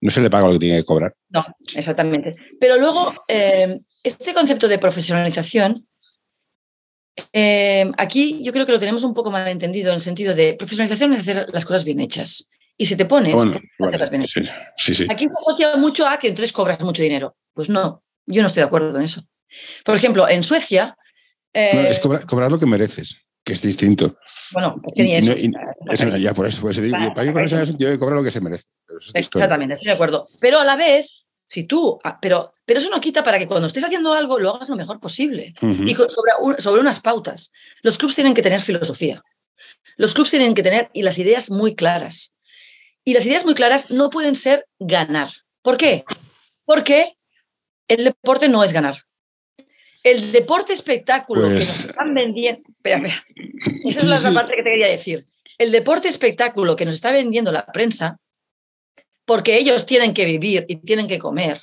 no 0.00 0.10
se 0.10 0.20
le 0.20 0.28
paga 0.28 0.46
lo 0.46 0.52
que 0.54 0.58
tiene 0.58 0.78
que 0.78 0.84
cobrar. 0.84 1.14
No, 1.30 1.46
exactamente. 1.74 2.32
Pero 2.60 2.76
luego, 2.76 3.14
este 4.02 4.34
concepto 4.34 4.68
de 4.68 4.78
profesionalización 4.78 5.88
eh, 7.32 7.90
aquí 7.98 8.42
yo 8.42 8.52
creo 8.52 8.66
que 8.66 8.72
lo 8.72 8.78
tenemos 8.78 9.02
un 9.04 9.14
poco 9.14 9.30
mal 9.30 9.46
entendido 9.48 9.88
en 9.90 9.96
el 9.96 10.00
sentido 10.00 10.34
de 10.34 10.54
profesionalización 10.54 11.12
es 11.12 11.20
hacer 11.20 11.46
las 11.52 11.64
cosas 11.64 11.84
bien 11.84 12.00
hechas. 12.00 12.48
Y 12.76 12.86
si 12.86 12.96
te 12.96 13.06
pones, 13.06 13.34
hacerlas 13.34 14.10
bien 14.10 14.22
hechas. 14.22 14.54
Aquí 15.10 15.24
se 15.24 15.32
asocia 15.32 15.76
mucho 15.76 16.06
a 16.06 16.18
que 16.18 16.28
entonces 16.28 16.52
cobras 16.52 16.80
mucho 16.80 17.02
dinero. 17.02 17.36
Pues 17.58 17.68
no, 17.68 18.04
yo 18.24 18.40
no 18.40 18.46
estoy 18.46 18.60
de 18.60 18.66
acuerdo 18.66 18.96
en 18.96 19.02
eso. 19.02 19.24
Por 19.84 19.96
ejemplo, 19.96 20.28
en 20.28 20.44
Suecia. 20.44 20.96
Eh, 21.52 21.88
es 21.90 21.98
cobrar, 21.98 22.52
lo 22.52 22.56
que 22.56 22.66
mereces, 22.66 23.16
que 23.42 23.54
es 23.54 23.62
distinto. 23.62 24.16
Bueno, 24.52 24.80
porque 24.80 25.02
ni 25.02 25.16
eso. 25.16 25.34
ya 26.18 26.34
por 26.34 26.46
eso, 26.46 26.60
por 26.60 26.70
eso 26.70 26.80
digo, 26.80 26.96
para, 27.16 27.32
para 27.32 27.46
eso 27.46 27.64
yo 27.76 27.98
cobrar 27.98 28.16
lo 28.16 28.22
que 28.22 28.30
se 28.30 28.40
merece. 28.40 28.66
Exactamente, 29.12 29.74
estoy 29.74 29.88
de 29.88 29.92
acuerdo. 29.92 30.28
Pero 30.38 30.60
a 30.60 30.64
la 30.64 30.76
vez, 30.76 31.10
si 31.48 31.64
tú, 31.64 31.98
ah, 32.04 32.20
pero, 32.22 32.52
pero 32.64 32.78
eso 32.78 32.90
no 32.90 33.00
quita 33.00 33.24
para 33.24 33.40
que 33.40 33.48
cuando 33.48 33.66
estés 33.66 33.84
haciendo 33.84 34.12
algo 34.12 34.38
lo 34.38 34.54
hagas 34.54 34.68
lo 34.68 34.76
mejor 34.76 35.00
posible 35.00 35.52
y 35.60 35.96
sobre, 35.96 36.60
sobre, 36.62 36.80
unas 36.80 37.00
pautas. 37.00 37.50
Los 37.82 37.98
clubs 37.98 38.14
tienen 38.14 38.34
que 38.34 38.42
tener 38.42 38.60
filosofía. 38.60 39.24
Los 39.96 40.14
clubs 40.14 40.30
tienen 40.30 40.54
que 40.54 40.62
tener 40.62 40.90
y 40.92 41.02
las 41.02 41.18
ideas 41.18 41.50
muy 41.50 41.74
claras. 41.74 42.36
Y 43.04 43.14
las 43.14 43.26
ideas 43.26 43.44
muy 43.44 43.54
claras 43.54 43.90
no 43.90 44.10
pueden 44.10 44.36
ser 44.36 44.68
ganar. 44.78 45.28
¿Por 45.60 45.76
qué? 45.76 46.04
Porque 46.64 47.17
el 47.88 48.04
deporte 48.04 48.48
no 48.48 48.62
es 48.62 48.72
ganar. 48.72 48.96
El 50.02 50.32
deporte 50.32 50.72
espectáculo 50.72 51.42
que 51.42 51.54
nos 51.54 51.64
pues 51.64 51.84
están 51.86 52.14
vendiendo. 52.14 52.62
Espera, 52.68 52.96
espera. 52.96 53.24
Esa 53.84 53.98
es 53.98 54.04
la 54.04 54.16
otra 54.16 54.32
parte 54.32 54.52
que 54.54 54.62
te 54.62 54.70
quería 54.70 54.86
decir. 54.86 55.26
El 55.58 55.72
deporte 55.72 56.08
espectáculo 56.08 56.76
que 56.76 56.84
nos 56.84 56.94
está 56.94 57.10
vendiendo 57.10 57.50
la 57.50 57.66
prensa 57.66 58.18
porque 59.24 59.58
ellos 59.58 59.84
tienen 59.84 60.14
que 60.14 60.24
vivir 60.24 60.64
y 60.68 60.76
tienen 60.76 61.06
que 61.06 61.18
comer. 61.18 61.60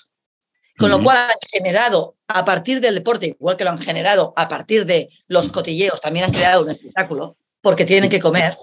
Con 0.77 0.91
lo 0.91 1.01
cual 1.01 1.17
han 1.17 1.37
generado 1.49 2.17
a 2.27 2.43
partir 2.43 2.81
del 2.81 2.95
deporte, 2.95 3.27
igual 3.27 3.55
que 3.55 3.63
lo 3.63 3.69
han 3.69 3.79
generado 3.79 4.33
a 4.35 4.47
partir 4.47 4.85
de 4.85 5.09
los 5.27 5.49
cotilleos, 5.49 6.01
también 6.01 6.25
han 6.25 6.33
creado 6.33 6.63
un 6.63 6.69
espectáculo, 6.69 7.37
porque 7.61 7.85
tienen 7.85 8.09
que 8.09 8.19
comer, 8.19 8.57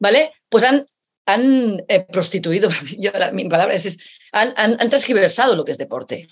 ¿vale? 0.00 0.32
Pues 0.48 0.64
han, 0.64 0.84
han 1.26 1.84
eh, 1.88 2.00
prostituido, 2.00 2.70
yo, 2.98 3.12
mi 3.32 3.48
palabra 3.48 3.74
es, 3.74 3.98
han, 4.32 4.52
han, 4.56 4.88
transgiversado 4.90 5.54
lo 5.54 5.64
que 5.64 5.72
es 5.72 5.78
deporte. 5.78 6.28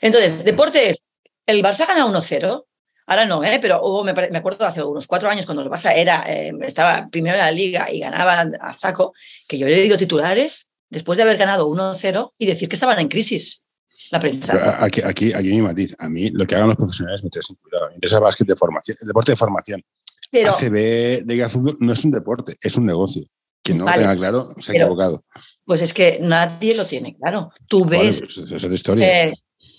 Entonces, 0.00 0.44
deporte 0.44 0.90
es, 0.90 1.04
el 1.46 1.62
Barça 1.62 1.86
gana 1.86 2.06
1-0, 2.06 2.64
ahora 3.06 3.26
no, 3.26 3.42
¿eh? 3.44 3.58
pero 3.60 3.80
hubo, 3.82 4.04
me, 4.04 4.12
me, 4.12 4.38
acuerdo 4.38 4.64
hace 4.64 4.82
unos 4.82 5.06
cuatro 5.06 5.28
años 5.28 5.46
cuando 5.46 5.62
el 5.62 5.70
Barça 5.70 5.92
era, 5.94 6.24
eh, 6.26 6.52
estaba 6.62 7.08
primero 7.10 7.36
en 7.36 7.42
la 7.42 7.50
liga 7.50 7.90
y 7.90 8.00
ganaba 8.00 8.40
a 8.40 8.72
saco, 8.78 9.14
que 9.48 9.58
yo 9.58 9.66
he 9.66 9.70
leído 9.70 9.96
titulares 9.98 10.70
después 10.88 11.16
de 11.16 11.22
haber 11.22 11.36
ganado 11.38 11.68
1-0 11.68 12.32
y 12.38 12.46
decir 12.46 12.68
que 12.68 12.76
estaban 12.76 12.98
en 13.00 13.08
crisis 13.08 13.64
la 14.10 14.20
prensa. 14.20 14.76
aquí, 14.84 15.00
aquí, 15.02 15.32
aquí 15.32 15.48
mi 15.48 15.62
matiz. 15.62 15.96
A 15.98 16.08
mí 16.10 16.28
lo 16.28 16.44
que 16.46 16.54
hagan 16.54 16.68
los 16.68 16.76
profesionales 16.76 17.22
me 17.22 17.28
interesa 17.28 17.54
cuidado. 17.62 17.88
Me 17.88 17.94
interesa 17.94 18.20
básquet 18.20 18.46
de 18.46 18.56
formación, 18.56 18.98
el 19.00 19.08
deporte 19.08 19.32
de 19.32 19.36
formación. 19.36 19.82
Pero, 20.30 20.50
ACB, 20.50 21.24
Liga 21.26 21.44
de 21.44 21.50
Fútbol, 21.50 21.76
no 21.80 21.92
es 21.94 22.04
un 22.04 22.10
deporte, 22.10 22.56
es 22.60 22.76
un 22.76 22.84
negocio. 22.84 23.24
Quien 23.62 23.78
no 23.78 23.84
Vale, 23.86 23.98
lo 23.98 24.02
tenga 24.02 24.16
claro 24.16 24.54
se 24.60 24.70
ha 24.70 24.74
pero- 24.74 24.84
equivocado. 24.84 25.24
Pues 25.64 25.80
es 25.80 25.94
que 25.94 26.18
nadie 26.20 26.74
lo 26.74 26.86
tiene 26.86 27.16
claro. 27.16 27.52
Tú 27.68 27.86
ves, 27.86 28.20
pues 28.20 28.36
eso 28.38 28.56
es 28.56 28.64
otra 28.64 28.74
historia. 28.74 29.24
eh, 29.26 29.32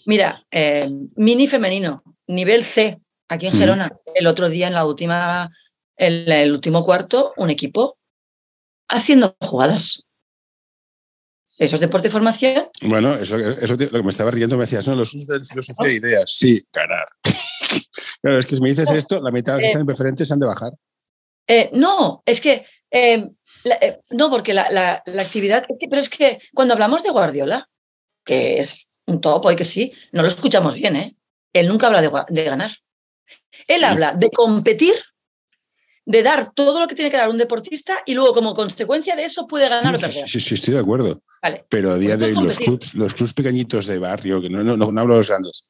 mira, 0.06 0.46
eh, 0.52 0.90
mini 1.16 1.48
femenino, 1.48 2.04
nivel 2.28 2.64
C, 2.64 3.00
aquí 3.30 3.48
en 3.48 3.56
Mm. 3.56 3.60
Gerona, 3.60 3.98
el 4.16 4.28
otro 4.28 4.50
día 4.50 4.68
en 4.68 4.74
la 4.74 4.86
última, 4.86 5.50
el, 5.98 6.32
el 6.32 6.52
último 6.52 6.84
cuarto, 6.84 7.34
un 7.38 7.50
equipo 7.50 7.98
haciendo 8.90 9.36
jugadas. 9.42 10.06
¿Eso 11.58 11.76
es 11.76 11.82
deporte 11.82 12.08
y 12.08 12.12
formación? 12.12 12.68
Bueno, 12.82 13.16
eso, 13.16 13.38
eso 13.38 13.74
lo 13.76 13.90
que 13.90 14.04
me 14.04 14.10
estaba 14.10 14.32
riendo 14.32 14.58
me 14.58 14.64
decías, 14.64 14.88
no, 14.88 14.96
los 14.96 15.14
usos 15.14 15.28
de 15.28 15.46
filosofía 15.46 15.88
de 15.88 15.94
ideas. 15.96 16.32
Sí, 16.36 16.62
ganar. 16.74 17.06
claro, 18.22 18.40
es 18.40 18.46
que 18.48 18.56
si 18.56 18.62
me 18.62 18.70
dices 18.70 18.92
esto, 18.92 19.22
la 19.22 19.32
mitad 19.32 19.54
de 19.54 19.58
los 19.60 19.62
que 19.62 19.66
eh, 19.68 19.70
están 19.70 19.82
en 19.82 19.86
preferentes 19.88 20.28
se 20.28 20.34
han 20.34 20.40
de 20.40 20.48
bajar. 20.48 20.74
Eh, 21.48 21.70
no, 21.74 22.24
es 22.26 22.42
que 22.42 22.66
eh, 22.92 23.30
la- 23.64 23.76
eh, 23.82 24.02
no, 24.10 24.30
porque 24.32 24.54
la, 24.54 24.70
la- 24.72 25.04
la 25.06 25.22
actividad, 25.22 25.64
es 25.70 25.78
que, 25.80 25.88
pero 25.88 26.02
es 26.02 26.10
que 26.10 26.40
cuando 26.54 26.74
hablamos 26.74 27.04
de 27.04 27.12
Guardiola, 27.12 27.70
que 28.26 28.60
es 28.60 28.90
un 29.08 29.20
topo 29.22 29.52
y 29.52 29.56
que 29.56 29.64
sí, 29.64 29.92
no 30.12 30.22
lo 30.22 30.28
escuchamos 30.28 30.76
bien, 30.76 30.96
¿eh? 30.96 31.16
Él 31.54 31.68
nunca 31.68 31.88
habla 31.88 32.02
de, 32.02 32.44
ganar. 32.44 32.72
Él 33.68 33.80
Sí. 33.80 33.84
habla 33.86 34.14
de 34.14 34.30
competir, 34.32 34.96
de 36.06 36.24
dar 36.24 36.52
todo 36.54 36.80
lo 36.80 36.88
que 36.88 36.96
tiene 36.96 37.12
que 37.12 37.18
dar 37.18 37.30
un 37.30 37.38
deportista 37.38 38.00
y 38.06 38.14
luego 38.14 38.34
como 38.34 38.54
consecuencia 38.56 39.16
de 39.16 39.26
eso 39.26 39.48
puede 39.48 39.70
ganar 39.70 39.96
o 39.96 40.00
Sí, 40.00 40.06
perder. 40.06 40.30
sí, 40.30 40.40
sí, 40.40 40.56
estoy 40.56 40.74
de 40.74 40.80
acuerdo. 40.80 41.22
Vale. 41.42 41.66
Pero 41.70 41.92
a 41.92 41.98
día 41.98 42.18
de 42.18 42.26
hoy 42.28 42.32
los 42.44 42.58
clubs, 42.58 42.94
los 42.96 43.14
clubs 43.14 43.34
pequeñitos 43.34 43.86
de 43.86 44.00
barrio, 44.00 44.42
que 44.42 44.50
no, 44.50 44.64
no, 44.64 44.76
no, 44.78 44.92
no 44.92 45.02
hablo 45.02 45.14
de 45.16 45.20
los 45.20 45.28
grandes, 45.30 45.66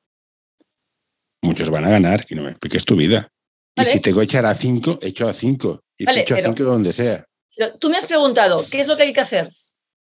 muchos 1.42 1.70
van 1.70 1.86
a 1.86 1.90
ganar, 1.90 2.26
que 2.26 2.36
no 2.36 2.44
me 2.44 2.52
expliques 2.52 2.86
tu 2.86 2.96
vida. 2.96 3.30
Vale. 3.76 3.90
Y 3.90 3.92
si 3.94 4.00
tengo 4.00 4.20
que 4.20 4.26
echar 4.26 4.46
a 4.46 4.54
cinco, 4.54 5.00
echo 5.02 5.28
a 5.28 5.34
cinco. 5.34 5.84
Y 5.98 6.06
Vale, 6.06 6.22
echo 6.22 6.36
a 6.36 6.38
pero- 6.38 6.50
cinco 6.50 6.64
donde 6.64 6.94
sea. 6.94 7.26
Pero 7.56 7.78
tú 7.78 7.90
me 7.90 7.98
has 7.98 8.06
preguntado, 8.06 8.66
¿qué 8.72 8.80
es 8.80 8.88
lo 8.88 8.96
que 8.98 9.04
hay 9.04 9.14
que 9.14 9.22
hacer? 9.22 9.52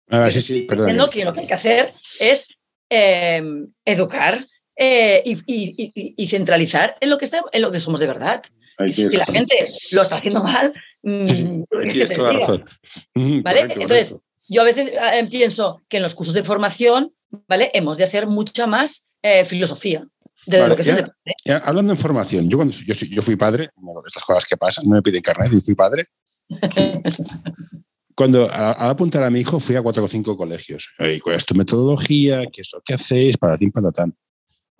Ah, 0.09 0.31
sí, 0.31 0.41
sí, 0.41 0.63
perdón. 0.63 0.87
que 1.11 1.25
lo 1.25 1.35
que 1.35 1.41
hay 1.41 1.47
que 1.47 1.55
hacer 1.55 1.95
es 2.21 2.47
eh, 2.91 3.43
educar 3.85 4.47
eh, 4.77 5.23
y, 5.25 5.33
y- 5.47 5.93
y- 5.95 6.15
y 6.17 6.29
centralizar 6.29 6.97
en 7.01 7.11
lo 7.11 7.19
que 7.19 7.25
está, 7.25 7.43
en 7.53 7.63
lo 7.63 7.71
que 7.73 7.81
somos 7.81 8.01
de 8.01 8.07
verdad. 8.07 8.43
Ahí 8.79 8.93
si 8.93 9.09
la 9.09 9.21
razón. 9.21 9.35
gente 9.37 9.73
lo 9.91 10.03
está 10.03 10.17
haciendo 10.17 10.43
mal, 10.43 10.75
mm, 11.03 11.25
¿Vale? 13.43 13.61
correcto, 13.61 13.81
Entonces, 13.81 14.09
correcto. 14.11 14.25
yo 14.49 14.61
a 14.61 14.65
veces 14.65 14.89
eh, 14.89 15.27
pienso 15.31 15.83
que 15.89 15.97
en 15.97 16.03
los 16.03 16.15
cursos 16.15 16.35
de 16.35 16.43
formación, 16.45 17.13
¿vale? 17.49 17.71
Hemos 17.73 17.97
de 17.97 18.05
hacer 18.05 18.27
mucha 18.27 18.67
más 18.67 19.09
eh, 19.23 19.45
filosofía 19.47 20.07
de 20.47 20.59
Vale, 20.59 20.69
lo 20.69 20.77
que 20.77 20.83
ya- 20.83 20.95
deporte. 20.97 21.17
Ya, 21.45 21.57
hablando 21.59 21.93
en 21.93 21.99
formación, 21.99 22.49
yo 22.51 22.59
cuando 22.59 22.75
yo, 22.77 22.95
yo 22.95 23.23
fui 23.23 23.37
padre, 23.37 23.71
estas 24.07 24.23
cosas 24.23 24.45
que 24.45 24.57
pasan, 24.59 24.85
no 24.87 24.95
me 24.97 25.03
piden 25.03 25.23
carnet 25.23 25.53
y 25.55 25.61
fui 25.63 25.75
padre. 25.75 26.07
Cuando 28.17 28.51
al 28.51 28.91
apuntar 28.91 29.23
a 29.23 29.31
mi 29.31 29.41
hijo 29.41 29.61
fui 29.61 29.77
a 29.77 29.83
cuatro 29.83 30.05
o 30.05 30.09
cinco 30.09 30.37
colegios. 30.37 30.95
¿Cuál 31.23 31.37
es 31.37 31.45
tu 31.45 31.55
metodología? 31.55 32.47
¿Qué 32.51 32.63
es 32.63 32.71
lo 32.73 32.81
que 32.81 32.95
hacéis? 32.95 33.37
Para 33.37 33.59
ti, 33.59 33.71
para 33.71 33.93
tan. 33.93 34.17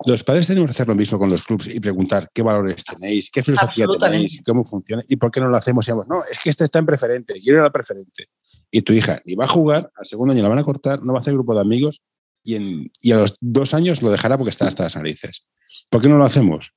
Los 0.05 0.23
padres 0.23 0.45
tenemos 0.45 0.67
que 0.67 0.71
hacer 0.71 0.87
lo 0.87 0.95
mismo 0.95 1.17
con 1.17 1.29
los 1.29 1.43
clubs 1.43 1.73
y 1.73 1.79
preguntar 1.79 2.29
qué 2.33 2.43
valores 2.43 2.83
tenéis, 2.83 3.31
qué 3.31 3.41
filosofía 3.41 3.85
tenéis, 3.99 4.41
cómo 4.45 4.63
funciona 4.63 5.03
y 5.07 5.15
por 5.15 5.31
qué 5.31 5.39
no 5.39 5.49
lo 5.49 5.57
hacemos. 5.57 5.87
Y 5.87 5.91
vamos, 5.91 6.07
no, 6.07 6.23
es 6.23 6.39
que 6.39 6.49
este 6.49 6.63
está 6.63 6.79
en 6.79 6.85
preferente, 6.85 7.33
quiero 7.41 7.59
ir 7.59 7.63
al 7.63 7.71
preferente. 7.71 8.25
Y 8.69 8.81
tu 8.81 8.93
hija 8.93 9.21
ni 9.25 9.35
va 9.35 9.45
a 9.45 9.47
jugar, 9.47 9.91
al 9.95 10.05
segundo 10.05 10.33
año 10.33 10.43
la 10.43 10.49
van 10.49 10.59
a 10.59 10.63
cortar, 10.63 11.03
no 11.03 11.13
va 11.13 11.19
a 11.19 11.21
hacer 11.21 11.33
grupo 11.33 11.55
de 11.55 11.61
amigos 11.61 12.01
y, 12.43 12.55
en, 12.55 12.91
y 13.01 13.11
a 13.11 13.17
los 13.17 13.35
dos 13.39 13.73
años 13.73 14.01
lo 14.01 14.11
dejará 14.11 14.37
porque 14.37 14.51
está 14.51 14.67
hasta 14.67 14.83
las 14.83 14.95
narices. 14.95 15.47
¿Por 15.89 16.01
qué 16.01 16.09
no 16.09 16.17
lo 16.17 16.25
hacemos? 16.25 16.73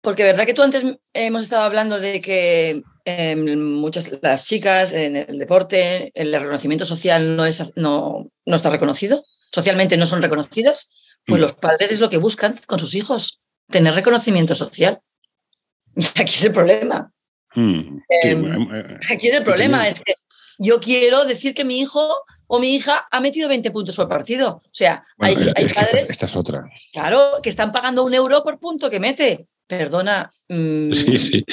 Porque 0.00 0.22
verdad 0.22 0.46
que 0.46 0.54
tú 0.54 0.62
antes 0.62 0.84
hemos 1.12 1.42
estado 1.42 1.62
hablando 1.62 1.98
de 1.98 2.20
que 2.20 2.80
eh, 3.18 3.36
muchas 3.36 4.10
las 4.22 4.46
chicas 4.46 4.92
en 4.92 5.16
el 5.16 5.38
deporte, 5.38 6.10
el 6.14 6.32
reconocimiento 6.32 6.84
social 6.84 7.36
no, 7.36 7.44
es, 7.44 7.72
no, 7.76 8.30
no 8.46 8.56
está 8.56 8.70
reconocido, 8.70 9.24
socialmente 9.52 9.96
no 9.96 10.06
son 10.06 10.22
reconocidas, 10.22 10.90
pues 11.26 11.38
Mm. 11.38 11.42
los 11.42 11.52
padres 11.54 11.90
es 11.92 12.00
lo 12.00 12.08
que 12.10 12.16
buscan 12.18 12.54
con 12.66 12.78
sus 12.78 12.94
hijos, 12.94 13.44
tener 13.68 13.94
reconocimiento 13.94 14.54
social. 14.54 15.00
Y 15.96 16.04
aquí 16.20 16.34
es 16.34 16.44
el 16.44 16.52
problema. 16.52 17.12
Mm, 17.54 17.98
sí, 18.22 18.28
Em, 18.28 18.40
bueno, 18.42 18.76
eh, 18.76 18.96
Aquí 19.12 19.28
es 19.28 19.34
el 19.34 19.42
problema, 19.42 19.88
es 19.88 20.00
que 20.00 20.14
yo 20.58 20.78
quiero 20.80 21.24
decir 21.24 21.52
que 21.54 21.64
mi 21.64 21.80
hijo 21.80 22.16
o 22.46 22.58
mi 22.58 22.74
hija 22.74 23.06
ha 23.10 23.20
metido 23.20 23.48
20 23.48 23.70
puntos 23.70 23.96
por 23.96 24.08
partido. 24.08 24.62
O 24.64 24.70
sea, 24.72 25.04
hay, 25.18 25.34
bueno, 25.34 25.52
hay 25.56 25.64
es 25.64 25.72
que 25.72 25.80
esta, 25.80 25.90
padres, 25.90 26.10
esta 26.10 26.26
es 26.26 26.36
otra. 26.36 26.64
claro, 26.92 27.38
que 27.42 27.48
están 27.50 27.72
pagando 27.72 28.04
un 28.04 28.14
euro 28.14 28.42
por 28.42 28.58
punto 28.58 28.88
que 28.90 29.00
mete. 29.00 29.46
Perdona. 29.66 30.32
mm, 30.48 30.92
Sí, 30.94 31.16
sí. 31.18 31.44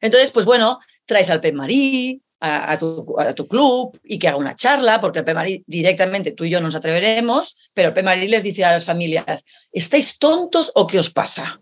Entonces, 0.00 0.30
pues 0.30 0.46
bueno, 0.46 0.78
traes 1.06 1.30
al 1.30 1.40
PEMARI 1.40 2.20
a, 2.40 2.72
a 2.72 2.78
tu, 2.78 3.14
a 3.18 3.34
tu 3.34 3.48
club 3.48 3.98
y 4.04 4.18
que 4.18 4.28
haga 4.28 4.36
una 4.36 4.54
charla, 4.54 5.00
porque 5.00 5.20
el 5.20 5.24
PEMARI 5.24 5.64
directamente 5.66 6.32
tú 6.32 6.44
y 6.44 6.50
yo 6.50 6.60
nos 6.60 6.74
atreveremos, 6.76 7.56
pero 7.74 7.88
el 7.88 7.94
PEMARI 7.94 8.28
les 8.28 8.42
dice 8.42 8.64
a 8.64 8.72
las 8.72 8.84
familias, 8.84 9.44
¿estáis 9.72 10.18
tontos 10.18 10.70
o 10.74 10.86
qué 10.86 10.98
os 10.98 11.10
pasa? 11.10 11.60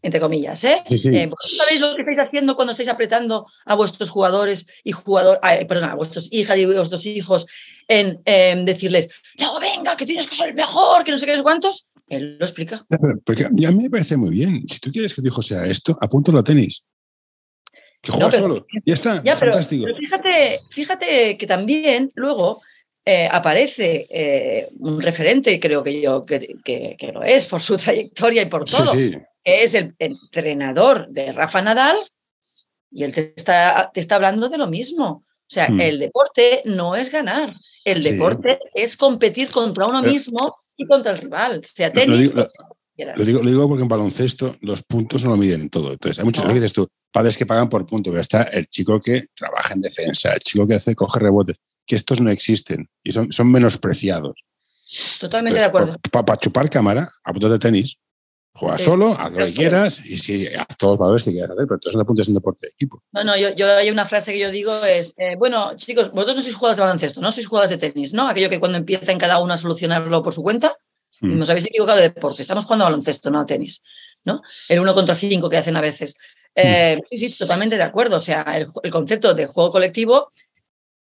Entre 0.00 0.20
comillas, 0.20 0.62
¿eh? 0.62 0.80
Sí, 0.86 0.96
sí. 0.96 1.08
Eh, 1.08 1.26
¿vosotros 1.26 1.56
sabéis 1.58 1.80
lo 1.80 1.94
que 1.96 2.02
estáis 2.02 2.20
haciendo 2.20 2.54
cuando 2.54 2.70
estáis 2.70 2.88
apretando 2.88 3.46
a 3.64 3.74
vuestros 3.74 4.10
jugadores 4.10 4.66
y 4.84 4.92
jugador, 4.92 5.40
ay, 5.42 5.64
perdón, 5.64 5.90
a 5.90 5.96
vuestros 5.96 6.32
hijas 6.32 6.56
y 6.56 6.66
vuestros 6.66 7.04
hijos 7.04 7.46
en, 7.88 8.20
en 8.24 8.64
decirles, 8.64 9.08
no, 9.40 9.58
venga, 9.58 9.96
que 9.96 10.06
tienes 10.06 10.28
que 10.28 10.36
ser 10.36 10.50
el 10.50 10.54
mejor, 10.54 11.02
que 11.02 11.10
no 11.10 11.18
sé 11.18 11.26
qué, 11.26 11.34
sé 11.36 11.42
cuántos? 11.42 11.88
Él 12.06 12.36
lo 12.38 12.44
explica. 12.46 12.86
Ya, 12.88 12.96
pero- 12.98 13.18
Porque 13.24 13.44
a 13.46 13.48
mí 13.50 13.64
a 13.66 13.72
mí 13.72 13.82
me 13.82 13.90
parece 13.90 14.16
muy 14.16 14.30
bien. 14.30 14.62
Si 14.68 14.78
tú 14.78 14.92
quieres 14.92 15.12
que 15.14 15.20
tu 15.20 15.28
hijo 15.28 15.42
sea 15.42 15.66
esto, 15.66 15.98
apúntalo 16.00 16.38
a 16.38 16.44
tenis. 16.44 16.84
Que 18.02 18.12
juega 18.12 18.26
No, 18.26 18.30
pero- 18.30 18.42
solo. 18.42 18.66
Ya 18.84 18.94
está. 18.94 19.22
Ya, 19.22 19.36
fantástico. 19.36 19.84
pero 19.86 19.96
fíjate, 19.98 20.60
fíjate 20.70 21.36
que 21.38 21.46
también 21.46 22.12
luego 22.14 22.62
eh, 23.04 23.28
aparece 23.30 24.06
eh, 24.10 24.68
un 24.80 25.00
referente, 25.00 25.58
creo 25.58 25.82
que 25.82 26.00
yo 26.00 26.24
que, 26.26 26.56
que- 26.64 26.94
que 26.98 27.12
lo 27.12 27.22
es 27.22 27.46
por 27.46 27.60
su 27.62 27.76
trayectoria 27.78 28.42
y 28.42 28.46
por 28.46 28.64
todo, 28.66 28.86
sí. 28.92 29.12
que 29.44 29.62
es 29.62 29.74
el 29.74 29.94
entrenador 29.98 31.08
de 31.08 31.32
Rafa 31.32 31.62
Nadal, 31.62 31.96
y 32.90 33.04
él 33.04 33.12
te 33.12 33.32
está, 33.36 33.90
te 33.92 34.00
está 34.00 34.14
hablando 34.16 34.48
de 34.48 34.58
lo 34.58 34.66
mismo. 34.66 35.06
O 35.06 35.50
sea, 35.50 35.68
Hmm. 35.70 35.80
el 35.80 35.98
deporte 35.98 36.60
no 36.66 36.94
es 36.96 37.10
ganar, 37.10 37.54
el 37.84 38.02
Sí. 38.02 38.10
deporte 38.12 38.58
es 38.74 38.96
competir 38.96 39.50
contra 39.50 39.86
uno 39.86 40.02
mismo 40.02 40.58
y 40.76 40.86
contra 40.86 41.12
el 41.12 41.18
rival, 41.18 41.64
sea 41.64 41.88
Lo- 41.88 41.94
lo 41.94 42.00
tenis 42.00 42.18
digo- 42.20 42.34
lo. 42.36 42.46
Lo 43.16 43.24
digo, 43.24 43.42
lo 43.42 43.48
digo 43.50 43.68
porque 43.68 43.82
en 43.84 43.88
baloncesto 43.88 44.56
los 44.60 44.82
puntos 44.82 45.22
no 45.24 45.30
lo 45.30 45.36
miden 45.36 45.70
todo. 45.70 45.92
Entonces, 45.92 46.18
hay 46.18 46.24
muchos, 46.24 46.42
No. 46.42 46.48
lo 46.48 46.54
que 46.54 46.60
dices 46.60 46.72
tú, 46.72 46.88
padres 47.12 47.36
que 47.36 47.46
pagan 47.46 47.68
por 47.68 47.84
punto, 47.86 48.10
pero 48.10 48.20
está 48.20 48.42
el 48.44 48.66
chico 48.68 49.00
que 49.00 49.28
trabaja 49.34 49.74
en 49.74 49.80
defensa, 49.80 50.32
el 50.32 50.40
chico 50.40 50.66
que 50.66 50.74
hace, 50.74 50.94
coge 50.94 51.18
rebotes, 51.20 51.56
que 51.86 51.96
estos 51.96 52.20
no 52.20 52.30
existen 52.30 52.88
y 53.02 53.12
son, 53.12 53.32
son 53.32 53.50
menospreciados. 53.50 54.36
Totalmente 55.20 55.58
de 55.58 55.64
acuerdo. 55.66 55.96
Para 56.10 56.36
chupar 56.36 56.68
cámara, 56.70 57.10
apúntate 57.22 57.54
a 57.54 57.58
tenis, 57.58 57.96
juega 58.54 58.76
Es- 58.76 58.82
solo, 58.82 59.14
haz 59.18 59.30
lo 59.32 59.38
de 59.38 59.46
que 59.46 59.54
quieras 59.54 60.00
y 60.04 60.18
sí, 60.18 60.46
haz 60.46 60.76
todos 60.78 60.92
los 60.92 60.98
valores 60.98 61.22
que 61.22 61.30
quieras 61.32 61.50
hacer, 61.50 61.64
pero 61.66 61.76
entonces 61.76 61.96
no 61.96 62.02
apuntes 62.02 62.28
en 62.28 62.34
deporte 62.34 62.66
de 62.66 62.70
equipo. 62.72 63.02
No, 63.12 63.24
no, 63.24 63.36
yo, 63.36 63.54
yo 63.54 63.70
hay 63.76 63.90
una 63.90 64.04
frase 64.06 64.32
que 64.32 64.38
yo 64.38 64.50
digo 64.50 64.74
es, 64.84 65.14
eh, 65.18 65.36
bueno, 65.36 65.76
chicos, 65.76 66.10
vosotros 66.10 66.36
no 66.36 66.42
sois 66.42 66.54
jugadores 66.54 66.76
de 66.78 66.82
baloncesto, 66.84 67.20
no 67.20 67.30
sois 67.32 67.46
jugadores 67.46 67.70
de 67.78 67.78
tenis, 67.90 68.14
¿no? 68.14 68.28
Aquello 68.28 68.48
que 68.50 68.60
cuando 68.60 68.78
empiezan 68.78 69.18
cada 69.18 69.38
uno 69.38 69.52
a 69.52 69.58
solucionarlo 69.58 70.22
por 70.22 70.32
su 70.34 70.42
cuenta, 70.42 70.74
Mm. 71.20 71.36
nos 71.36 71.50
habéis 71.50 71.66
equivocado 71.66 71.98
de 71.98 72.10
deporte, 72.10 72.42
estamos 72.42 72.62
jugando 72.64 72.84
a 72.84 72.90
baloncesto, 72.90 73.28
no 73.28 73.40
a 73.40 73.44
tenis, 73.46 73.82
¿no? 74.24 74.40
El 74.68 74.78
uno 74.78 74.94
contra 74.94 75.16
cinco 75.16 75.50
que 75.50 75.56
hacen 75.56 75.76
a 75.76 75.80
veces. 75.80 76.16
Eh, 76.58 77.00
Sí, 77.08 77.16
sí, 77.16 77.30
totalmente 77.30 77.76
de 77.76 77.82
acuerdo. 77.82 78.16
O 78.16 78.20
sea, 78.20 78.42
el, 78.56 78.90
concepto 78.90 79.34
de 79.34 79.46
juego 79.46 79.70
colectivo, 79.70 80.32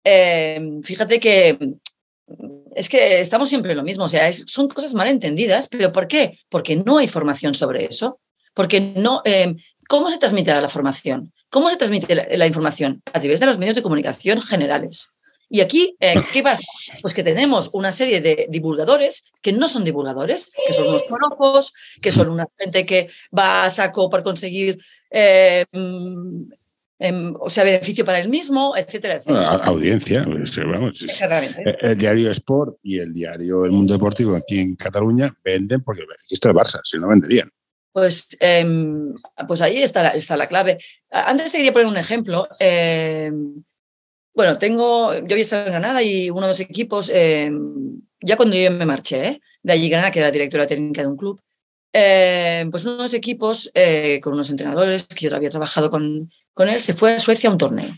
eh, 0.05 0.61
fíjate 0.83 1.21
que 1.21 1.57
mm, 1.59 2.73
es 2.75 2.89
que 2.89 3.21
estamos 3.21 3.49
siempre 3.49 3.73
en 3.73 3.79
lo 3.79 3.85
mismo, 3.85 4.05
o 4.05 4.09
sea, 4.09 4.31
son 4.33 4.69
cosas 4.69 4.95
mal 4.95 5.09
entendidas, 5.09 5.69
pero 5.69 5.93
¿por 5.93 6.09
qué? 6.09 6.39
Porque 6.49 6.77
no 6.77 6.99
hay 6.99 7.09
formación 7.09 7.55
sobre 7.55 7.85
eso, 7.87 8.21
porque 8.55 8.81
no... 8.81 9.23
eh, 9.25 9.55
¿Cómo 9.87 10.09
se 10.11 10.19
transmite 10.19 10.51
la 10.51 10.69
formación? 10.71 11.33
¿Cómo 11.51 11.69
se 11.69 11.77
transmite 11.77 12.15
la 12.15 12.47
información? 12.47 13.03
A 13.13 13.21
través 13.21 13.39
de 13.39 13.47
los 13.47 13.59
medios 13.59 13.75
de 13.75 13.83
comunicación 13.83 14.41
generales. 14.41 15.14
Y 15.55 15.61
aquí, 15.61 15.97
eh, 16.01 16.17
¿qué 16.33 16.43
pasa? 16.43 16.65
Pues 17.01 17.15
que 17.15 17.23
tenemos 17.23 17.71
una 17.75 17.93
serie 17.93 18.21
de 18.21 18.47
divulgadores 18.51 19.31
que 19.41 19.53
no 19.53 19.69
son 19.69 19.85
divulgadores, 19.85 20.51
que 20.67 20.73
son 20.75 20.89
unos 20.89 21.05
forofos, 21.07 21.73
que 22.03 22.11
son 22.11 22.29
una 22.29 22.49
gente 22.59 22.85
que 22.85 23.09
va 23.31 23.65
a 23.65 23.71
saco 23.71 24.11
para 24.11 24.25
conseguir, 24.25 24.81
eh, 25.13 25.65
mm, 25.71 26.43
em, 26.99 27.35
o 27.39 27.49
sea, 27.49 27.63
beneficio 27.63 28.05
para 28.05 28.19
él 28.19 28.29
mismo, 28.29 28.77
etcétera, 28.77 29.15
etcétera. 29.15 29.45
a- 29.45 29.67
audiencia, 29.67 30.25
pues, 30.25 30.57
vamos, 30.59 31.01
Exactamente. 31.03 31.63
el, 31.65 31.91
el 31.91 31.99
diario 31.99 32.33
Sport 32.33 32.79
y 32.83 32.99
el 32.99 33.13
diario 33.13 33.65
El 33.65 33.71
Mundo 33.71 33.93
Deportivo 33.95 34.35
aquí 34.35 34.59
en 34.59 34.75
Cataluña 34.75 35.33
venden 35.45 35.85
porque 35.85 36.03
está 36.31 36.49
el 36.49 36.57
Barça, 36.57 36.81
si 36.83 36.99
no 36.99 37.07
venderían. 37.07 37.49
Pues, 37.93 38.27
em, 38.41 39.15
pues 39.47 39.63
ahí 39.63 39.81
está 39.85 40.03
la, 40.03 40.09
está 40.11 40.37
la 40.37 40.49
clave. 40.49 40.79
Antes 41.13 41.53
te 41.53 41.59
quería 41.59 41.73
poner 41.73 41.87
un 41.87 41.97
ejemplo. 41.97 42.49
Bueno, 44.35 44.59
tengo, 44.59 45.15
yo 45.15 45.21
había 45.21 45.43
estado 45.43 45.67
en 45.67 45.73
Granada 45.73 46.03
y 46.03 46.29
uno 46.29 46.43
de 46.43 46.49
los 46.49 46.61
equipos, 46.61 47.09
em, 47.15 48.01
ya 48.21 48.37
cuando 48.37 48.57
yo 48.57 48.69
me 48.73 48.85
marché 48.85 49.25
¿eh? 49.25 49.41
de 49.63 49.73
allí 49.73 49.89
Granada, 49.89 50.11
que 50.11 50.19
era 50.19 50.29
la 50.29 50.33
directora 50.33 50.67
técnica 50.67 51.03
de 51.03 51.07
un 51.09 51.17
club, 51.17 51.41
em, 51.93 52.69
pues 52.71 52.85
uno 52.85 52.97
de 52.97 53.03
los 53.05 53.15
equipos 53.15 53.71
eh, 53.75 54.21
con 54.21 54.33
unos 54.33 54.51
entrenadores 54.51 55.05
que 55.07 55.29
yo 55.29 55.37
había 55.37 55.51
trabajado 55.51 55.89
con, 55.89 56.33
con 56.53 56.69
él, 56.69 56.81
se 56.81 56.95
fue 56.95 57.15
a 57.15 57.19
Suecia 57.21 57.49
a 57.49 57.53
un 57.53 57.59
torneo. 57.59 57.95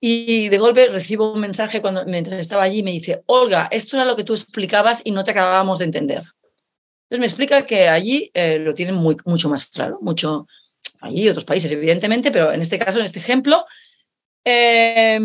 y 0.00 0.48
de 0.50 0.58
golpe 0.58 0.88
recibo 0.88 1.32
un 1.32 1.40
mensaje 1.40 1.80
cuando, 1.80 2.04
mientras 2.04 2.38
estaba 2.38 2.62
allí 2.62 2.80
y 2.80 2.82
me 2.82 2.92
dice, 2.92 3.22
Olga, 3.26 3.68
esto 3.72 3.96
era 3.96 4.04
lo 4.04 4.16
que 4.16 4.24
tú 4.24 4.34
explicabas 4.34 5.02
y 5.04 5.12
no 5.12 5.24
te 5.24 5.30
acabábamos 5.30 5.78
de 5.78 5.86
entender. 5.86 6.24
Entonces 7.04 7.20
me 7.20 7.26
explica 7.26 7.66
que 7.66 7.88
allí 7.88 8.30
eh, 8.34 8.58
lo 8.58 8.74
tienen 8.74 8.96
mucho 8.96 9.48
más 9.48 9.66
claro, 9.66 9.98
mucho, 10.02 10.46
allí 11.00 11.28
otros 11.28 11.44
países 11.44 11.72
evidentemente, 11.72 12.30
pero 12.30 12.52
en 12.52 12.60
este 12.60 12.78
caso, 12.78 12.98
en 12.98 13.06
este 13.06 13.18
ejemplo, 13.18 13.64
eh, 14.44 15.20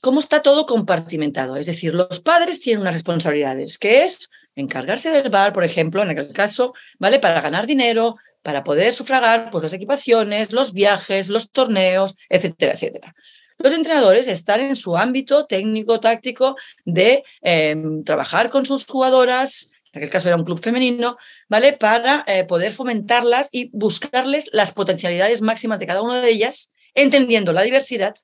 cómo 0.00 0.20
está 0.20 0.42
todo 0.42 0.66
compartimentado. 0.66 1.56
Es 1.56 1.66
decir, 1.66 1.94
los 1.94 2.20
padres 2.20 2.60
tienen 2.60 2.82
unas 2.82 2.94
responsabilidades, 2.94 3.78
que 3.78 4.04
es 4.04 4.28
encargarse 4.54 5.10
del 5.10 5.30
bar, 5.30 5.52
por 5.52 5.64
ejemplo, 5.64 6.02
en 6.02 6.10
aquel 6.10 6.32
caso, 6.32 6.74
¿vale? 6.98 7.18
Para 7.18 7.40
ganar 7.40 7.66
dinero, 7.66 8.16
para 8.42 8.62
poder 8.62 8.92
sufragar 8.92 9.50
pues, 9.50 9.62
las 9.62 9.72
equipaciones, 9.72 10.52
los 10.52 10.72
viajes, 10.72 11.28
los 11.28 11.50
torneos, 11.50 12.16
etcétera, 12.28 12.72
etcétera. 12.72 13.14
Los 13.58 13.72
entrenadores 13.72 14.28
están 14.28 14.60
en 14.60 14.76
su 14.76 14.96
ámbito 14.96 15.46
técnico, 15.46 15.98
táctico, 15.98 16.56
de 16.84 17.24
em, 17.40 18.04
trabajar 18.04 18.50
con 18.50 18.66
sus 18.66 18.84
jugadoras, 18.84 19.70
en 19.92 20.00
aquel 20.00 20.10
caso 20.10 20.28
era 20.28 20.36
un 20.36 20.44
club 20.44 20.60
femenino, 20.60 21.16
¿vale? 21.48 21.72
Para 21.72 22.24
eh, 22.26 22.44
poder 22.44 22.72
fomentarlas 22.72 23.48
y 23.52 23.70
buscarles 23.72 24.50
las 24.52 24.72
potencialidades 24.72 25.40
máximas 25.40 25.78
de 25.78 25.86
cada 25.86 26.02
una 26.02 26.20
de 26.20 26.28
ellas, 26.28 26.72
entendiendo 26.94 27.52
la 27.52 27.62
diversidad, 27.62 28.14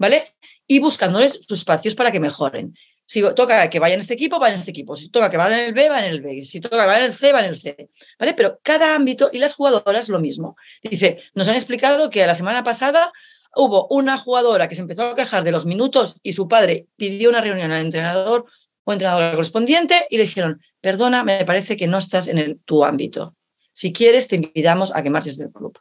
¿vale? 0.00 0.34
Y 0.66 0.80
buscándoles 0.80 1.34
sus 1.46 1.58
espacios 1.58 1.94
para 1.94 2.10
que 2.10 2.18
mejoren. 2.18 2.74
Si 3.06 3.22
toca 3.34 3.68
que 3.68 3.78
vaya 3.78 3.94
en 3.94 4.00
este 4.00 4.14
equipo, 4.14 4.40
va 4.40 4.48
en 4.48 4.54
este 4.54 4.70
equipo. 4.70 4.96
Si 4.96 5.10
toca 5.10 5.28
que 5.28 5.36
vaya 5.36 5.60
en 5.60 5.68
el 5.68 5.74
B, 5.74 5.88
va 5.88 5.98
en 6.04 6.10
el 6.10 6.22
B. 6.22 6.44
Si 6.44 6.60
toca 6.60 6.80
que 6.80 6.86
vaya 6.86 7.00
en 7.00 7.06
el 7.06 7.12
C, 7.12 7.32
va 7.32 7.40
en 7.40 7.46
el 7.46 7.56
C. 7.56 7.90
¿Vale? 8.18 8.34
Pero 8.34 8.60
cada 8.62 8.94
ámbito 8.94 9.30
y 9.32 9.38
las 9.38 9.54
jugadoras 9.54 10.08
lo 10.08 10.20
mismo. 10.20 10.56
Dice, 10.82 11.22
nos 11.34 11.48
han 11.48 11.54
explicado 11.54 12.08
que 12.08 12.26
la 12.26 12.34
semana 12.34 12.64
pasada 12.64 13.12
hubo 13.56 13.88
una 13.88 14.16
jugadora 14.16 14.68
que 14.68 14.74
se 14.74 14.80
empezó 14.80 15.02
a 15.02 15.14
quejar 15.14 15.44
de 15.44 15.52
los 15.52 15.66
minutos 15.66 16.16
y 16.22 16.32
su 16.32 16.48
padre 16.48 16.86
pidió 16.96 17.28
una 17.30 17.40
reunión 17.40 17.72
al 17.72 17.84
entrenador 17.84 18.46
o 18.84 18.92
entrenador 18.92 19.32
correspondiente 19.32 20.06
y 20.08 20.16
le 20.16 20.22
dijeron, 20.22 20.62
perdona, 20.80 21.24
me 21.24 21.44
parece 21.44 21.76
que 21.76 21.88
no 21.88 21.98
estás 21.98 22.28
en 22.28 22.38
el, 22.38 22.60
tu 22.60 22.84
ámbito. 22.84 23.34
Si 23.72 23.92
quieres, 23.92 24.28
te 24.28 24.36
invitamos 24.36 24.94
a 24.94 25.02
que 25.02 25.10
marches 25.10 25.36
del 25.36 25.50
club. 25.50 25.78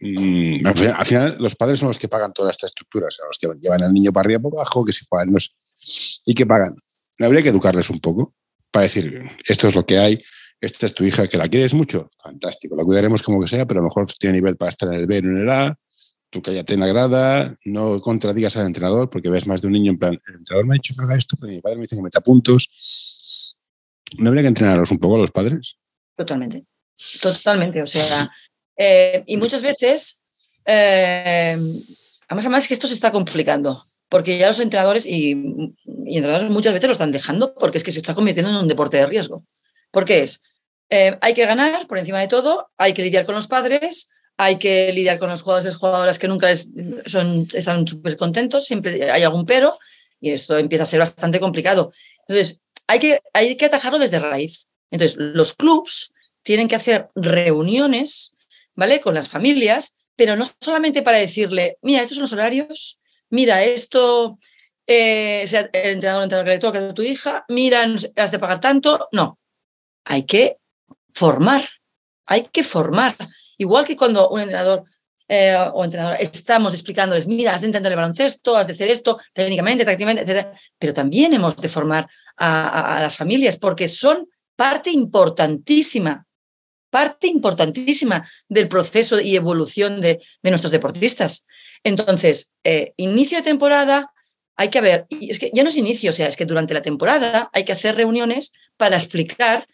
Mm, 0.00 0.66
al, 0.66 1.06
final, 1.06 1.36
los 1.38 1.54
padres 1.54 1.78
son 1.78 1.88
los 1.88 1.98
que 1.98 2.08
pagan 2.08 2.32
toda 2.32 2.50
esta 2.50 2.66
estructura, 2.66 3.06
o 3.06 3.10
sea, 3.10 3.26
los 3.26 3.38
que 3.38 3.48
llevan 3.60 3.82
al 3.82 3.92
niño 3.92 4.12
para 4.12 4.26
arriba 4.26 4.40
por 4.40 4.54
abajo, 4.54 4.84
que 4.84 4.92
se 4.92 5.04
juegan 5.08 5.34
y 6.26 6.34
que 6.34 6.46
pagan. 6.46 6.74
Habría 7.20 7.42
que 7.42 7.50
educarles 7.50 7.90
un 7.90 8.00
poco 8.00 8.34
para 8.70 8.84
decir, 8.84 9.22
esto 9.46 9.68
es 9.68 9.74
lo 9.74 9.86
que 9.86 9.98
hay, 9.98 10.22
esta 10.60 10.86
es 10.86 10.94
tu 10.94 11.04
hija, 11.04 11.28
que 11.28 11.38
la 11.38 11.48
quieres 11.48 11.74
mucho, 11.74 12.10
fantástico, 12.22 12.74
la 12.76 12.84
cuidaremos 12.84 13.22
como 13.22 13.40
que 13.40 13.48
sea, 13.48 13.66
pero 13.66 13.80
a 13.80 13.82
lo 13.82 13.88
mejor 13.88 14.06
tiene 14.18 14.34
nivel 14.34 14.56
para 14.56 14.70
estar 14.70 14.92
en 14.92 15.00
el 15.00 15.06
B, 15.06 15.22
no 15.22 15.30
en 15.36 15.42
el 15.42 15.50
A, 15.50 15.78
tú 16.30 16.42
cállate 16.42 16.74
en 16.74 16.80
la 16.80 16.88
grada, 16.88 17.56
no 17.64 18.00
contradigas 18.00 18.56
al 18.56 18.66
entrenador, 18.66 19.08
porque 19.08 19.30
ves 19.30 19.46
más 19.46 19.62
de 19.62 19.68
un 19.68 19.74
niño 19.74 19.92
en 19.92 19.98
plan, 19.98 20.20
el 20.26 20.34
entrenador 20.34 20.66
me 20.66 20.74
ha 20.74 20.78
dicho 20.78 20.94
que 20.96 21.04
haga 21.04 21.16
esto, 21.16 21.36
pero 21.40 21.52
mi 21.52 21.60
padre 21.60 21.76
me 21.76 21.82
dice 21.82 21.94
que 21.94 22.02
meta 22.02 22.20
puntos. 22.20 23.54
¿No 24.18 24.28
habría 24.28 24.42
que 24.42 24.48
entrenarlos 24.48 24.90
un 24.90 24.98
poco 24.98 25.14
a 25.14 25.18
los 25.18 25.30
padres? 25.30 25.76
Totalmente, 26.16 26.64
totalmente. 27.20 27.82
O 27.82 27.86
sea, 27.86 28.30
eh, 28.76 29.22
y 29.26 29.36
muchas 29.36 29.62
veces, 29.62 30.20
eh, 30.66 31.56
además, 32.28 32.44
además 32.44 32.68
que 32.68 32.74
esto 32.74 32.86
se 32.86 32.94
está 32.94 33.12
complicando, 33.12 33.84
porque 34.08 34.38
ya 34.38 34.48
los 34.48 34.60
entrenadores 34.60 35.06
y, 35.06 35.32
entrenadores 36.06 36.50
muchas 36.50 36.72
veces 36.72 36.88
lo 36.88 36.92
están 36.92 37.12
dejando 37.12 37.54
porque 37.54 37.78
es 37.78 37.84
que 37.84 37.92
se 37.92 37.98
está 37.98 38.14
convirtiendo 38.14 38.50
en 38.50 38.58
un 38.58 38.68
deporte 38.68 38.96
de 38.96 39.06
riesgo. 39.06 39.44
Porque 39.90 40.22
es, 40.22 40.42
eh, 40.90 41.16
hay 41.20 41.34
que 41.34 41.46
ganar 41.46 41.86
por 41.86 41.98
encima 41.98 42.20
de 42.20 42.28
todo, 42.28 42.70
hay 42.76 42.92
que 42.92 43.02
lidiar 43.02 43.26
con 43.26 43.34
los 43.34 43.46
padres, 43.46 44.10
hay 44.36 44.58
que 44.58 44.92
lidiar 44.92 45.18
con 45.18 45.30
los 45.30 45.42
jugadores 45.42 45.72
y 45.72 45.76
jugadoras 45.76 46.18
que 46.18 46.28
nunca 46.28 46.48
son, 47.06 47.48
están 47.52 47.86
súper 47.86 48.16
contentos, 48.16 48.64
siempre 48.64 49.10
hay 49.10 49.22
algún 49.22 49.46
pero, 49.46 49.78
y 50.20 50.30
esto 50.30 50.58
empieza 50.58 50.84
a 50.84 50.86
ser 50.86 51.00
bastante 51.00 51.40
complicado. 51.40 51.92
Entonces, 52.26 52.60
hay 52.86 52.98
que, 52.98 53.20
hay 53.32 53.56
que 53.56 53.66
atajarlo 53.66 53.98
desde 53.98 54.18
raíz. 54.18 54.68
Entonces, 54.90 55.16
los 55.18 55.54
clubs 55.54 56.12
tienen 56.42 56.68
que 56.68 56.76
hacer 56.76 57.08
reuniones, 57.14 58.33
¿vale? 58.74 59.00
Con 59.00 59.14
las 59.14 59.28
familias, 59.28 59.96
pero 60.16 60.36
no 60.36 60.44
solamente 60.60 61.02
para 61.02 61.18
decirle, 61.18 61.78
mira, 61.82 62.02
estos 62.02 62.16
son 62.16 62.22
los 62.22 62.32
horarios, 62.32 63.00
mira, 63.30 63.62
esto, 63.64 64.38
eh, 64.86 65.44
el 65.72 65.94
entrenador, 65.94 66.22
el 66.22 66.24
entrenador 66.24 66.44
que 66.44 66.50
le 66.50 66.58
toca 66.58 66.88
a 66.90 66.94
tu 66.94 67.02
hija, 67.02 67.44
mira, 67.48 67.86
has 68.16 68.30
de 68.30 68.38
pagar 68.38 68.60
tanto. 68.60 69.08
No, 69.12 69.38
hay 70.04 70.24
que 70.24 70.58
formar, 71.12 71.68
hay 72.26 72.42
que 72.52 72.62
formar. 72.62 73.16
Igual 73.58 73.86
que 73.86 73.96
cuando 73.96 74.28
un 74.28 74.40
entrenador 74.40 74.84
eh, 75.26 75.56
o 75.72 75.84
entrenadora 75.84 76.16
estamos 76.16 76.74
explicándoles, 76.74 77.26
mira, 77.26 77.54
has 77.54 77.62
de 77.62 77.68
intentar 77.68 77.90
el 77.90 77.96
baloncesto, 77.96 78.56
has 78.56 78.66
de 78.66 78.74
hacer 78.74 78.88
esto 78.90 79.18
técnicamente, 79.32 79.84
tácticamente, 79.84 80.22
etc. 80.22 80.48
Pero 80.78 80.92
también 80.92 81.32
hemos 81.32 81.56
de 81.56 81.68
formar 81.68 82.08
a, 82.36 82.98
las 83.00 83.16
familias 83.16 83.56
porque 83.56 83.88
son 83.88 84.28
parte 84.56 84.90
importantísima, 84.90 86.26
parte 86.94 87.26
importantísima 87.26 88.24
del 88.48 88.68
proceso 88.68 89.20
y 89.20 89.34
evolución 89.34 90.00
de, 90.00 90.20
nuestros 90.44 90.70
deportistas. 90.70 91.44
Entonces, 91.82 92.52
eh, 92.62 92.92
inicio 92.96 93.38
de 93.38 93.42
temporada, 93.42 94.12
hay 94.54 94.68
que 94.68 94.80
ver, 94.80 95.06
y 95.08 95.28
es 95.32 95.40
que 95.40 95.50
ya 95.52 95.64
no 95.64 95.70
es 95.70 95.76
inicio, 95.76 96.10
o 96.10 96.12
sea, 96.12 96.28
es 96.28 96.36
que 96.36 96.46
durante 96.46 96.72
la 96.72 96.82
temporada 96.82 97.50
hay 97.52 97.64
que 97.64 97.72
hacer 97.72 97.96
reuniones 97.96 98.52
para 98.76 98.96
explicar 98.96 99.66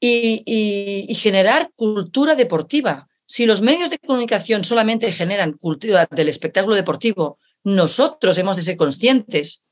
y, 0.00 1.14
generar 1.20 1.70
cultura 1.76 2.34
deportiva. 2.34 3.08
Si 3.26 3.44
los 3.44 3.60
medios 3.60 3.90
de 3.90 3.98
comunicación 3.98 4.64
solamente 4.64 5.12
generan 5.12 5.52
cultura 5.52 6.08
del 6.10 6.30
espectáculo 6.30 6.74
deportivo, 6.74 7.38
nosotros 7.62 8.38
hemos 8.38 8.56
de 8.56 8.62
ser 8.62 8.78
conscientes 8.78 9.64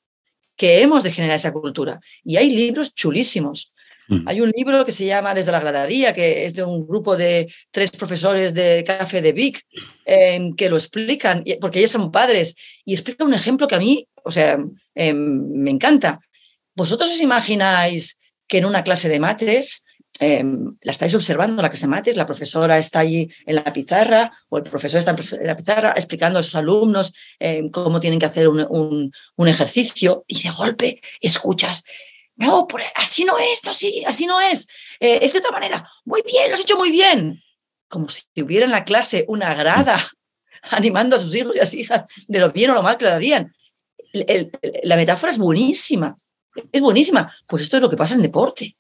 que 0.56 0.82
hemos 0.82 1.04
de 1.04 1.11
generar 1.11 1.36
esa 1.36 1.54
cultura. 1.54 2.00
Y 2.22 2.36
hay 2.36 2.50
libros 2.50 2.94
chulísimos. 2.94 3.72
Hay 4.26 4.40
un 4.40 4.50
libro 4.50 4.84
que 4.84 4.92
se 4.92 5.06
llama 5.06 5.34
Desde 5.34 5.52
la 5.52 5.61
gradería, 5.61 6.12
que 6.12 6.44
es 6.44 6.54
de 6.54 6.64
un 6.64 6.86
grupo 6.86 7.16
de 7.16 7.52
tres 7.70 7.90
profesores 7.90 8.54
de 8.54 8.82
Café 8.84 9.22
de 9.22 9.32
Vic, 9.32 9.64
em, 10.04 10.54
que 10.54 10.68
lo 10.68 10.76
explican, 10.76 11.44
porque 11.61 11.78
ellos 11.78 11.92
son 11.92 12.11
padres, 12.11 12.56
y 12.84 12.94
explica 12.94 13.24
un 13.24 13.34
ejemplo 13.34 13.68
que 13.68 13.76
a 13.76 13.78
mí, 13.78 14.08
o 14.24 14.30
sea, 14.30 14.58
em, 14.94 15.48
me 15.52 15.70
encanta. 15.70 16.20
¿Vosotros 16.74 17.11
os 17.11 17.20
imagináis 17.20 18.18
que 18.48 18.58
en 18.58 18.64
una 18.64 18.82
clase 18.82 19.08
de 19.08 19.20
mates 19.20 19.84
Em, 20.22 20.76
la 20.82 20.92
estáis 20.92 21.14
observando, 21.14 21.62
la 21.62 21.70
que 21.70 21.78
se 21.78 21.86
mates, 21.86 22.14
la 22.14 22.26
profesora 22.26 22.76
está 22.76 22.98
allí 23.00 23.30
en 23.46 23.54
la 23.54 23.72
pizarra 23.72 24.30
o 24.50 24.58
el 24.58 24.64
profesor 24.64 24.98
está 24.98 25.12
en 25.12 25.46
la 25.46 25.56
pizarra 25.56 25.94
explicando 25.96 26.38
a 26.38 26.42
sus 26.42 26.56
alumnos 26.56 27.14
cómo 27.72 28.00
tienen 28.00 28.18
que 28.18 28.26
hacer 28.26 28.46
un, 28.48 29.12
ejercicio 29.38 30.24
y 30.28 30.42
de 30.42 30.50
golpe 30.50 31.00
escuchas, 31.22 31.84
no, 32.41 32.66
así 32.97 33.24
no 33.24 33.38
es, 33.38 33.64
no, 33.64 33.70
así, 33.70 34.05
así 34.05 34.26
no 34.26 34.41
es, 34.41 34.66
eh, 34.99 35.20
es 35.22 35.32
de 35.32 35.38
otra 35.38 35.53
manera, 35.53 35.88
muy 36.05 36.22
bien, 36.22 36.49
lo 36.49 36.55
has 36.55 36.62
hecho 36.62 36.76
muy 36.76 36.91
bien. 36.91 37.43
Como 37.88 38.09
si 38.09 38.22
hubiera 38.41 38.64
en 38.64 38.70
la 38.70 38.84
clase 38.84 39.24
una 39.28 39.55
grada 39.55 40.11
animando 40.62 41.16
a 41.16 41.18
sus 41.18 41.34
hijos 41.34 41.57
y 41.57 41.61
a 41.61 41.66
sus 41.66 41.74
hijas 41.74 42.05
de 42.26 42.38
lo 42.38 42.51
bien 42.51 42.70
o 42.70 42.74
lo 42.74 42.82
mal 42.82 42.97
que 42.97 43.05
lo 43.05 43.12
harían. 43.12 43.55
la 44.12 44.97
metáfora 44.97 45.32
es 45.32 45.38
buenísima, 45.38 46.18
es 46.72 46.80
buenísima. 46.80 47.34
Pues 47.47 47.62
esto 47.62 47.76
es 47.76 47.82
lo 47.82 47.91
que 47.91 47.97
pasa 47.97 48.14
en 48.14 48.22
deporte 48.22 48.76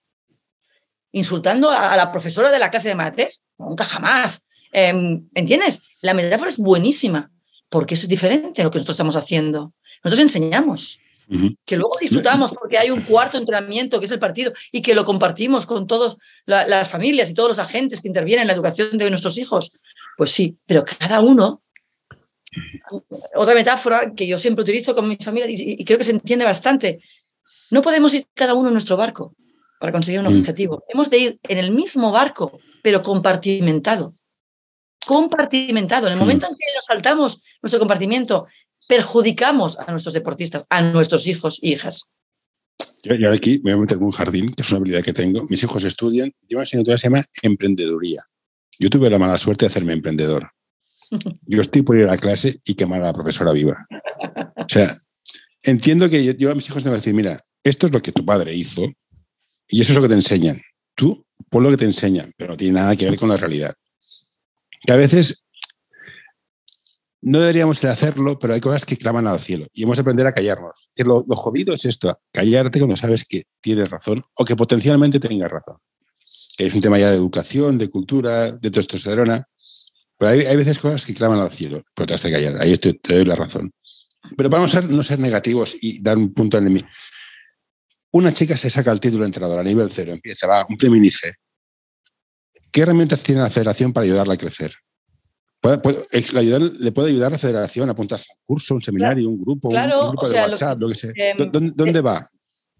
insultando 1.12 1.70
a, 1.70 1.96
la 1.96 2.12
profesora 2.12 2.50
de 2.50 2.58
la 2.58 2.70
clase 2.70 2.90
de 2.90 2.94
mates, 2.94 3.42
nunca 3.58 3.84
jamás. 3.84 4.46
Em, 4.72 5.28
¿Entiendes? 5.34 5.82
La 6.00 6.14
metáfora 6.14 6.50
es 6.50 6.58
buenísima, 6.58 7.30
porque 7.68 7.94
eso 7.94 8.04
es 8.04 8.08
diferente 8.08 8.60
a 8.60 8.64
lo 8.64 8.70
que 8.70 8.78
nosotros 8.78 8.94
estamos 8.94 9.16
haciendo. 9.16 9.72
Nosotros 10.04 10.20
enseñamos, 10.20 11.00
que 11.64 11.76
luego 11.76 11.92
disfrutamos 12.00 12.52
porque 12.52 12.76
hay 12.76 12.90
un 12.90 13.02
cuarto 13.02 13.38
entrenamiento 13.38 14.00
que 14.00 14.06
es 14.06 14.10
el 14.10 14.18
partido 14.18 14.52
y 14.72 14.82
que 14.82 14.94
lo 14.94 15.04
compartimos 15.04 15.64
con 15.64 15.86
todas 15.86 16.16
las 16.46 16.88
familias 16.88 17.30
y 17.30 17.34
todos 17.34 17.50
los 17.50 17.58
agentes 17.58 18.00
que 18.00 18.08
intervienen 18.08 18.42
en 18.42 18.48
la 18.48 18.54
educación 18.54 18.98
de 18.98 19.08
nuestros 19.10 19.38
hijos. 19.38 19.72
Pues 20.16 20.30
sí, 20.30 20.56
pero 20.66 20.84
cada 20.84 21.20
uno 21.20 21.62
otra 23.34 23.54
metáfora 23.54 24.12
que 24.14 24.26
yo 24.26 24.38
siempre 24.38 24.62
utilizo 24.62 24.94
con 24.94 25.08
mis 25.08 25.24
familias 25.24 25.60
y, 25.60 25.84
creo 25.84 25.98
que 25.98 26.04
se 26.04 26.12
entiende 26.12 26.44
bastante. 26.44 27.00
No 27.70 27.82
podemos 27.82 28.12
ir 28.14 28.26
cada 28.34 28.54
uno 28.54 28.68
en 28.68 28.74
nuestro 28.74 28.96
barco 28.96 29.34
para 29.78 29.92
conseguir 29.92 30.20
un 30.20 30.26
mm. 30.26 30.40
objetivo. 30.40 30.84
Hemos 30.88 31.10
de 31.10 31.18
ir 31.18 31.40
en 31.48 31.58
el 31.58 31.70
mismo 31.70 32.10
barco, 32.10 32.58
pero 32.82 33.02
compartimentado. 33.02 34.14
Compartimentado. 35.06 36.06
En 36.08 36.14
el 36.14 36.18
mm. 36.18 36.20
momento 36.20 36.46
en 36.46 36.56
que 36.56 36.74
nos 36.74 36.84
saltamos 36.84 37.44
nuestro 37.62 37.78
compartimiento, 37.78 38.46
perjudicamos 38.90 39.78
a 39.78 39.88
nuestros 39.92 40.14
deportistas, 40.14 40.66
a 40.68 40.82
nuestros 40.82 41.28
hijos 41.28 41.60
e 41.62 41.68
hijas. 41.68 42.08
Yo, 43.04 43.12
ahora 43.12 43.36
aquí 43.36 43.60
me 43.62 43.72
voy 43.72 43.78
a 43.78 43.82
meter 43.82 43.98
en 43.98 44.04
un 44.04 44.10
jardín, 44.10 44.52
que 44.52 44.62
es 44.62 44.70
una 44.70 44.78
habilidad 44.78 45.04
que 45.04 45.12
tengo. 45.12 45.46
Mis 45.48 45.62
hijos 45.62 45.84
estudian, 45.84 46.34
una 46.50 46.62
asignatura 46.62 46.96
que 46.96 46.98
se 46.98 47.06
llama 47.06 47.24
emprendeduría. 47.40 48.20
Yo 48.80 48.90
tuve 48.90 49.08
la 49.08 49.20
mala 49.20 49.38
suerte 49.38 49.64
de 49.64 49.70
hacerme 49.70 49.92
emprendedor. 49.92 50.50
Yo 51.46 51.60
estoy 51.60 51.82
por 51.82 51.96
ir 51.96 52.04
a 52.04 52.08
la 52.08 52.18
clase 52.18 52.58
y 52.64 52.74
quemar 52.74 53.00
a 53.02 53.06
la 53.06 53.12
profesora 53.12 53.52
viva. 53.52 53.86
O 54.56 54.68
sea, 54.68 54.98
entiendo 55.62 56.10
que 56.10 56.34
yo, 56.34 56.50
a 56.50 56.54
mis 56.54 56.68
hijos 56.68 56.82
tengo 56.82 56.94
que 56.94 57.00
decir, 57.00 57.14
mira, 57.14 57.40
esto 57.62 57.86
es 57.86 57.92
lo 57.92 58.02
que 58.02 58.12
tu 58.12 58.24
padre 58.24 58.54
hizo, 58.54 58.82
y 59.68 59.80
eso 59.80 59.92
es 59.92 59.96
lo 59.96 60.02
que 60.02 60.08
te 60.08 60.14
enseñan. 60.14 60.60
Tú, 60.96 61.24
por 61.48 61.62
lo 61.62 61.70
que 61.70 61.76
te 61.76 61.84
enseñan, 61.84 62.32
pero 62.36 62.52
no 62.52 62.56
tiene 62.56 62.74
nada 62.74 62.96
que 62.96 63.06
ver 63.06 63.18
con 63.18 63.28
la 63.28 63.36
realidad. 63.36 63.74
Que 64.84 64.92
a 64.92 64.96
veces 64.96 65.44
no 67.22 67.40
deberíamos 67.40 67.80
de 67.80 67.88
hacerlo, 67.88 68.38
pero 68.38 68.54
hay 68.54 68.60
cosas 68.60 68.84
que 68.84 68.96
claman 68.96 69.26
al 69.26 69.40
cielo 69.40 69.66
y 69.74 69.82
hemos 69.82 69.96
de 69.96 70.02
aprender 70.02 70.26
a 70.26 70.32
callarnos. 70.32 70.90
Lo, 70.96 71.24
jodido 71.36 71.74
es 71.74 71.84
esto, 71.84 72.18
callarte 72.32 72.78
cuando 72.78 72.96
sabes 72.96 73.24
que 73.24 73.44
tienes 73.60 73.90
razón 73.90 74.24
o 74.34 74.44
que 74.44 74.56
potencialmente 74.56 75.20
tengas 75.20 75.50
razón. 75.50 75.76
Es 76.56 76.74
un 76.74 76.80
tema 76.80 76.98
ya 76.98 77.10
de 77.10 77.16
educación, 77.16 77.78
de 77.78 77.88
cultura, 77.88 78.52
de 78.52 78.70
testosterona, 78.70 79.46
pero 80.18 80.30
hay, 80.32 80.56
veces 80.56 80.78
cosas 80.78 81.04
que 81.06 81.14
claman 81.14 81.38
al 81.38 81.52
cielo, 81.52 81.82
pero 81.94 82.06
te 82.06 82.14
has 82.14 82.22
de 82.22 82.32
callar, 82.32 82.60
ahí 82.60 82.76
te 82.76 82.98
doy 83.02 83.24
la 83.24 83.36
razón. 83.36 83.70
Pero 84.36 84.50
vamos 84.50 84.74
a 84.74 84.82
no 84.82 85.02
ser 85.02 85.18
negativos 85.18 85.76
y 85.80 86.02
dar 86.02 86.18
un 86.18 86.32
punto 86.34 86.58
en 86.58 86.66
el 86.66 86.86
Una 88.12 88.32
chica 88.32 88.56
se 88.56 88.68
saca 88.68 88.92
el 88.92 89.00
título 89.00 89.22
de 89.22 89.28
entrenador 89.28 89.58
a 89.58 89.62
nivel 89.62 89.90
cero, 89.90 90.12
empieza, 90.12 90.46
va, 90.46 90.66
un 90.68 90.76
preminice. 90.76 91.34
¿Qué 92.70 92.82
herramientas 92.82 93.22
tiene 93.22 93.40
la 93.40 93.50
federación 93.50 93.92
para 93.92 94.04
ayudarla 94.04 94.34
a 94.34 94.36
crecer? 94.36 94.74
¿Le 95.62 96.92
puede 96.92 97.08
ayudar 97.10 97.28
a 97.28 97.32
la 97.32 97.38
federación 97.38 97.88
a 97.88 97.92
apuntarse 97.92 98.26
a 98.30 98.34
un 98.34 98.44
curso, 98.46 98.74
un 98.74 98.82
seminario, 98.82 99.28
un 99.28 99.40
grupo, 99.40 99.68
un, 99.68 99.74
grupo 99.74 100.28
de 100.28 100.40
WhatsApp, 100.40 100.80
lo 100.80 100.88
que, 100.88 100.94
sea? 100.94 101.12
¿Dónde, 101.36 101.98
eh, 101.98 102.02
va? 102.02 102.30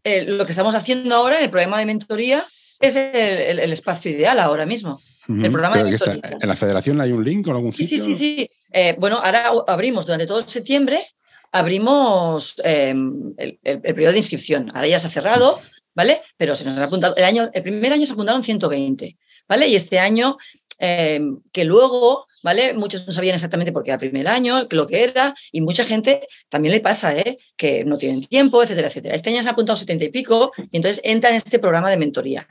Eh, 0.03 0.25
lo 0.25 0.47
que 0.47 0.53
estamos 0.53 0.75
haciendo 0.75 1.15
ahora 1.15 1.39
en 1.39 1.45
el 1.45 1.51
programa 1.51 1.79
de 1.79 1.87
mentoría 1.87 2.47
es 2.81 2.97
el, 2.97 3.59
espacio 3.73 4.11
ideal 4.11 4.39
ahora 4.39 4.65
mismo. 4.65 5.01
el 5.29 5.53
programa 5.53 5.83
de 5.83 5.97
¿En 6.41 6.49
la 6.49 6.57
federación 6.57 7.01
hay 7.01 7.13
un 7.13 7.23
link 7.23 7.47
o 7.49 7.51
algún 7.51 7.73
sitio? 7.73 7.99
Sí, 7.99 8.15
sí, 8.15 8.15
sí. 8.15 8.51
Eh, 8.73 8.97
bueno, 8.99 9.21
ahora 9.23 9.51
abrimos 9.67 10.07
durante 10.07 10.27
todo 10.27 10.47
septiembre, 10.49 11.05
abrimos 11.53 12.61
em, 12.65 13.35
el, 13.37 13.59
periodo 13.83 14.13
de 14.13 14.19
inscripción. 14.19 14.71
Ahora 14.75 14.89
ya 14.89 14.99
se 14.99 15.09
ha 15.09 15.11
cerrado, 15.11 15.61
¿vale? 15.95 16.23
Pero 16.39 16.55
se 16.55 16.65
nos 16.65 16.77
han 16.79 16.85
apuntado, 16.85 17.15
el, 17.17 17.25
año, 17.25 17.51
el 17.53 17.63
primer 17.63 17.93
año 17.93 18.07
se 18.07 18.15
apuntaron 18.15 18.43
120, 18.43 19.19
¿vale? 19.47 19.69
Y 19.69 19.77
este 19.77 19.99
año, 19.99 20.39
em, 20.81 21.41
que 21.53 21.65
luego 21.65 22.27
¿vale? 22.43 22.75
Muchos 22.75 23.07
no 23.07 23.13
sabían 23.13 23.35
exactamente 23.35 23.73
por 23.73 23.83
qué 23.83 23.91
era 23.91 23.97
el 23.97 24.11
primer 24.11 24.29
año, 24.29 24.67
lo 24.71 24.87
que 24.87 25.05
era, 25.05 25.35
y 25.53 25.61
mucha 25.61 25.85
gente 25.85 26.27
también 26.49 26.75
le 26.75 26.81
pasa, 26.81 27.17
¿eh? 27.17 27.39
Que 27.57 27.85
no 27.85 27.99
tienen 27.99 28.21
tiempo, 28.21 28.63
etcétera, 28.63 28.89
etcétera. 28.89 29.15
Este 29.15 29.31
año 29.31 29.43
se 29.43 29.49
ha 29.49 29.53
apuntado 29.53 29.77
70 29.77 30.05
y 30.05 30.09
pico, 30.11 30.53
y 30.71 30.77
entonces 30.77 31.01
entra 31.05 31.31
en 31.31 31.37
este 31.37 31.59
programa 31.59 31.91
de 31.91 31.97
mentoría. 31.97 32.49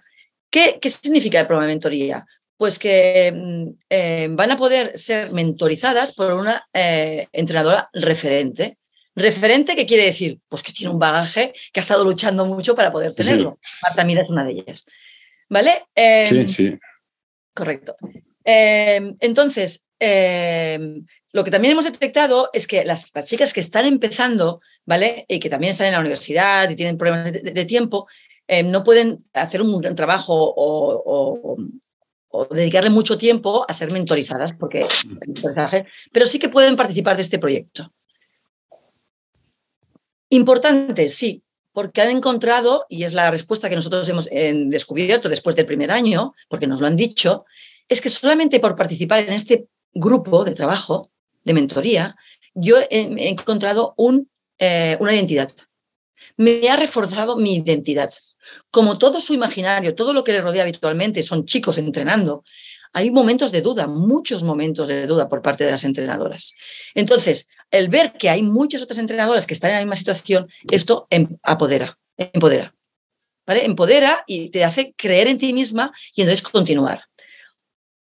¿Qué, 0.49 0.80
qué 0.82 0.89
significa 0.89 1.39
el 1.39 1.47
programa 1.47 1.67
de 1.67 1.73
mentoría? 1.73 2.25
Pues 2.57 2.80
que 2.80 3.32
mm, 3.34 3.69
eh, 3.89 4.27
van 4.32 4.51
a 4.51 4.57
poder 4.57 4.97
ser 4.97 5.32
mentorizadas 5.32 6.11
por 6.13 6.34
una 6.34 6.67
eh, 6.73 7.27
entrenadora 7.32 7.89
referente. 7.93 8.77
Referente, 9.15 9.75
¿qué 9.75 9.86
quiere 9.86 10.05
decir? 10.05 10.39
Pues 10.47 10.63
que 10.63 10.71
tiene 10.71 10.93
un 10.93 10.99
bagaje 10.99 11.53
que 11.73 11.80
ha 11.80 11.82
estado 11.82 12.03
luchando 12.03 12.45
mucho 12.45 12.75
para 12.75 12.91
poder 12.91 13.13
tenerlo. 13.13 13.59
Marta 13.84 14.03
Mira 14.03 14.23
es 14.23 14.30
una 14.30 14.45
de 14.45 14.51
ellas. 14.51 14.86
¿Vale? 15.49 15.84
sí, 15.95 16.38
em, 16.38 16.47
sí. 16.47 16.80
Correcto. 17.53 17.95
Em, 18.43 19.15
entonces, 19.19 19.85
em, 19.99 21.05
lo 21.33 21.43
que 21.43 21.51
también 21.51 21.73
hemos 21.73 21.85
detectado 21.85 22.49
es 22.53 22.67
que 22.67 22.83
las, 22.85 23.11
chicas 23.25 23.53
que 23.53 23.59
están 23.59 23.85
empezando, 23.85 24.61
¿vale? 24.85 25.25
Y 25.27 25.39
que 25.39 25.49
también 25.49 25.71
están 25.71 25.87
en 25.87 25.93
la 25.93 25.99
universidad 25.99 26.69
y 26.69 26.75
tienen 26.75 26.97
problemas 26.97 27.31
de, 27.31 27.65
tiempo, 27.65 28.07
em, 28.47 28.71
no 28.71 28.83
pueden 28.83 29.25
hacer 29.33 29.61
un 29.61 29.79
gran 29.79 29.95
trabajo 29.95 30.53
o, 30.55 31.57
dedicarle 32.51 32.91
mucho 32.91 33.17
tiempo 33.17 33.65
a 33.67 33.73
ser 33.73 33.91
mentorizadas, 33.91 34.53
porque 34.53 34.81
pero 36.11 36.25
sí 36.27 36.37
que 36.37 36.47
pueden 36.47 36.75
participar 36.75 37.15
de 37.15 37.23
este 37.23 37.39
proyecto. 37.39 37.91
Importante, 40.29 41.09
sí, 41.09 41.43
porque 41.74 42.01
han 42.01 42.09
encontrado, 42.09 42.86
y 42.89 43.03
es 43.03 43.13
la 43.13 43.32
respuesta 43.32 43.70
que 43.70 43.76
nosotros 43.76 44.07
hemos 44.09 44.26
descubierto 44.26 45.30
después 45.30 45.55
del 45.55 45.65
primer 45.65 45.91
año, 45.91 46.34
porque 46.47 46.67
nos 46.67 46.82
lo 46.82 46.88
han 46.88 46.95
dicho, 46.95 47.45
es 47.88 48.01
que 48.01 48.09
solamente 48.09 48.59
por 48.59 48.76
participar 48.76 49.20
en 49.20 49.34
este 49.34 49.67
grupo 49.93 50.43
de 50.43 50.53
trabajo, 50.53 51.09
de 51.43 51.53
mentoría, 51.53 52.15
yo 52.53 52.78
he, 52.89 53.30
encontrado 53.30 53.93
un, 53.97 54.30
eh, 54.57 54.97
una 54.99 55.13
identidad. 55.13 55.51
Me 56.38 56.70
ha 56.70 56.76
reforzado 56.76 57.38
mi 57.38 57.55
identidad. 57.55 58.13
Como 58.72 58.97
todo 58.97 59.20
su 59.22 59.34
imaginario, 59.34 59.95
todo 59.95 60.13
lo 60.13 60.24
que 60.24 60.32
le 60.32 60.41
rodea 60.41 60.63
habitualmente 60.63 61.22
son 61.24 61.45
chicos 61.45 61.78
entrenando, 61.78 62.43
hay 62.93 63.11
momentos 63.11 63.51
de 63.51 63.61
duda, 63.61 63.87
muchos 63.87 64.43
momentos 64.43 64.87
de 64.87 65.05
duda 65.07 65.29
por 65.29 65.41
parte 65.41 65.63
de 65.63 65.71
las 65.71 65.83
entrenadoras. 65.83 66.55
Entonces, 66.95 67.49
el 67.71 67.89
ver 67.89 68.13
que 68.13 68.29
hay 68.29 68.41
muchas 68.41 68.81
otras 68.81 68.97
entrenadoras 68.97 69.45
que 69.45 69.53
están 69.53 69.71
en 69.71 69.75
la 69.77 69.81
misma 69.81 69.95
situación, 69.95 70.49
esto 70.71 71.07
em, 71.09 71.37
apodera, 71.43 71.99
empodera. 72.17 72.73
¿Vale? 73.45 73.65
Empodera 73.65 74.23
y 74.27 74.49
te 74.49 74.63
hace 74.63 74.93
creer 74.95 75.27
en 75.27 75.39
ti 75.39 75.53
misma 75.53 75.91
y 76.13 76.21
entonces 76.21 76.43
continuar. 76.43 77.03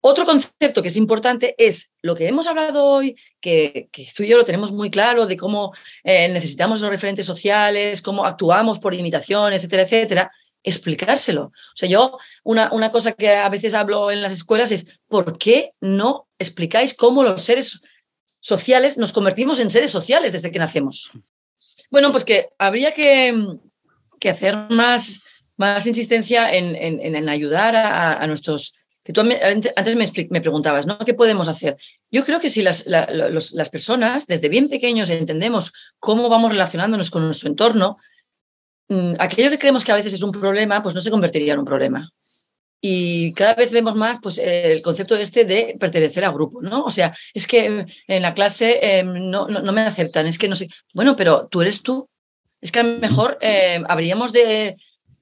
Otro 0.08 0.24
concepto 0.24 0.84
que 0.84 0.90
es 0.90 0.98
importante 0.98 1.56
es 1.58 1.94
lo 2.04 2.16
que 2.16 2.28
hemos 2.28 2.46
hablado 2.46 2.86
hoy, 2.86 3.16
que, 3.42 3.90
tú 4.16 4.22
y 4.22 4.28
yo 4.28 4.38
lo 4.38 4.46
tenemos 4.46 4.72
muy 4.72 4.92
claro, 4.92 5.26
de 5.26 5.36
cómo 5.36 5.74
eh, 6.04 6.30
necesitamos 6.30 6.80
los 6.82 6.92
referentes 6.92 7.26
sociales, 7.26 8.04
cómo 8.04 8.24
actuamos 8.24 8.78
por 8.78 8.94
imitación, 8.94 9.54
etcétera, 9.54 9.82
etcétera, 9.82 10.32
explicárselo. 10.66 11.46
O 11.46 11.76
sea, 11.76 11.88
yo 11.88 12.18
una, 12.44 12.70
una 12.72 12.92
cosa 12.92 13.14
que 13.14 13.30
a 13.30 13.50
veces 13.50 13.74
hablo 13.74 14.12
en 14.12 14.22
las 14.22 14.34
escuelas 14.34 14.72
es, 14.72 15.00
¿por 15.08 15.38
qué 15.38 15.74
no 15.80 16.28
explicáis 16.40 16.94
cómo 16.94 17.24
los 17.24 17.44
seres 17.44 17.82
sociales 18.40 18.98
nos 18.98 19.14
convertimos 19.14 19.60
en 19.60 19.70
seres 19.70 19.92
sociales 19.92 20.34
desde 20.34 20.52
que 20.52 20.60
nacemos? 20.60 21.12
Bueno, 21.90 22.12
pues 22.12 22.24
que 22.24 22.50
habría 22.58 22.94
que, 22.94 23.34
que 24.20 24.30
hacer 24.30 24.56
más, 24.70 25.22
más 25.58 25.88
insistencia 25.88 26.54
en, 26.54 26.76
en, 26.76 27.30
ayudar 27.30 27.76
a, 27.76 28.14
a 28.14 28.28
nuestros 28.28 28.74
que 29.06 29.14
tú 29.14 29.22
antes 29.22 29.96
me, 29.96 30.42
preguntabas, 30.42 30.88
¿no? 30.88 30.98
¿Qué 30.98 31.14
podemos 31.14 31.48
hacer? 31.48 31.78
Yo 32.10 32.26
creo 32.26 32.40
que 32.40 32.50
si 32.50 32.64
las, 32.64 32.88
las 32.88 33.70
personas 33.70 34.26
desde 34.26 34.50
bien 34.50 34.68
pequeños 34.68 35.12
entendemos 35.12 35.74
cómo 36.00 36.28
vamos 36.28 36.50
relacionándonos 36.50 37.12
con 37.12 37.24
nuestro 37.24 37.48
entorno, 37.48 37.98
aquello 39.20 39.50
que 39.50 39.60
creemos 39.60 39.84
que 39.84 39.92
a 39.92 39.96
veces 39.96 40.14
es 40.14 40.22
un 40.22 40.32
problema, 40.32 40.82
pues 40.82 40.96
no 40.96 41.02
se 41.02 41.12
convertiría 41.12 41.54
en 41.54 41.60
un 41.60 41.66
problema. 41.66 42.12
Y 42.82 43.34
cada 43.34 43.56
vez 43.56 43.72
vemos 43.72 43.96
más 43.96 44.20
pues, 44.22 44.38
el 44.38 44.82
concepto 44.84 45.16
este 45.16 45.44
de 45.44 45.76
pertenecer 45.80 46.24
a 46.24 46.32
grupo, 46.32 46.62
¿no? 46.62 46.84
O 46.84 46.92
sea, 46.92 47.16
es 47.34 47.48
que 47.48 47.86
en 48.08 48.22
la 48.22 48.36
clase 48.36 49.00
em, 49.00 49.30
no, 49.32 49.48
no, 49.48 49.72
me 49.72 49.82
aceptan, 49.82 50.28
es 50.28 50.38
que 50.38 50.48
no 50.48 50.56
sé. 50.56 50.68
Bueno, 50.94 51.16
pero 51.16 51.48
tú 51.48 51.62
eres 51.62 51.82
tú. 51.82 52.08
Es 52.62 52.72
que 52.72 52.80
a 52.80 52.84
lo 52.84 53.00
mejor 53.00 53.38
em, 53.42 53.84
habríamos 53.88 54.32
de, 54.34 54.76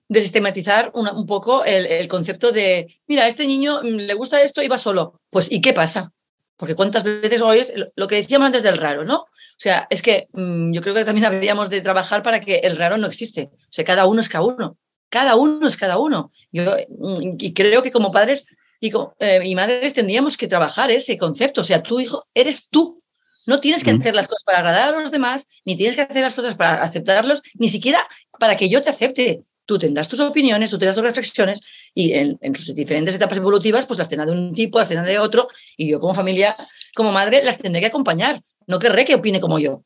sistematizar 0.09 0.91
un 0.93 1.26
poco 1.26 1.64
el, 1.64 2.07
concepto 2.07 2.51
de, 2.51 2.99
mira, 3.07 3.24
a 3.24 3.28
este 3.28 3.47
niño 3.47 3.82
mm, 3.82 4.07
le 4.07 4.14
gusta 4.14 4.41
esto 4.41 4.61
y 4.61 4.68
va 4.68 4.78
solo. 4.78 5.22
Pues, 5.30 5.49
¿y 5.49 5.61
qué 5.61 5.72
pasa? 5.72 6.11
Porque 6.57 6.76
cuántas 6.76 7.03
veces 7.03 7.41
oyes 7.41 7.74
lo 7.95 8.07
que 8.07 8.16
decíamos 8.16 8.47
antes 8.47 8.64
del 8.64 8.78
raro, 8.78 9.05
¿no? 9.05 9.26
O 9.64 9.66
sea, 9.66 9.88
es 9.89 10.01
que 10.01 10.28
mm, 10.34 10.74
yo 10.74 10.82
creo 10.82 10.93
que 10.93 11.05
también 11.05 11.26
habríamos 11.26 11.70
de 11.70 11.80
trabajar 11.80 12.22
para 12.22 12.41
que 12.41 12.57
el 12.66 12.76
raro 12.76 12.97
no 12.97 13.07
existe. 13.07 13.49
O 13.53 13.72
sea, 13.72 13.86
cada 13.86 14.05
uno 14.05 14.20
es 14.20 14.28
cada 14.28 14.43
uno. 14.43 14.78
Cada 15.07 15.38
uno 15.38 15.66
es 15.66 15.78
cada 15.78 15.97
uno. 15.97 16.34
Yo, 16.51 16.76
mm, 16.89 17.38
y 17.39 17.53
creo 17.53 17.82
que 17.82 17.89
como 17.89 18.11
padres 18.11 18.43
y, 18.82 18.91
eh, 19.20 19.39
y 19.45 19.55
madres 19.55 19.93
tendríamos 19.93 20.36
que 20.36 20.49
trabajar 20.49 20.91
ese 20.91 21.18
concepto. 21.18 21.61
O 21.61 21.64
sea, 21.64 21.82
tu 21.82 22.01
hijo 22.01 22.28
eres 22.34 22.68
tú. 22.68 23.01
No 23.45 23.61
tienes 23.61 23.86
que 23.86 23.91
hacer 23.91 24.14
las 24.14 24.28
cosas 24.28 24.43
para 24.43 24.57
agradar 24.57 24.95
a 24.95 24.99
los 24.99 25.11
demás, 25.11 25.47
ni 25.64 25.78
tienes 25.78 25.95
que 25.95 26.01
hacer 26.01 26.22
las 26.22 26.36
cosas 26.36 26.55
para 26.55 26.84
aceptarlos, 26.84 27.41
ni 27.53 27.70
siquiera 27.70 28.05
para 28.38 28.57
que 28.57 28.68
yo 28.68 28.82
te 28.82 28.89
acepte 28.89 29.45
tú 29.66 29.80
tendrás 29.80 30.09
tus 30.09 30.20
opiniones, 30.20 30.70
tú 30.70 30.78
tendrás 30.78 30.95
tus 30.95 31.03
reflexiones 31.03 31.61
y 31.93 32.14
en, 32.14 32.38
sus 32.55 32.76
diferentes 32.76 33.16
etapas 33.16 33.38
evolutivas, 33.38 33.86
pues 33.86 33.97
las 33.97 34.09
tendrá 34.09 34.26
de 34.26 34.32
un 34.34 34.53
tipo, 34.53 34.80
las 34.80 34.89
tendrá 34.89 35.05
de 35.05 35.20
otro 35.20 35.47
y 35.78 35.88
yo 35.88 35.99
como 35.99 36.14
familia, 36.14 36.55
como 36.95 37.11
madre, 37.11 37.43
las 37.43 37.57
tendré 37.57 37.82
que 37.82 37.88
acompañar. 37.88 38.41
No 38.68 38.80
querré 38.80 39.05
que 39.05 39.16
opine 39.16 39.39
como 39.39 39.59
yo. 39.59 39.84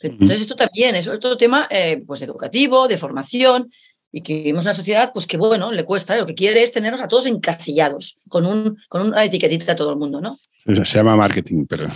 Entonces 0.00 0.40
esto 0.40 0.56
también 0.56 0.96
es 0.96 1.08
otro 1.08 1.36
tema 1.36 1.68
eh, 1.70 2.02
pues 2.06 2.22
educativo, 2.22 2.88
de 2.88 2.96
formación 2.96 3.70
y 4.10 4.22
que 4.22 4.34
vivimos 4.34 4.64
una 4.64 4.72
sociedad 4.72 5.12
pues 5.12 5.26
que 5.26 5.36
bueno, 5.36 5.70
le 5.70 5.84
cuesta, 5.84 6.16
lo 6.16 6.26
que 6.26 6.34
quiere 6.34 6.62
es 6.62 6.72
tenernos 6.72 7.00
a 7.00 7.08
todos 7.08 7.26
encasillados, 7.26 8.20
con, 8.28 8.46
un, 8.46 8.78
con 8.88 9.02
una 9.02 9.24
etiquetita 9.24 9.72
a 9.72 9.76
todo 9.76 9.90
el 9.90 9.98
mundo, 9.98 10.20
¿no? 10.20 10.38
Se 10.84 10.98
llama 10.98 11.16
marketing, 11.16 11.66
pero 11.66 11.88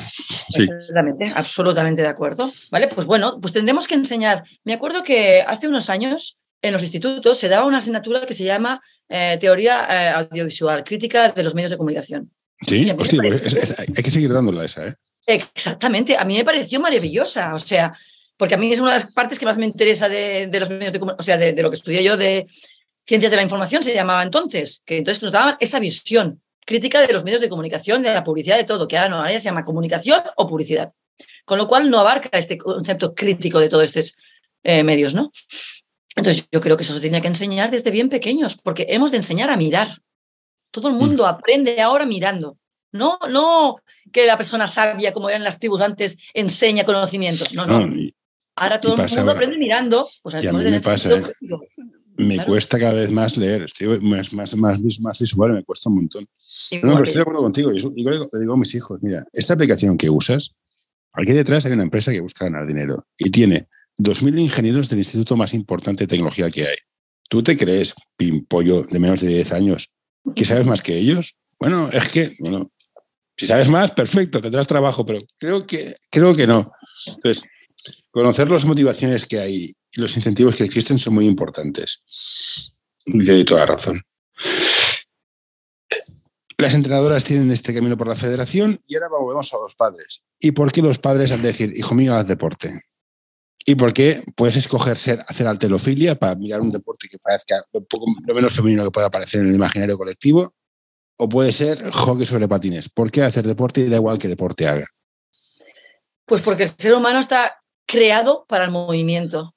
sí. 0.50 0.66
Absolutamente, 0.70 1.32
absolutamente 1.34 2.02
de 2.02 2.08
acuerdo. 2.08 2.52
Vale, 2.70 2.88
pues 2.88 3.06
bueno, 3.06 3.38
pues 3.40 3.52
tendremos 3.52 3.86
que 3.86 3.94
enseñar. 3.94 4.42
Me 4.64 4.72
acuerdo 4.72 5.02
que 5.02 5.42
hace 5.46 5.68
unos 5.68 5.90
años 5.90 6.38
en 6.62 6.72
los 6.72 6.82
institutos 6.82 7.38
se 7.38 7.48
daba 7.48 7.66
una 7.66 7.78
asignatura 7.78 8.24
que 8.24 8.32
se 8.32 8.44
llama 8.44 8.80
eh, 9.08 9.36
Teoría 9.38 9.86
eh, 9.90 10.08
Audiovisual, 10.10 10.82
Crítica 10.82 11.30
de 11.30 11.42
los 11.42 11.54
Medios 11.54 11.70
de 11.70 11.76
Comunicación. 11.76 12.30
Sí, 12.62 12.90
hostia, 12.90 13.18
pues 13.20 13.74
hay 13.78 14.02
que 14.02 14.10
seguir 14.10 14.32
dándola 14.32 14.64
esa, 14.64 14.86
¿eh? 14.88 14.94
Exactamente, 15.26 16.16
a 16.16 16.24
mí 16.24 16.36
me 16.36 16.44
pareció 16.44 16.80
maravillosa, 16.80 17.54
o 17.54 17.58
sea, 17.58 17.96
porque 18.36 18.54
a 18.54 18.58
mí 18.58 18.72
es 18.72 18.80
una 18.80 18.92
de 18.92 18.98
las 18.98 19.12
partes 19.12 19.38
que 19.38 19.46
más 19.46 19.56
me 19.56 19.66
interesa 19.66 20.08
de, 20.08 20.48
los 20.52 20.68
medios 20.70 20.92
de 20.92 20.98
comunicación, 20.98 21.20
o 21.20 21.22
sea, 21.22 21.36
de, 21.36 21.62
lo 21.62 21.70
que 21.70 21.76
estudié 21.76 22.02
yo 22.02 22.16
de 22.16 22.46
ciencias 23.06 23.30
de 23.30 23.36
la 23.36 23.42
información, 23.42 23.82
se 23.82 23.94
llamaba 23.94 24.22
entonces, 24.22 24.82
que 24.84 24.98
entonces 24.98 25.22
nos 25.22 25.32
daban 25.32 25.56
esa 25.60 25.78
visión 25.78 26.42
crítica 26.66 27.00
de 27.00 27.12
los 27.12 27.24
medios 27.24 27.40
de 27.40 27.48
comunicación, 27.48 28.02
de 28.02 28.12
la 28.12 28.24
publicidad, 28.24 28.56
de 28.56 28.64
todo, 28.64 28.88
que 28.88 28.96
ahora 28.96 29.08
no, 29.08 29.16
ahora 29.16 29.32
ya 29.32 29.40
se 29.40 29.44
llama 29.44 29.64
comunicación 29.64 30.22
o 30.36 30.48
publicidad. 30.48 30.92
Con 31.44 31.58
lo 31.58 31.68
cual 31.68 31.90
no 31.90 32.00
abarca 32.00 32.30
este 32.38 32.56
concepto 32.56 33.14
crítico 33.14 33.60
de 33.60 33.68
todos 33.68 33.84
estos 33.84 34.16
eh, 34.62 34.82
medios, 34.82 35.14
¿no? 35.14 35.30
Entonces 36.16 36.46
yo 36.50 36.60
creo 36.60 36.76
que 36.76 36.82
eso 36.82 36.94
se 36.94 37.00
tiene 37.00 37.20
que 37.20 37.28
enseñar 37.28 37.70
desde 37.70 37.90
bien 37.90 38.08
pequeños, 38.08 38.56
porque 38.56 38.86
hemos 38.88 39.10
de 39.10 39.18
enseñar 39.18 39.50
a 39.50 39.56
mirar. 39.56 39.88
Todo 40.70 40.88
el 40.88 40.94
mm. 40.94 40.98
mundo 40.98 41.26
aprende 41.26 41.80
ahora 41.80 42.06
mirando. 42.06 42.56
No, 42.94 43.18
no 43.28 43.76
que 44.12 44.24
la 44.24 44.36
persona 44.36 44.68
sabia, 44.68 45.12
como 45.12 45.28
eran 45.28 45.42
las 45.42 45.58
tribus 45.58 45.80
antes, 45.80 46.16
enseña 46.32 46.84
conocimientos. 46.84 47.52
No, 47.52 47.66
no. 47.66 47.92
ahora 48.54 48.80
todo 48.80 48.94
el 48.94 49.10
mundo 49.10 49.32
aprende 49.32 49.58
mirando. 49.58 50.08
Pues 50.22 50.36
a 50.36 50.52
mí 50.52 50.70
me 50.70 50.80
pasa. 50.80 51.16
¿eh? 51.16 51.22
Me 52.16 52.44
cuesta 52.44 52.78
cada 52.78 52.92
vez 52.92 53.10
más 53.10 53.36
leer. 53.36 53.62
Estoy 53.62 54.00
más, 54.00 54.32
más, 54.32 54.56
más, 54.56 54.78
más 55.00 55.18
visual, 55.18 55.52
me 55.52 55.64
cuesta 55.64 55.90
un 55.90 55.96
montón. 55.96 56.28
no, 56.82 56.92
pero 56.92 57.02
estoy 57.02 57.16
de 57.16 57.22
acuerdo 57.22 57.42
contigo. 57.42 57.72
Yo, 57.72 57.90
le 57.96 58.40
digo 58.40 58.54
a 58.54 58.56
mis 58.56 58.72
hijos, 58.76 59.02
mira, 59.02 59.26
esta 59.32 59.54
aplicación 59.54 59.98
que 59.98 60.08
usas, 60.08 60.54
aquí 61.14 61.32
detrás 61.32 61.66
hay 61.66 61.72
una 61.72 61.82
empresa 61.82 62.12
que 62.12 62.20
busca 62.20 62.44
ganar 62.44 62.64
dinero 62.64 63.08
y 63.18 63.30
tiene 63.30 63.66
2.000 63.98 64.38
ingenieros 64.38 64.88
del 64.88 65.00
instituto 65.00 65.36
más 65.36 65.52
importante 65.52 66.04
de 66.04 66.08
tecnología 66.08 66.48
que 66.48 66.68
hay. 66.68 66.76
¿Tú 67.28 67.42
te 67.42 67.56
crees, 67.56 67.94
pimpollo 68.16 68.82
de 68.82 69.00
menos 69.00 69.20
de 69.20 69.28
10 69.28 69.52
años, 69.52 69.90
que 70.36 70.44
sabes 70.44 70.64
más 70.64 70.80
que 70.80 70.96
ellos? 70.96 71.34
Bueno, 71.58 71.88
es 71.92 72.08
que, 72.10 72.36
bueno, 72.38 72.68
si 73.36 73.46
sabes 73.46 73.68
más, 73.68 73.90
perfecto, 73.92 74.40
tendrás 74.40 74.66
trabajo, 74.66 75.04
pero 75.04 75.18
creo 75.38 75.66
que, 75.66 75.96
creo 76.10 76.34
que 76.34 76.46
no. 76.46 76.72
Entonces, 77.06 77.44
conocer 78.10 78.50
las 78.50 78.64
motivaciones 78.64 79.26
que 79.26 79.40
hay 79.40 79.74
y 79.92 80.00
los 80.00 80.16
incentivos 80.16 80.56
que 80.56 80.64
existen 80.64 80.98
son 80.98 81.14
muy 81.14 81.26
importantes. 81.26 82.04
Y 83.06 83.24
doy 83.24 83.44
toda 83.44 83.66
razón. 83.66 84.00
Las 86.56 86.74
entrenadoras 86.74 87.24
tienen 87.24 87.50
este 87.50 87.74
camino 87.74 87.96
por 87.96 88.06
la 88.06 88.16
federación 88.16 88.80
y 88.86 88.94
ahora 88.94 89.08
volvemos 89.08 89.52
a 89.52 89.58
los 89.58 89.74
padres. 89.74 90.22
¿Y 90.40 90.52
por 90.52 90.70
qué 90.70 90.82
los 90.82 90.98
padres 90.98 91.32
han 91.32 91.42
de 91.42 91.48
decir, 91.48 91.72
hijo 91.76 91.94
mío, 91.94 92.14
haz 92.14 92.26
deporte? 92.26 92.82
¿Y 93.66 93.74
por 93.74 93.92
qué 93.92 94.22
puedes 94.36 94.56
escoger 94.56 94.96
ser, 94.96 95.18
hacer 95.26 95.46
alterofilia 95.46 96.18
para 96.18 96.34
mirar 96.36 96.60
un 96.60 96.70
deporte 96.70 97.08
que 97.08 97.18
parezca 97.18 97.64
lo, 97.72 97.82
poco, 97.84 98.06
lo 98.24 98.34
menos 98.34 98.54
femenino 98.54 98.84
que 98.84 98.90
pueda 98.90 99.08
aparecer 99.08 99.40
en 99.40 99.48
el 99.48 99.54
imaginario 99.54 99.98
colectivo? 99.98 100.53
O 101.16 101.28
puede 101.28 101.52
ser 101.52 101.90
hockey 101.90 102.26
sobre 102.26 102.48
patines. 102.48 102.88
¿Por 102.88 103.10
qué 103.10 103.22
hacer 103.22 103.46
deporte 103.46 103.80
y 103.80 103.88
da 103.88 103.96
igual 103.96 104.18
que 104.18 104.28
deporte 104.28 104.66
haga? 104.66 104.86
Pues 106.26 106.42
porque 106.42 106.64
el 106.64 106.70
ser 106.70 106.94
humano 106.94 107.20
está 107.20 107.60
creado 107.86 108.44
para 108.48 108.64
el 108.64 108.70
movimiento. 108.70 109.54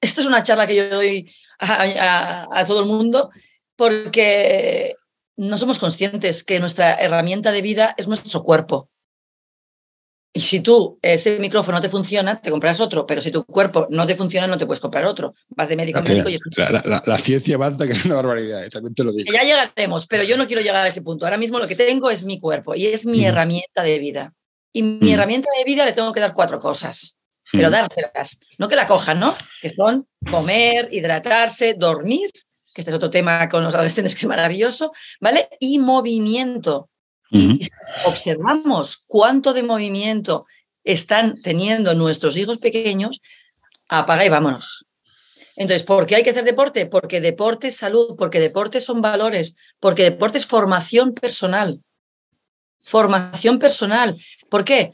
Esto 0.00 0.20
es 0.20 0.26
una 0.26 0.42
charla 0.42 0.66
que 0.66 0.76
yo 0.76 0.88
doy 0.88 1.30
a, 1.58 2.64
todo 2.66 2.80
el 2.80 2.86
mundo 2.86 3.30
porque 3.76 4.94
no 5.36 5.58
somos 5.58 5.78
conscientes 5.78 6.42
que 6.42 6.60
nuestra 6.60 6.94
herramienta 6.94 7.52
de 7.52 7.62
vida 7.62 7.94
es 7.98 8.08
nuestro 8.08 8.42
cuerpo. 8.42 8.90
Y 10.36 10.40
si 10.40 10.60
tú, 10.60 10.98
ese 11.00 11.38
micrófono 11.38 11.78
no 11.78 11.82
te 11.82 11.88
funciona, 11.88 12.38
te 12.42 12.50
compras 12.50 12.78
otro, 12.82 13.06
pero 13.06 13.22
si 13.22 13.30
tu 13.30 13.42
cuerpo 13.46 13.86
no 13.88 14.06
te 14.06 14.14
funciona, 14.14 14.46
no 14.46 14.58
te 14.58 14.66
puedes 14.66 14.80
comprar 14.80 15.06
otro. 15.06 15.34
Vas 15.48 15.66
de 15.70 15.76
médico 15.76 16.00
a 16.00 16.02
médico. 16.02 16.28
Y... 16.28 16.38
La, 16.56 17.18
ciencia 17.18 17.54
avanza, 17.54 17.86
que 17.86 17.94
es 17.94 18.04
una 18.04 18.16
barbaridad, 18.16 18.62
¿eh? 18.62 18.68
también 18.68 18.92
te 18.92 19.02
lo 19.02 19.12
digo. 19.12 19.32
Ya 19.32 19.44
llegaremos, 19.44 20.06
pero 20.06 20.24
yo 20.24 20.36
no 20.36 20.46
quiero 20.46 20.60
llegar 20.60 20.84
a 20.84 20.88
ese 20.88 21.00
punto. 21.00 21.24
Ahora 21.24 21.38
mismo 21.38 21.58
lo 21.58 21.66
que 21.66 21.74
tengo 21.74 22.10
es 22.10 22.24
mi 22.24 22.38
cuerpo 22.38 22.74
y 22.74 22.84
es 22.84 23.06
mi 23.06 23.24
herramienta 23.24 23.82
de 23.82 23.98
vida. 23.98 24.34
Y 24.74 24.82
mi 24.82 25.14
herramienta 25.14 25.48
de 25.56 25.64
vida 25.64 25.86
le 25.86 25.94
tengo 25.94 26.12
que 26.12 26.20
dar 26.20 26.34
cuatro 26.34 26.58
cosas, 26.58 27.18
pero 27.50 27.70
dárselas, 27.70 28.38
no 28.58 28.68
que 28.68 28.76
la 28.76 28.86
cojan, 28.86 29.18
¿no? 29.18 29.34
Que 29.62 29.70
son 29.70 30.06
comer, 30.30 30.90
hidratarse, 30.92 31.76
dormir, 31.78 32.28
que 32.74 32.82
este 32.82 32.90
es 32.90 32.94
otro 32.94 33.08
tema 33.08 33.48
con 33.48 33.64
los 33.64 33.74
adolescentes 33.74 34.14
que 34.14 34.20
es 34.20 34.26
maravilloso, 34.26 34.92
¿vale? 35.18 35.48
Y 35.60 35.78
movimiento. 35.78 36.90
Y 37.30 37.60
observamos 38.04 39.04
cuánto 39.06 39.52
de 39.52 39.62
movimiento 39.62 40.46
están 40.84 41.42
teniendo 41.42 41.94
nuestros 41.94 42.36
hijos 42.36 42.58
pequeños, 42.58 43.20
apaga 43.88 44.24
y 44.24 44.28
vámonos. 44.28 44.86
Entonces, 45.56 45.82
¿por 45.82 46.06
qué 46.06 46.16
hay 46.16 46.22
que 46.22 46.30
hacer 46.30 46.44
deporte? 46.44 46.86
Porque 46.86 47.20
deporte 47.20 47.68
es 47.68 47.76
salud, 47.76 48.14
porque 48.16 48.40
deporte 48.40 48.80
son 48.80 49.00
valores, 49.00 49.56
porque 49.80 50.04
deporte 50.04 50.38
es 50.38 50.46
formación 50.46 51.14
personal. 51.14 51.80
Formación 52.84 53.58
personal. 53.58 54.16
¿Por 54.50 54.64
qué? 54.64 54.92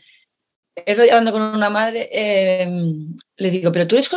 Estoy 0.74 1.11
hablando 1.11 1.33
con 1.33 1.43
una 1.43 1.68
madre, 1.68 2.09
em, 2.12 3.14
le 3.37 3.51
digo, 3.51 3.72
pero 3.72 3.87
tú 3.87 3.97
eres 3.97 4.09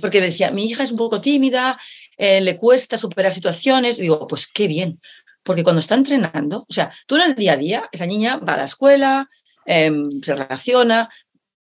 porque 0.00 0.20
decía, 0.20 0.52
mi 0.52 0.66
hija 0.66 0.84
es 0.84 0.92
un 0.92 0.98
poco 0.98 1.20
tímida, 1.20 1.80
eh, 2.16 2.40
le 2.40 2.56
cuesta 2.56 2.96
superar 2.96 3.32
situaciones. 3.32 3.96
digo, 3.96 4.26
pues 4.28 4.46
qué 4.46 4.68
bien, 4.68 5.00
porque 5.46 5.62
cuando 5.62 5.78
está 5.78 5.94
entrenando, 5.94 6.66
o 6.68 6.72
sea, 6.72 6.92
tú 7.06 7.14
en 7.14 7.22
el 7.22 7.34
día 7.36 7.52
a 7.52 7.56
día, 7.56 7.88
esa 7.92 8.04
niña 8.04 8.36
va 8.36 8.54
a 8.54 8.56
la 8.56 8.64
escuela, 8.64 9.30
em, 9.64 10.02
se 10.20 10.34
relaciona, 10.34 11.08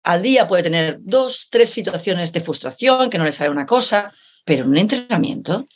al 0.04 0.22
día 0.22 0.46
puede 0.46 0.62
tener 0.62 0.98
dos, 1.00 1.48
tres 1.50 1.70
situaciones 1.70 2.32
de 2.32 2.40
frustración, 2.40 3.10
que 3.10 3.18
no 3.18 3.24
le 3.24 3.32
sale 3.32 3.50
una 3.50 3.66
cosa, 3.66 4.12
pero 4.44 4.62
en 4.62 4.70
un 4.70 4.78
entrenamiento, 4.78 5.66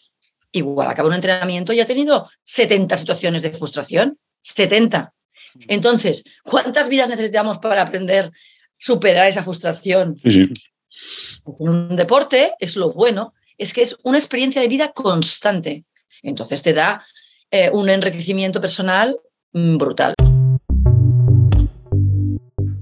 igual 0.52 0.88
acaba 0.88 1.08
un 1.08 1.16
entrenamiento 1.16 1.72
y 1.72 1.80
ha 1.80 1.86
tenido 1.86 2.30
70 2.44 2.96
situaciones 2.96 3.42
de 3.42 3.50
frustración, 3.50 4.16
70. 4.42 5.12
Entonces, 5.66 6.24
¿cuántas 6.44 6.88
vidas 6.88 7.08
necesitamos 7.08 7.58
para 7.58 7.82
aprender 7.82 8.26
a 8.26 8.30
superar 8.76 9.26
esa 9.26 9.42
frustración? 9.42 10.16
Sí, 10.24 10.48
pues 11.42 11.60
en 11.60 11.68
un 11.68 11.96
deporte 11.96 12.54
es 12.60 12.76
lo 12.76 12.92
bueno, 12.92 13.34
es 13.56 13.72
que 13.72 13.82
es 13.82 13.96
una 14.04 14.18
experiencia 14.18 14.62
de 14.62 14.68
vida 14.68 14.92
constante. 14.92 15.84
Entonces 16.22 16.62
te 16.62 16.72
da 16.72 17.04
eh, 17.50 17.70
un 17.72 17.88
enriquecimiento 17.88 18.60
personal 18.60 19.18
mm, 19.52 19.78
brutal. 19.78 20.14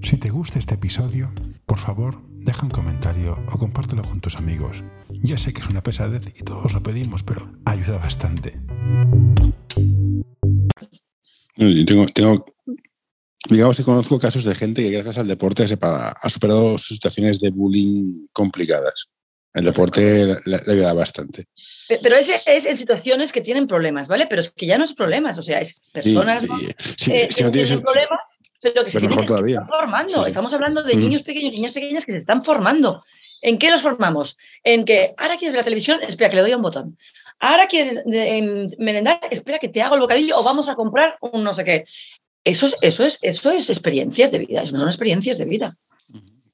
Si 0.02 0.16
te 0.16 0.30
gusta 0.30 0.58
este 0.58 0.74
episodio, 0.74 1.32
por 1.66 1.78
favor, 1.78 2.20
deja 2.30 2.64
un 2.64 2.70
comentario 2.70 3.38
o 3.52 3.58
compártelo 3.58 4.02
con 4.02 4.20
tus 4.20 4.36
amigos. 4.36 4.82
Ya 5.22 5.36
sé 5.36 5.52
que 5.52 5.60
es 5.60 5.68
una 5.68 5.82
pesadez 5.82 6.22
y 6.36 6.42
todos 6.42 6.72
lo 6.72 6.82
pedimos, 6.82 7.22
pero 7.22 7.48
ayuda 7.64 7.98
bastante. 7.98 8.60
Tengo, 11.56 12.06
tengo, 12.06 12.46
digamos 13.48 13.76
que 13.76 13.84
conozco 13.84 14.18
casos 14.18 14.44
de 14.44 14.54
gente 14.54 14.82
que 14.82 14.90
gracias 14.90 15.18
al 15.18 15.28
deporte 15.28 15.64
ha 15.64 16.28
superado 16.28 16.76
situaciones 16.78 17.40
de 17.40 17.50
bullying 17.50 18.26
complicadas. 18.32 19.06
El 19.54 19.64
deporte 19.64 20.36
le 20.44 20.56
ayuda 20.66 20.92
bastante. 20.92 21.46
Pero 21.88 22.16
es, 22.16 22.30
es, 22.46 22.66
en 22.66 22.76
situaciones 22.76 23.32
que 23.32 23.40
tienen 23.40 23.66
problemas, 23.66 24.08
¿vale? 24.08 24.26
Pero 24.26 24.40
es 24.40 24.50
que 24.50 24.66
ya 24.66 24.76
no 24.76 24.84
es 24.84 24.92
problemas, 24.92 25.38
o 25.38 25.42
sea, 25.42 25.60
es 25.60 25.80
personas 25.92 26.44
eh, 27.08 27.28
que 27.28 27.50
tienen 27.50 27.82
problemas, 27.82 28.20
pero 28.60 28.84
que 28.84 28.90
se 28.90 28.98
están 28.98 29.26
formando. 29.68 30.26
Estamos 30.26 30.52
hablando 30.52 30.82
de 30.82 30.96
niños 30.96 31.22
pequeños, 31.22 31.52
niñas 31.52 31.72
pequeñas 31.72 32.04
que 32.04 32.12
se 32.12 32.18
están 32.18 32.42
formando. 32.44 33.04
¿En 33.40 33.58
qué 33.58 33.70
los 33.70 33.82
formamos? 33.82 34.38
En 34.64 34.84
que 34.84 35.14
ahora 35.18 35.36
quieres 35.36 35.52
ver 35.52 35.60
la 35.60 35.64
televisión, 35.64 36.00
espera 36.02 36.30
que 36.30 36.36
le 36.36 36.42
doy 36.42 36.52
a 36.52 36.56
un 36.56 36.62
botón. 36.62 36.98
Ahora 37.38 37.66
quieres 37.66 38.02
merendar, 38.78 39.20
espera 39.30 39.58
que 39.58 39.68
te 39.68 39.82
hago 39.82 39.94
el 39.94 40.00
bocadillo 40.00 40.38
o 40.38 40.42
vamos 40.42 40.68
a 40.68 40.74
comprar 40.74 41.16
un 41.20 41.44
no 41.44 41.52
sé 41.52 41.64
qué. 41.64 41.84
Eso 42.44 42.66
es, 42.66 42.76
eso 42.80 43.04
es, 43.04 43.18
eso 43.22 43.50
es 43.50 43.70
experiencias 43.70 44.30
de 44.30 44.38
vida, 44.38 44.62
eso 44.62 44.72
no 44.72 44.78
son 44.78 44.88
experiencias 44.88 45.38
de 45.38 45.44
vida. 45.44 45.76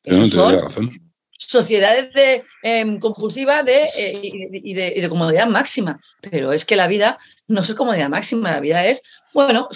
Eso 0.04 0.26
son, 0.26 1.11
sociedades 1.52 2.12
de, 2.12 2.44
em, 2.62 2.98
compulsivas 2.98 3.64
de, 3.64 3.84
eh, 3.96 4.20
y, 4.52 4.74
de, 4.74 5.08
comodidad 5.08 5.46
máxima. 5.46 6.00
Pero 6.20 6.52
es 6.52 6.64
que 6.64 6.76
la 6.76 6.88
vida 6.88 7.18
no 7.46 7.60
es 7.60 7.74
comodidad 7.74 8.08
máxima, 8.08 8.50
la 8.50 8.60
vida 8.60 8.86
es, 8.86 9.02
bueno, 9.32 9.68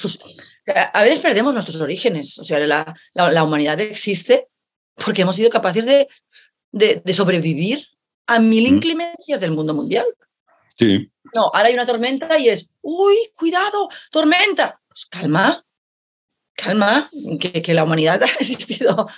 a 0.93 1.03
veces 1.03 1.19
perdemos 1.21 1.55
nuestros 1.55 1.81
orígenes. 1.81 2.39
O 2.39 2.45
sea, 2.45 2.59
la, 3.15 3.45
humanidad 3.45 3.81
existe 3.81 4.49
porque 4.95 5.23
hemos 5.23 5.37
sido 5.37 5.51
capaces 5.51 5.85
de, 5.85 6.09
de 6.73 7.13
sobrevivir 7.15 7.87
a 8.27 8.39
mil 8.39 8.67
inclemencias 8.67 9.41
del 9.41 9.53
mundo 9.53 9.75
mundial. 9.75 10.07
Sí. 10.79 11.11
No, 11.35 11.51
ahora 11.53 11.69
hay 11.69 11.75
una 11.75 11.87
tormenta 11.87 12.39
y 12.39 12.49
es, 12.49 12.69
uy, 12.83 13.17
cuidado, 13.37 13.89
tormenta. 14.11 14.81
Pues 14.89 15.07
calma, 15.07 15.65
calma, 16.55 17.11
que, 17.41 17.63
que 17.63 17.75
la 17.75 17.85
humanidad 17.85 18.23
ha 18.23 18.27
existido 18.27 19.09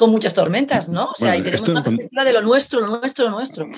con 0.00 0.10
muchas 0.10 0.32
tormentas, 0.32 0.88
¿no? 0.88 1.10
O 1.10 1.14
sea, 1.14 1.36
y 1.36 1.42
tenemos 1.42 1.68
una 1.68 1.82
perspectiva 1.82 2.24
de 2.24 2.32
lo 2.32 2.40
nuestro, 2.40 2.80
lo 2.80 2.86
nuestro, 2.86 3.26
lo 3.26 3.32
nuestro. 3.32 3.70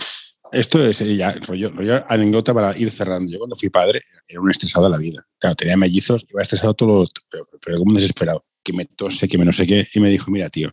Esto 0.53 0.87
es 0.87 1.01
eh, 1.01 1.17
ya 1.17 1.33
rollo, 1.33 1.73
anécdota 2.09 2.55
para 2.55 2.79
ir 2.79 2.93
cerrando. 2.93 3.33
Yo 3.33 3.39
cuando 3.39 3.57
fui 3.57 3.71
padre 3.71 4.03
era 4.29 4.41
un 4.41 4.49
estresado 4.49 4.85
de 4.85 4.93
la 4.93 4.99
vida. 4.99 5.27
Claro, 5.41 5.57
tenía 5.57 5.77
mellizos, 5.77 6.25
iba 6.31 6.41
estresado 6.41 6.75
todo, 6.75 7.09
pero, 7.29 7.45
pero 7.61 7.79
como 7.79 7.95
desesperado, 7.95 8.45
que 8.63 8.73
me 8.73 8.85
tose, 8.85 9.27
que 9.27 9.37
me 9.37 9.45
no 9.45 9.53
sé 9.53 9.67
qué, 9.67 9.85
y 9.93 9.99
me 9.99 10.11
dijo, 10.11 10.31
mira, 10.31 10.49
tío, 10.49 10.71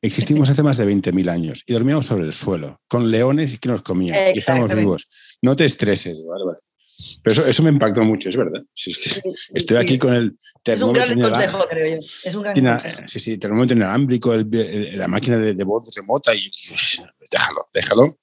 existimos 0.00 0.48
hace 0.48 0.62
más 0.62 0.76
de 0.76 0.86
20.000 0.86 1.28
años 1.28 1.64
y 1.66 1.72
dormíamos 1.72 2.06
sobre 2.06 2.24
el 2.24 2.32
suelo, 2.32 2.80
con 2.86 3.10
leones 3.10 3.52
y 3.52 3.58
que 3.58 3.68
nos 3.68 3.82
comían, 3.82 4.32
y 4.32 4.38
estamos 4.38 4.72
vivos. 4.72 5.08
No 5.42 5.56
te 5.56 5.64
estreses, 5.64 6.24
¿vale? 6.24 6.56
Pero 7.22 7.32
eso, 7.32 7.46
eso 7.46 7.62
me 7.62 7.70
impactó 7.70 8.04
mucho, 8.04 8.28
es 8.28 8.36
verdad. 8.36 8.62
estoy 9.54 9.76
aquí 9.76 9.98
con 9.98 10.14
el 10.14 10.36
Es 10.64 10.80
un 10.80 10.92
gran 10.92 11.20
consejo, 11.20 11.66
creo 11.68 12.00
yo. 12.00 12.06
Es 12.24 12.34
un 12.34 12.42
gran 12.42 12.54
consejo. 12.54 13.00
Sí, 13.06 13.20
sí, 13.20 13.38
termómetro 13.38 13.76
inalámbrico, 13.76 14.34
la 14.34 15.08
máquina 15.08 15.38
de, 15.38 15.64
voz 15.64 15.94
remota 15.94 16.34
y, 16.34 16.50
déjalo, 17.30 17.68
déjalo. 17.72 18.18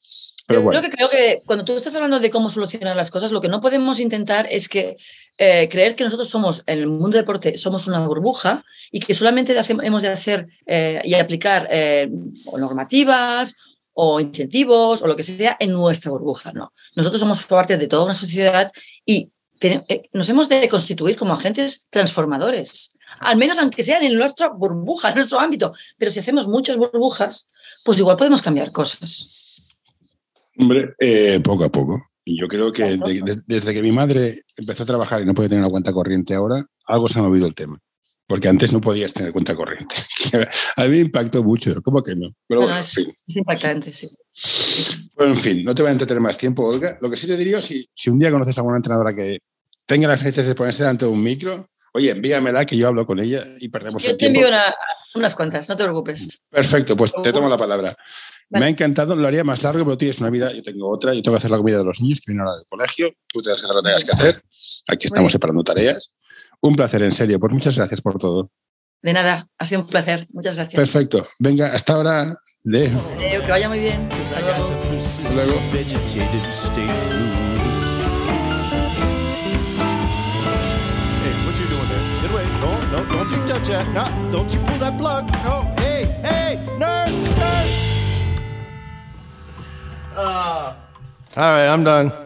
Pero 0.46 0.60
yo 0.60 0.66
bueno. 0.66 0.82
creo 0.90 1.10
que 1.10 1.42
cuando 1.46 1.64
tú 1.64 1.76
estás 1.76 1.96
hablando 1.96 2.20
de 2.20 2.30
cómo 2.30 2.50
solucionar 2.50 2.96
las 2.98 3.12
cosas, 3.12 3.32
lo 3.32 3.40
que 3.40 3.48
no 3.48 3.62
podemos 3.62 4.00
intentar 4.00 4.48
es 4.52 4.68
que 4.68 4.98
eh, 5.38 5.70
creer 5.70 5.96
que 5.96 6.04
nosotros 6.04 6.30
somos, 6.30 6.64
en 6.68 6.80
el 6.80 6.88
mundo 6.88 7.12
del 7.12 7.22
deporte, 7.22 7.58
somos 7.58 7.88
una 7.88 8.06
burbuja 8.06 8.66
y 8.92 9.00
que 9.00 9.14
solamente 9.14 9.56
hemos 9.84 10.02
de 10.02 10.10
hacer 10.10 10.48
eh, 10.66 11.02
y 11.06 11.14
aplicar 11.14 11.68
eh, 11.72 12.10
normativas 12.58 13.56
o 13.94 14.20
incentivos 14.20 15.02
o 15.02 15.08
lo 15.08 15.16
que 15.16 15.24
sea 15.24 15.56
en 15.60 15.72
nuestra 15.72 16.12
burbuja. 16.12 16.52
No, 16.52 16.74
nosotros 16.96 17.20
somos 17.20 17.44
parte 17.44 17.78
de 17.78 17.88
toda 17.88 18.06
una 18.06 18.14
sociedad 18.14 18.72
y 19.06 19.32
eh, 19.62 20.10
nos 20.12 20.28
hemos 20.30 20.50
de 20.50 20.68
constituir 20.68 21.16
como 21.16 21.34
agentes 21.34 21.88
transformadores. 21.90 22.96
al 23.20 23.38
menos 23.38 23.60
aunque 23.60 23.84
sean 23.84 24.04
en 24.04 24.18
nuestra 24.18 24.50
burbuja, 24.50 25.10
en 25.10 25.16
nuestro 25.16 25.40
ámbito. 25.40 25.74
Pero 25.98 26.12
si 26.12 26.20
hacemos 26.20 26.48
muchas 26.48 26.78
burbujas, 26.78 27.50
pues 27.84 28.00
igual 28.00 28.18
podemos 28.18 28.42
cambiar 28.42 28.72
cosas. 28.72 29.30
Hombre, 30.58 30.94
eh, 31.00 31.40
poco 31.44 31.64
a 31.64 31.70
poco. 31.70 32.02
Yo 32.26 32.48
creo 32.48 32.72
que 32.72 32.98
desde 33.46 33.74
que 33.74 33.82
mi 33.82 33.92
madre 33.92 34.46
empezó 34.56 34.84
a 34.84 34.86
trabajar 34.86 35.22
y 35.22 35.26
no 35.26 35.34
puede 35.34 35.50
tener 35.50 35.64
una 35.64 35.72
cuenta 35.72 35.92
corriente 35.92 36.34
ahora, 36.34 36.66
algo 36.86 37.10
se 37.10 37.20
ha 37.20 37.22
movido 37.22 37.48
el 37.48 37.56
tema. 37.56 37.82
Porque 38.34 38.50
antes 38.50 38.74
no 38.74 38.82
podías 38.82 39.14
tener 39.14 39.32
cuenta 39.32 39.56
corriente. 39.56 39.96
a 40.76 40.84
mí 40.86 40.90
me 40.90 40.98
impactó 41.02 41.44
mucho, 41.44 41.80
¿cómo 41.84 42.02
que 42.02 42.16
no? 42.16 42.34
Pero 42.48 42.62
bueno, 42.62 42.76
es, 42.80 43.06
impactante, 43.28 43.94
sí. 43.94 44.08
Bueno, 45.14 45.34
en 45.34 45.38
fin, 45.38 45.64
no 45.64 45.76
te 45.76 45.84
voy 45.84 45.90
a 45.90 45.92
entretener 45.92 46.20
más 46.20 46.36
tiempo, 46.36 46.64
Olga. 46.64 46.98
Lo 47.00 47.12
que 47.12 47.16
sí 47.16 47.28
te 47.28 47.38
diría, 47.38 47.62
si, 47.62 47.88
si 47.94 48.10
un 48.10 48.18
día 48.18 48.32
conoces 48.32 48.58
a 48.58 48.62
alguna 48.62 48.78
entrenadora 48.78 49.14
que 49.14 49.38
tenga 49.86 50.08
las 50.08 50.24
necesidades 50.24 50.48
de 50.48 50.56
ponerse 50.56 50.82
delante 50.82 51.06
de 51.06 51.12
un 51.12 51.22
micro, 51.22 51.70
oye, 51.94 52.10
envíamela 52.10 52.66
que 52.66 52.76
yo 52.76 52.88
hablo 52.88 53.06
con 53.06 53.20
ella 53.20 53.44
y 53.60 53.70
perdemos 53.70 54.04
el 54.04 54.18
tiempo. 54.18 54.40
Yo 54.40 54.48
te 54.48 54.56
envío 54.56 54.74
unas 55.14 55.36
cuantas, 55.36 55.70
no 55.70 55.78
te 55.78 55.84
preocupes. 55.84 56.42
Perfecto, 56.50 56.98
pues 56.98 57.14
te 57.22 57.32
tomo 57.32 57.48
la 57.48 57.58
palabra. 57.58 57.96
Me 58.50 58.66
ha 58.66 58.70
encantado, 58.70 59.16
lo 59.16 59.28
haría 59.28 59.44
más 59.44 59.62
largo, 59.62 59.86
pero 59.86 59.96
tienes 59.96 60.20
una 60.22 60.32
vida, 60.32 60.52
yo 60.52 60.64
tengo 60.64 60.90
otra, 60.90 61.14
yo 61.14 61.22
tengo 61.22 61.36
que 61.36 61.38
hacer 61.38 61.52
la 61.52 61.58
comida 61.58 61.78
de 61.78 61.84
los 61.84 62.02
niños, 62.02 62.20
primero 62.26 62.46
la 62.46 62.56
del 62.56 62.66
colegio, 62.66 63.14
tú 63.28 63.44
te 63.44 63.52
vas 63.52 63.62
a 63.62 63.66
hacer 63.66 63.76
lo 63.76 63.84
que 63.84 63.90
tengas 63.90 64.06
que 64.06 64.12
hacer, 64.12 64.44
aquí 64.88 65.06
estamos 65.06 65.32
separando 65.32 65.64
tareas. 65.64 66.10
Un 66.64 66.78
placer, 66.78 67.04
en 67.04 67.12
serio, 67.12 67.42
pues 67.42 67.52
muchas 67.52 67.76
gracias 67.76 68.00
por 68.02 68.18
todo. 68.18 68.50
De 69.02 69.12
nada, 69.12 69.50
ha 69.58 69.66
sido 69.66 69.82
un 69.82 69.88
placer, 69.88 70.28
muchas 70.32 70.56
gracias. 70.56 70.80
Perfecto, 70.82 71.28
venga, 71.38 71.74
hasta 71.74 71.94
ahora. 71.94 72.40
De... 72.64 72.90
que 73.18 73.52
vaya 73.52 73.68
muy 73.68 73.80
bien. 73.80 74.10
Hasta 74.10 74.40
luego. 74.40 74.70
Hasta 74.96 75.36
luego. 75.36 75.54
No, 82.92 83.04
don't 83.12 83.30
you 83.30 83.38
touch 83.48 83.68
that. 83.68 83.86
No, 83.94 84.32
don't 84.32 84.54
you 84.54 84.60
pull 84.60 84.78
that 84.78 84.98
plug. 85.00 85.26
No, 85.44 85.70
hey, 85.80 86.08
hey, 86.24 86.60
nurse, 86.78 87.16
nurse. 87.24 87.78
Uh. 90.16 90.74
All 91.36 91.44
right, 91.44 91.68
I'm 91.68 91.84
done. 91.84 92.23